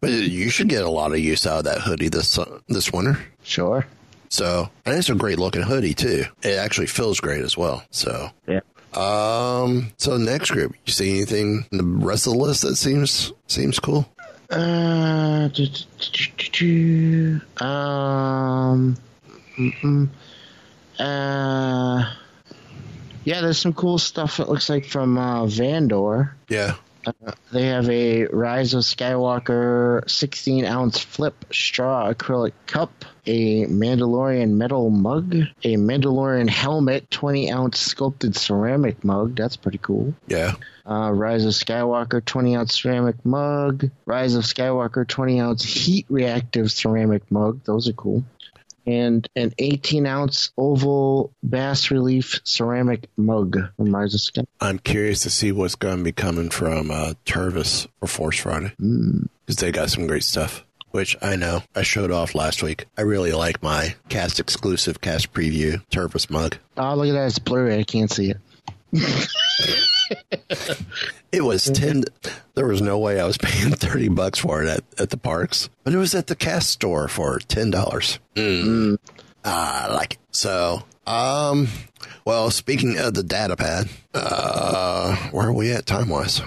But 0.00 0.10
you 0.10 0.50
should 0.50 0.68
get 0.68 0.84
a 0.84 0.90
lot 0.90 1.12
of 1.12 1.18
use 1.18 1.46
out 1.46 1.58
of 1.60 1.64
that 1.64 1.80
hoodie 1.80 2.08
this 2.08 2.38
uh, 2.38 2.58
this 2.68 2.92
winter. 2.92 3.18
Sure. 3.42 3.86
So, 4.30 4.68
and 4.84 4.96
it's 4.96 5.08
a 5.08 5.14
great 5.14 5.38
looking 5.38 5.62
hoodie 5.62 5.94
too. 5.94 6.24
It 6.42 6.58
actually 6.58 6.86
feels 6.86 7.18
great 7.20 7.42
as 7.42 7.56
well. 7.56 7.82
So, 7.90 8.30
Yeah. 8.46 8.60
um, 8.94 9.90
so 9.96 10.16
next 10.18 10.50
group, 10.50 10.74
you 10.86 10.92
see 10.92 11.10
anything 11.16 11.64
in 11.72 11.78
the 11.78 11.84
rest 12.06 12.26
of 12.26 12.34
the 12.34 12.38
list 12.38 12.62
that 12.62 12.76
seems 12.76 13.32
seems 13.46 13.78
cool? 13.78 14.06
Uh, 14.50 15.48
do, 15.48 15.66
do, 15.66 16.50
do, 16.52 17.64
um, 17.64 18.96
mm-mm. 19.58 20.08
uh, 20.98 22.14
yeah, 23.24 23.40
there's 23.42 23.58
some 23.58 23.74
cool 23.74 23.98
stuff. 23.98 24.40
It 24.40 24.48
looks 24.48 24.70
like 24.70 24.86
from 24.86 25.18
uh, 25.18 25.44
Vandor. 25.44 26.32
Yeah. 26.48 26.76
They 27.52 27.66
have 27.66 27.88
a 27.88 28.26
Rise 28.26 28.74
of 28.74 28.82
Skywalker 28.82 30.08
16 30.08 30.64
ounce 30.64 30.98
flip 30.98 31.44
straw 31.52 32.12
acrylic 32.12 32.52
cup, 32.66 33.04
a 33.26 33.66
Mandalorian 33.66 34.50
metal 34.52 34.90
mug, 34.90 35.34
a 35.62 35.76
Mandalorian 35.76 36.48
helmet 36.48 37.10
20 37.10 37.52
ounce 37.52 37.78
sculpted 37.78 38.36
ceramic 38.36 39.04
mug. 39.04 39.36
That's 39.36 39.56
pretty 39.56 39.78
cool. 39.78 40.14
Yeah. 40.26 40.54
Uh, 40.86 41.10
Rise 41.12 41.44
of 41.44 41.52
Skywalker 41.52 42.24
20 42.24 42.56
ounce 42.56 42.74
ceramic 42.80 43.24
mug, 43.24 43.90
Rise 44.06 44.34
of 44.34 44.44
Skywalker 44.44 45.06
20 45.06 45.40
ounce 45.40 45.64
heat 45.64 46.06
reactive 46.08 46.72
ceramic 46.72 47.30
mug. 47.30 47.60
Those 47.64 47.88
are 47.88 47.92
cool. 47.92 48.24
And 48.88 49.28
an 49.36 49.52
18 49.58 50.06
ounce 50.06 50.50
oval 50.56 51.32
bas 51.42 51.90
relief 51.90 52.40
ceramic 52.44 53.08
mug 53.18 53.58
from 53.76 53.88
Skywalker. 53.88 54.46
I'm 54.62 54.78
curious 54.78 55.20
to 55.20 55.30
see 55.30 55.52
what's 55.52 55.74
going 55.74 55.98
to 55.98 56.04
be 56.04 56.12
coming 56.12 56.48
from 56.48 56.90
uh, 56.90 57.12
Tervis 57.26 57.86
for 58.00 58.06
Force 58.06 58.38
Friday 58.38 58.72
because 58.78 59.56
they 59.56 59.72
got 59.72 59.90
some 59.90 60.06
great 60.06 60.24
stuff. 60.24 60.64
Which 60.90 61.18
I 61.20 61.36
know 61.36 61.62
I 61.76 61.82
showed 61.82 62.10
off 62.10 62.34
last 62.34 62.62
week. 62.62 62.86
I 62.96 63.02
really 63.02 63.32
like 63.32 63.62
my 63.62 63.94
cast 64.08 64.40
exclusive 64.40 65.02
cast 65.02 65.34
preview 65.34 65.84
Tervis 65.90 66.30
mug. 66.30 66.56
Oh, 66.78 66.94
look 66.94 67.08
at 67.08 67.12
that. 67.12 67.26
It's 67.26 67.38
blurry. 67.38 67.78
I 67.78 67.84
can't 67.84 68.10
see 68.10 68.32
it. 68.32 68.38
It 71.30 71.42
was 71.42 71.64
ten. 71.66 72.04
There 72.54 72.66
was 72.66 72.80
no 72.80 72.98
way 72.98 73.20
I 73.20 73.26
was 73.26 73.38
paying 73.38 73.72
thirty 73.72 74.08
bucks 74.08 74.38
for 74.38 74.62
it 74.62 74.68
at, 74.68 74.84
at 74.98 75.10
the 75.10 75.16
parks, 75.16 75.68
but 75.84 75.92
it 75.92 75.98
was 75.98 76.14
at 76.14 76.26
the 76.26 76.36
cast 76.36 76.70
store 76.70 77.08
for 77.08 77.38
ten 77.38 77.70
dollars. 77.70 78.18
Mm. 78.34 78.98
I 79.44 79.88
like 79.92 80.14
it. 80.14 80.18
So, 80.30 80.82
um, 81.06 81.68
well, 82.24 82.50
speaking 82.50 82.98
of 82.98 83.14
the 83.14 83.22
data 83.22 83.56
pad, 83.56 83.88
uh, 84.14 85.16
where 85.30 85.48
are 85.48 85.52
we 85.52 85.72
at 85.72 85.86
time 85.86 86.08
wise? 86.08 86.40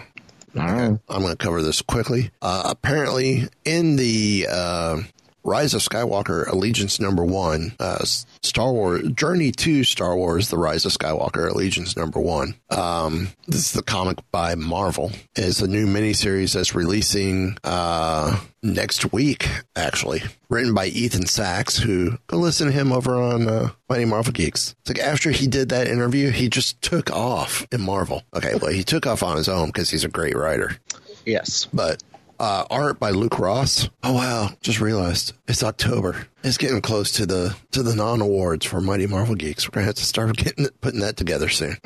Right. 0.54 0.98
I'm 1.08 1.22
going 1.22 1.30
to 1.30 1.38
cover 1.38 1.62
this 1.62 1.82
quickly. 1.82 2.32
Uh, 2.42 2.64
apparently, 2.66 3.48
in 3.64 3.96
the 3.96 4.48
uh, 4.50 5.02
Rise 5.44 5.74
of 5.74 5.82
Skywalker 5.82 6.48
Allegiance 6.48 7.00
Number 7.00 7.24
One, 7.24 7.74
uh, 7.80 8.04
Star 8.44 8.72
Wars 8.72 9.08
Journey 9.12 9.52
to 9.52 9.84
Star 9.84 10.16
Wars: 10.18 10.50
The 10.50 10.58
Rise 10.58 10.86
of 10.86 10.92
Skywalker 10.92 11.50
Allegiance 11.52 11.96
Number 11.96 12.20
One. 12.20 12.56
Um, 12.70 13.30
this 13.48 13.68
is 13.68 13.72
the 13.74 13.84
comic 13.84 14.18
by 14.32 14.56
Marvel. 14.56 15.12
It's 15.36 15.62
a 15.62 15.68
new 15.68 15.86
miniseries 15.86 16.54
that's 16.54 16.74
releasing 16.74 17.58
uh, 17.64 18.40
next 18.64 19.14
week. 19.14 19.48
Actually, 19.76 20.24
written 20.50 20.74
by 20.74 20.88
Ethan 20.88 21.28
Sacks, 21.28 21.78
who 21.78 22.18
go 22.28 22.38
listen 22.38 22.68
to 22.68 22.74
him 22.74 22.92
over 22.92 23.16
on 23.16 23.48
uh, 23.48 23.70
Mighty 23.90 24.06
Marvel 24.06 24.34
Geeks. 24.34 24.76
It's 24.82 24.90
like 24.90 25.00
after 25.08 25.30
he 25.30 25.46
did 25.48 25.70
that 25.70 25.88
interview, 25.88 26.32
he 26.32 26.50
just 26.50 26.82
took 26.82 27.12
off 27.12 27.68
in 27.72 27.82
Marvel. 27.82 28.24
Okay, 28.34 28.56
well, 28.60 28.72
he 28.72 28.84
took 28.84 29.06
off 29.06 29.22
on 29.22 29.38
his 29.38 29.48
own 29.50 29.68
because 29.68 29.90
he's 29.92 30.04
a 30.04 30.10
great 30.10 30.36
writer 30.36 30.78
Yes. 31.26 31.68
but 31.72 32.02
uh, 32.40 32.66
art 32.72 33.00
by 33.00 33.12
Luke 33.12 33.38
Ross. 33.38 33.88
Oh 34.02 34.14
wow! 34.14 34.50
Just 34.62 34.82
realized 34.82 35.34
it's 35.48 35.62
October. 35.62 36.26
It's 36.44 36.58
getting 36.58 36.82
close 36.82 37.12
to 37.14 37.26
the 37.26 37.56
to 37.72 37.84
the 37.84 37.96
non 37.96 38.22
awards 38.22 38.66
for 38.66 38.82
Mighty 38.82 39.08
Marvel 39.08 39.36
Geeks. 39.36 39.68
We're 39.68 39.74
gonna 39.74 39.86
have 39.86 39.96
to 39.96 40.06
start 40.06 40.36
getting 40.38 40.68
putting 40.82 41.02
that 41.02 41.18
together 41.18 41.50
soon. 41.50 41.78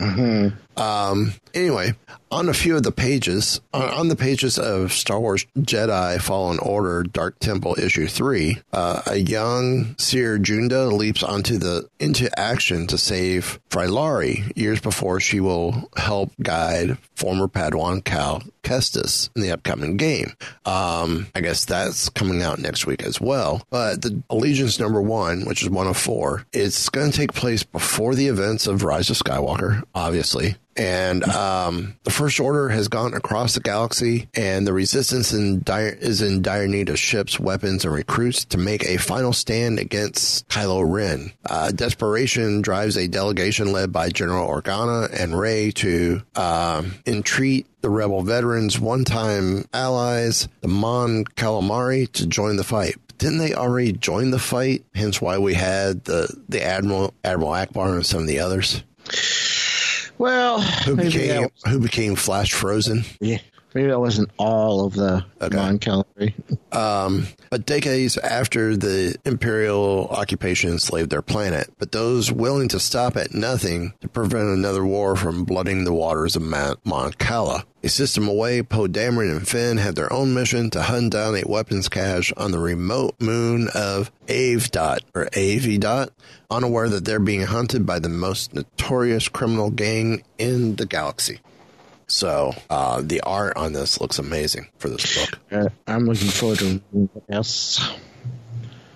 Um. 0.77 1.33
Anyway, 1.53 1.93
on 2.31 2.49
a 2.49 2.53
few 2.53 2.75
of 2.75 2.83
the 2.83 2.91
pages, 2.91 3.61
on, 3.73 3.83
on 3.83 4.07
the 4.09 4.15
pages 4.15 4.59
of 4.59 4.91
Star 4.91 5.19
Wars 5.19 5.45
Jedi 5.57 6.19
Fallen 6.21 6.59
Order 6.59 7.03
Dark 7.03 7.39
Temple 7.39 7.79
issue 7.79 8.07
three, 8.07 8.59
uh, 8.73 9.01
a 9.07 9.15
young 9.15 9.95
Cere 9.97 10.37
Junda 10.37 10.91
leaps 10.91 11.23
onto 11.23 11.57
the 11.57 11.87
into 11.99 12.29
action 12.37 12.87
to 12.87 12.97
save 12.97 13.59
Frylari 13.69 14.51
years 14.57 14.81
before 14.81 15.21
she 15.21 15.39
will 15.39 15.89
help 15.95 16.31
guide 16.41 16.97
former 17.15 17.47
Padawan 17.47 18.03
Cal 18.03 18.43
Kestis 18.63 19.29
in 19.35 19.41
the 19.41 19.51
upcoming 19.51 19.95
game. 19.95 20.33
Um, 20.65 21.27
I 21.35 21.41
guess 21.41 21.63
that's 21.63 22.09
coming 22.09 22.41
out 22.41 22.59
next 22.59 22.85
week 22.85 23.03
as 23.03 23.21
well. 23.21 23.65
But 23.69 24.01
the 24.01 24.21
Allegiance 24.45 24.79
number 24.79 25.01
one, 25.01 25.45
which 25.45 25.63
is 25.63 25.71
one 25.71 25.87
of 25.87 25.97
four, 25.97 26.45
it's 26.53 26.89
going 26.89 27.09
to 27.09 27.17
take 27.17 27.33
place 27.33 27.63
before 27.63 28.13
the 28.13 28.27
events 28.27 28.67
of 28.67 28.83
Rise 28.83 29.09
of 29.09 29.17
Skywalker, 29.17 29.81
obviously. 29.95 30.55
And 30.77 31.23
um, 31.23 31.95
the 32.03 32.11
First 32.11 32.39
Order 32.39 32.69
has 32.69 32.87
gone 32.87 33.15
across 33.15 33.55
the 33.55 33.59
galaxy, 33.59 34.29
and 34.35 34.67
the 34.67 34.73
Resistance 34.73 35.33
in 35.33 35.63
dire, 35.63 35.97
is 35.99 36.21
in 36.21 36.43
dire 36.43 36.67
need 36.67 36.89
of 36.89 36.99
ships, 36.99 37.39
weapons, 37.39 37.85
and 37.85 37.93
recruits 37.93 38.45
to 38.45 38.59
make 38.59 38.83
a 38.83 38.97
final 38.97 39.33
stand 39.33 39.79
against 39.79 40.47
Kylo 40.47 40.83
Ren. 40.85 41.31
Uh, 41.43 41.71
desperation 41.71 42.61
drives 42.61 42.97
a 42.97 43.07
delegation 43.07 43.71
led 43.71 43.91
by 43.91 44.09
General 44.09 44.47
Organa 44.47 45.09
and 45.11 45.39
Rey 45.39 45.71
to 45.71 46.21
um, 46.35 46.93
entreat 47.07 47.65
the 47.81 47.89
rebel 47.89 48.21
veterans, 48.21 48.79
one-time 48.79 49.65
allies, 49.73 50.47
the 50.61 50.67
Mon 50.67 51.23
Calamari, 51.23 52.11
to 52.11 52.27
join 52.27 52.57
the 52.57 52.63
fight. 52.63 52.95
Didn't 53.17 53.37
they 53.39 53.53
already 53.53 53.93
join 53.93 54.31
the 54.31 54.39
fight? 54.39 54.85
Hence 54.93 55.21
why 55.21 55.37
we 55.37 55.53
had 55.53 56.03
the 56.05 56.33
the 56.49 56.63
Admiral 56.63 57.13
Admiral 57.23 57.51
Ackbar 57.51 57.93
and 57.95 58.05
some 58.05 58.21
of 58.21 58.27
the 58.27 58.39
others 58.39 58.83
Well, 60.17 60.61
who 60.61 60.95
became 60.95 61.43
that, 61.43 61.51
who 61.69 61.79
became 61.79 62.15
Flash 62.15 62.53
Frozen. 62.53 63.05
yeah, 63.19 63.39
maybe 63.75 63.89
that 63.89 63.99
wasn't 63.99 64.31
all 64.37 64.85
of 64.85 64.93
the 64.93 65.23
Okay. 65.41 65.55
non 65.55 65.77
calorie. 65.77 66.33
Um, 66.71 67.27
but 67.51 67.65
decades 67.65 68.17
after 68.17 68.75
the 68.75 69.15
Imperial 69.25 70.07
occupation 70.09 70.71
enslaved 70.71 71.09
their 71.11 71.21
planet, 71.21 71.69
but 71.77 71.91
those 71.91 72.31
willing 72.31 72.67
to 72.69 72.79
stop 72.79 73.15
at 73.15 73.33
nothing 73.33 73.93
to 74.01 74.07
prevent 74.07 74.47
another 74.47 74.83
war 74.85 75.15
from 75.15 75.43
blooding 75.43 75.83
the 75.83 75.93
waters 75.93 76.35
of 76.35 76.41
Mount 76.41 76.79
Mon 76.85 77.11
Cala. 77.13 77.65
A 77.83 77.89
system 77.89 78.27
away, 78.27 78.63
Poe 78.63 78.87
Dameron 78.87 79.29
and 79.37 79.47
Finn 79.47 79.77
have 79.77 79.93
their 79.93 80.11
own 80.11 80.33
mission 80.33 80.71
to 80.71 80.81
hunt 80.81 81.11
down 81.11 81.35
a 81.35 81.43
weapons 81.45 81.87
cache 81.87 82.33
on 82.35 82.51
the 82.51 82.57
remote 82.57 83.13
moon 83.21 83.67
of 83.75 84.11
Ave 84.23 84.67
Dot 84.71 85.03
or 85.13 85.27
Avi 85.27 85.77
Dot, 85.77 86.09
unaware 86.49 86.89
that 86.89 87.05
they're 87.05 87.19
being 87.19 87.43
hunted 87.43 87.85
by 87.85 87.99
the 87.99 88.09
most 88.09 88.55
notorious 88.55 89.27
criminal 89.29 89.69
gang 89.69 90.23
in 90.39 90.77
the 90.77 90.87
galaxy. 90.87 91.39
So 92.07 92.53
uh, 92.69 93.01
the 93.01 93.21
art 93.21 93.57
on 93.57 93.73
this 93.73 93.99
looks 93.99 94.19
amazing 94.19 94.67
for 94.77 94.89
this 94.89 95.17
book. 95.17 95.39
Uh, 95.51 95.69
I'm 95.87 96.05
looking 96.05 96.29
forward 96.29 96.59
to 96.59 96.81
yes, 97.29 97.93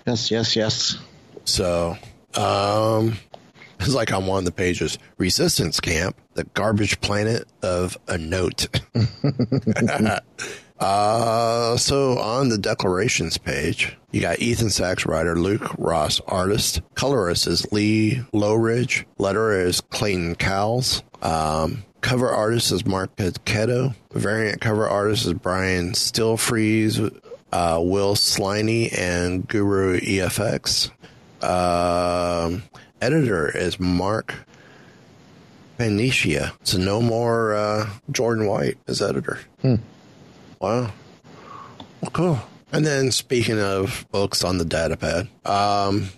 yes, 0.05 0.31
yes, 0.31 0.55
yes. 0.55 0.97
So, 1.45 1.97
um, 2.35 3.17
it's 3.79 3.93
like 3.93 4.13
on 4.13 4.27
one 4.27 4.39
of 4.39 4.45
the 4.45 4.51
pages, 4.51 4.99
Resistance 5.17 5.79
Camp, 5.79 6.15
the 6.33 6.43
garbage 6.43 7.01
planet 7.01 7.47
of 7.63 7.97
a 8.07 8.17
note. 8.17 8.67
uh, 10.79 11.77
so 11.77 12.17
on 12.19 12.49
the 12.49 12.57
declarations 12.59 13.37
page, 13.39 13.97
you 14.11 14.21
got 14.21 14.39
Ethan 14.39 14.69
Sacks 14.69 15.05
writer, 15.05 15.35
Luke 15.35 15.73
Ross 15.77 16.19
artist, 16.27 16.81
colorist 16.93 17.47
is 17.47 17.71
Lee 17.71 18.21
Loughridge, 18.33 19.05
letterer 19.17 19.65
is 19.65 19.81
Clayton 19.81 20.35
Cowles, 20.35 21.01
um, 21.21 21.83
cover 22.01 22.29
artist 22.29 22.71
is 22.71 22.85
Mark 22.85 23.15
Keddo, 23.15 23.95
variant 24.11 24.61
cover 24.61 24.87
artist 24.87 25.25
is 25.25 25.33
Brian 25.33 25.91
Stelfreeze, 25.91 27.19
uh, 27.51 27.79
Will 27.81 28.15
Sliney, 28.15 28.97
and 28.97 29.47
Guru 29.47 29.99
EFX. 29.99 30.91
Um, 31.41 32.63
editor 33.01 33.49
is 33.55 33.79
Mark 33.79 34.35
Paniccia. 35.77 36.53
So 36.63 36.77
no 36.77 37.01
more 37.01 37.53
uh, 37.53 37.89
Jordan 38.11 38.47
White 38.47 38.77
as 38.87 39.01
editor. 39.01 39.39
Wow. 40.59 40.91
Well, 42.01 42.11
cool. 42.11 42.39
And 42.71 42.85
then 42.85 43.11
speaking 43.11 43.59
of 43.59 44.05
books 44.11 44.43
on 44.43 44.57
the 44.57 44.63
datapad, 44.63 45.27
um, 45.47 46.09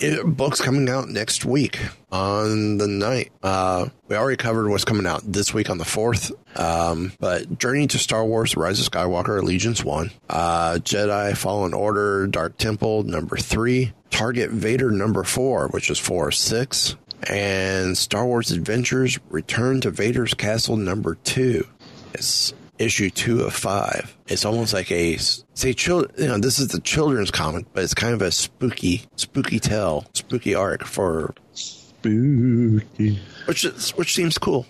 it, 0.00 0.24
books 0.24 0.60
coming 0.60 0.88
out 0.88 1.08
next 1.08 1.44
week 1.44 1.80
on 2.12 2.78
the 2.78 2.86
night. 2.86 3.32
Uh, 3.42 3.88
we 4.08 4.16
already 4.16 4.36
covered 4.36 4.68
what's 4.68 4.84
coming 4.84 5.06
out 5.06 5.22
this 5.24 5.52
week 5.52 5.70
on 5.70 5.78
the 5.78 5.84
4th. 5.84 6.32
Um, 6.58 7.12
but 7.18 7.58
Journey 7.58 7.86
to 7.88 7.98
Star 7.98 8.24
Wars 8.24 8.56
Rise 8.56 8.80
of 8.80 8.90
Skywalker 8.90 9.38
Allegiance 9.40 9.84
1, 9.84 10.10
uh, 10.28 10.78
Jedi 10.80 11.36
Fallen 11.36 11.74
Order 11.74 12.26
Dark 12.26 12.58
Temple 12.58 13.04
number 13.04 13.36
3, 13.36 13.92
Target 14.10 14.50
Vader 14.50 14.90
number 14.90 15.24
4, 15.24 15.68
which 15.68 15.90
is 15.90 15.98
4 15.98 16.30
6, 16.30 16.96
and 17.28 17.96
Star 17.96 18.26
Wars 18.26 18.50
Adventures 18.50 19.18
Return 19.28 19.80
to 19.82 19.90
Vader's 19.90 20.34
Castle 20.34 20.76
number 20.76 21.16
2. 21.16 21.66
It's 22.14 22.54
issue 22.78 23.10
two 23.10 23.42
of 23.42 23.54
five. 23.54 24.16
It's 24.28 24.44
almost 24.44 24.72
like 24.72 24.90
a 24.90 25.16
say, 25.16 25.72
child. 25.72 26.12
You 26.18 26.28
know, 26.28 26.38
this 26.38 26.58
is 26.58 26.68
the 26.68 26.80
children's 26.80 27.30
comic, 27.30 27.66
but 27.72 27.84
it's 27.84 27.94
kind 27.94 28.14
of 28.14 28.22
a 28.22 28.30
spooky, 28.30 29.02
spooky 29.16 29.58
tale, 29.58 30.06
spooky 30.14 30.54
arc 30.54 30.84
for 30.84 31.34
Spooky. 31.54 33.18
which 33.46 33.64
is, 33.64 33.90
which 33.90 34.14
seems 34.14 34.38
cool. 34.38 34.66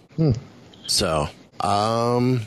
So, 0.86 1.28
um, 1.60 2.42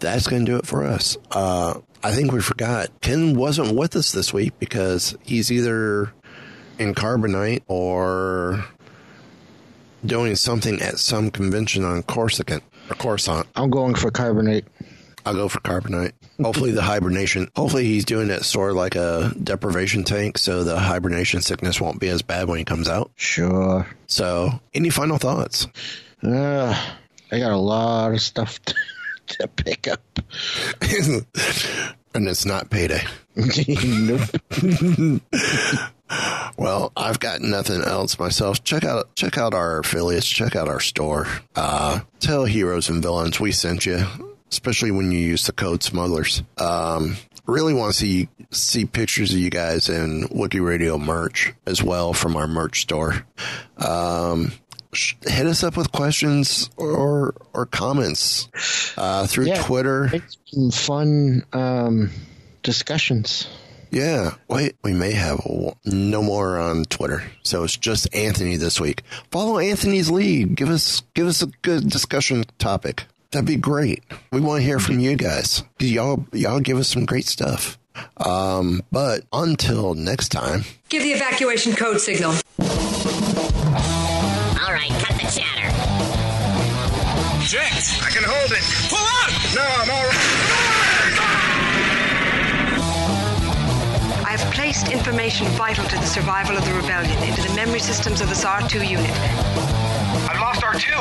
that's 0.00 0.26
going 0.26 0.44
to 0.44 0.52
do 0.52 0.58
it 0.58 0.66
for 0.66 0.84
us. 0.84 1.16
Uh, 1.30 1.80
I 2.02 2.12
think 2.12 2.32
we 2.32 2.40
forgot 2.40 2.88
Ken 3.00 3.34
wasn't 3.36 3.74
with 3.74 3.96
us 3.96 4.12
this 4.12 4.32
week 4.32 4.58
because 4.58 5.16
he's 5.22 5.50
either 5.50 6.12
in 6.78 6.94
Carbonite 6.94 7.62
or 7.68 8.64
doing 10.04 10.36
something 10.36 10.80
at 10.82 10.98
some 10.98 11.30
convention 11.30 11.84
on 11.84 12.02
Coruscant 12.02 12.62
or 12.90 12.94
Coruscant. 12.94 13.46
I'm 13.56 13.70
going 13.70 13.94
for 13.94 14.10
Carbonite. 14.10 14.64
I'll 15.26 15.34
go 15.34 15.48
for 15.48 15.58
Carbonite. 15.60 16.12
Hopefully 16.40 16.70
the 16.70 16.82
hibernation. 16.82 17.50
Hopefully 17.56 17.84
he's 17.84 18.04
doing 18.04 18.30
it 18.30 18.44
sort 18.44 18.70
of 18.70 18.76
like 18.76 18.94
a 18.94 19.32
deprivation 19.42 20.04
tank, 20.04 20.38
so 20.38 20.62
the 20.62 20.78
hibernation 20.78 21.42
sickness 21.42 21.80
won't 21.80 21.98
be 21.98 22.08
as 22.08 22.22
bad 22.22 22.48
when 22.48 22.58
he 22.58 22.64
comes 22.64 22.88
out. 22.88 23.10
Sure. 23.16 23.88
So, 24.06 24.60
any 24.72 24.88
final 24.88 25.18
thoughts? 25.18 25.66
Uh, 26.22 26.80
I 27.32 27.38
got 27.40 27.50
a 27.50 27.56
lot 27.56 28.12
of 28.12 28.20
stuff 28.20 28.62
to, 28.66 28.74
to 29.26 29.48
pick 29.48 29.88
up. 29.88 30.00
and 30.80 32.28
it's 32.28 32.46
not 32.46 32.70
payday. 32.70 33.02
nope. 33.36 34.20
Well, 36.56 36.92
I've 36.96 37.18
got 37.20 37.40
nothing 37.40 37.82
else 37.82 38.18
myself. 38.18 38.62
Check 38.64 38.84
out 38.84 39.14
check 39.16 39.36
out 39.38 39.54
our 39.54 39.80
affiliates. 39.80 40.26
Check 40.28 40.54
out 40.56 40.68
our 40.68 40.80
store. 40.80 41.26
Uh, 41.54 42.00
tell 42.20 42.44
heroes 42.44 42.88
and 42.88 43.02
villains 43.02 43.40
we 43.40 43.52
sent 43.52 43.84
you, 43.86 44.04
especially 44.50 44.90
when 44.90 45.10
you 45.12 45.18
use 45.18 45.46
the 45.46 45.52
code 45.52 45.82
smugglers. 45.82 46.42
Um, 46.58 47.16
really 47.46 47.74
want 47.74 47.92
to 47.94 47.98
see 47.98 48.28
see 48.52 48.84
pictures 48.84 49.32
of 49.32 49.38
you 49.38 49.50
guys 49.50 49.88
in 49.88 50.28
Wiki 50.30 50.60
Radio 50.60 50.96
merch 50.98 51.52
as 51.66 51.82
well 51.82 52.12
from 52.12 52.36
our 52.36 52.46
merch 52.46 52.82
store. 52.82 53.26
Um, 53.76 54.52
sh- 54.92 55.14
hit 55.26 55.46
us 55.46 55.62
up 55.64 55.76
with 55.76 55.90
questions 55.92 56.70
or 56.76 57.34
or 57.52 57.66
comments 57.66 58.48
uh, 58.96 59.26
through 59.26 59.46
Yeah. 59.46 59.62
Twitter. 59.62 60.08
It's 60.12 60.36
some 60.46 60.70
fun 60.70 61.44
um, 61.52 62.10
discussions. 62.62 63.48
Yeah, 63.90 64.34
wait, 64.48 64.76
we 64.82 64.92
may 64.92 65.12
have 65.12 65.40
no 65.84 66.22
more 66.22 66.58
on 66.58 66.84
Twitter, 66.86 67.22
so 67.42 67.64
it's 67.64 67.76
just 67.76 68.12
Anthony 68.14 68.56
this 68.56 68.80
week. 68.80 69.02
Follow 69.30 69.58
Anthony's 69.58 70.10
lead. 70.10 70.54
Give 70.56 70.68
us 70.68 71.02
give 71.14 71.26
us 71.26 71.40
a 71.42 71.46
good 71.62 71.88
discussion 71.88 72.44
topic. 72.58 73.04
That'd 73.30 73.46
be 73.46 73.56
great. 73.56 74.02
We 74.32 74.40
want 74.40 74.60
to 74.60 74.66
hear 74.66 74.78
from 74.78 74.98
you 74.98 75.16
guys. 75.16 75.62
Y'all 75.78 76.24
y'all 76.32 76.60
give 76.60 76.78
us 76.78 76.88
some 76.88 77.06
great 77.06 77.26
stuff. 77.26 77.78
Um, 78.18 78.82
but 78.92 79.22
until 79.32 79.94
next 79.94 80.28
time, 80.28 80.64
Give 80.88 81.02
the 81.02 81.12
evacuation 81.12 81.74
code 81.74 82.00
signal. 82.00 82.32
All 82.32 82.36
right, 84.72 84.90
cut 84.90 85.16
the 85.16 85.28
chatter. 85.32 85.70
Jinx! 87.46 88.02
I 88.02 88.10
can 88.10 88.24
hold 88.24 88.52
it. 88.52 88.64
Pull 88.90 88.98
up! 88.98 89.30
No, 89.54 89.62
I'm 89.62 89.90
all 89.90 90.04
right. 90.04 90.75
I 94.36 94.38
have 94.38 94.52
placed 94.52 94.92
information 94.92 95.46
vital 95.56 95.86
to 95.86 95.96
the 95.96 96.04
survival 96.04 96.58
of 96.58 96.64
the 96.66 96.74
rebellion 96.74 97.16
into 97.22 97.40
the 97.40 97.54
memory 97.56 97.78
systems 97.80 98.20
of 98.20 98.28
this 98.28 98.44
R2 98.44 98.86
unit. 98.86 99.10
I've 100.28 100.38
lost 100.38 100.60
R2. 100.60 100.92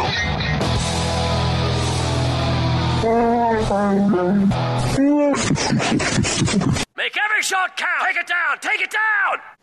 Make 6.96 7.18
every 7.18 7.42
shot 7.42 7.76
count! 7.76 8.08
Take 8.08 8.16
it 8.16 8.28
down! 8.28 8.58
Take 8.62 8.80
it 8.80 8.92
down! 8.92 9.56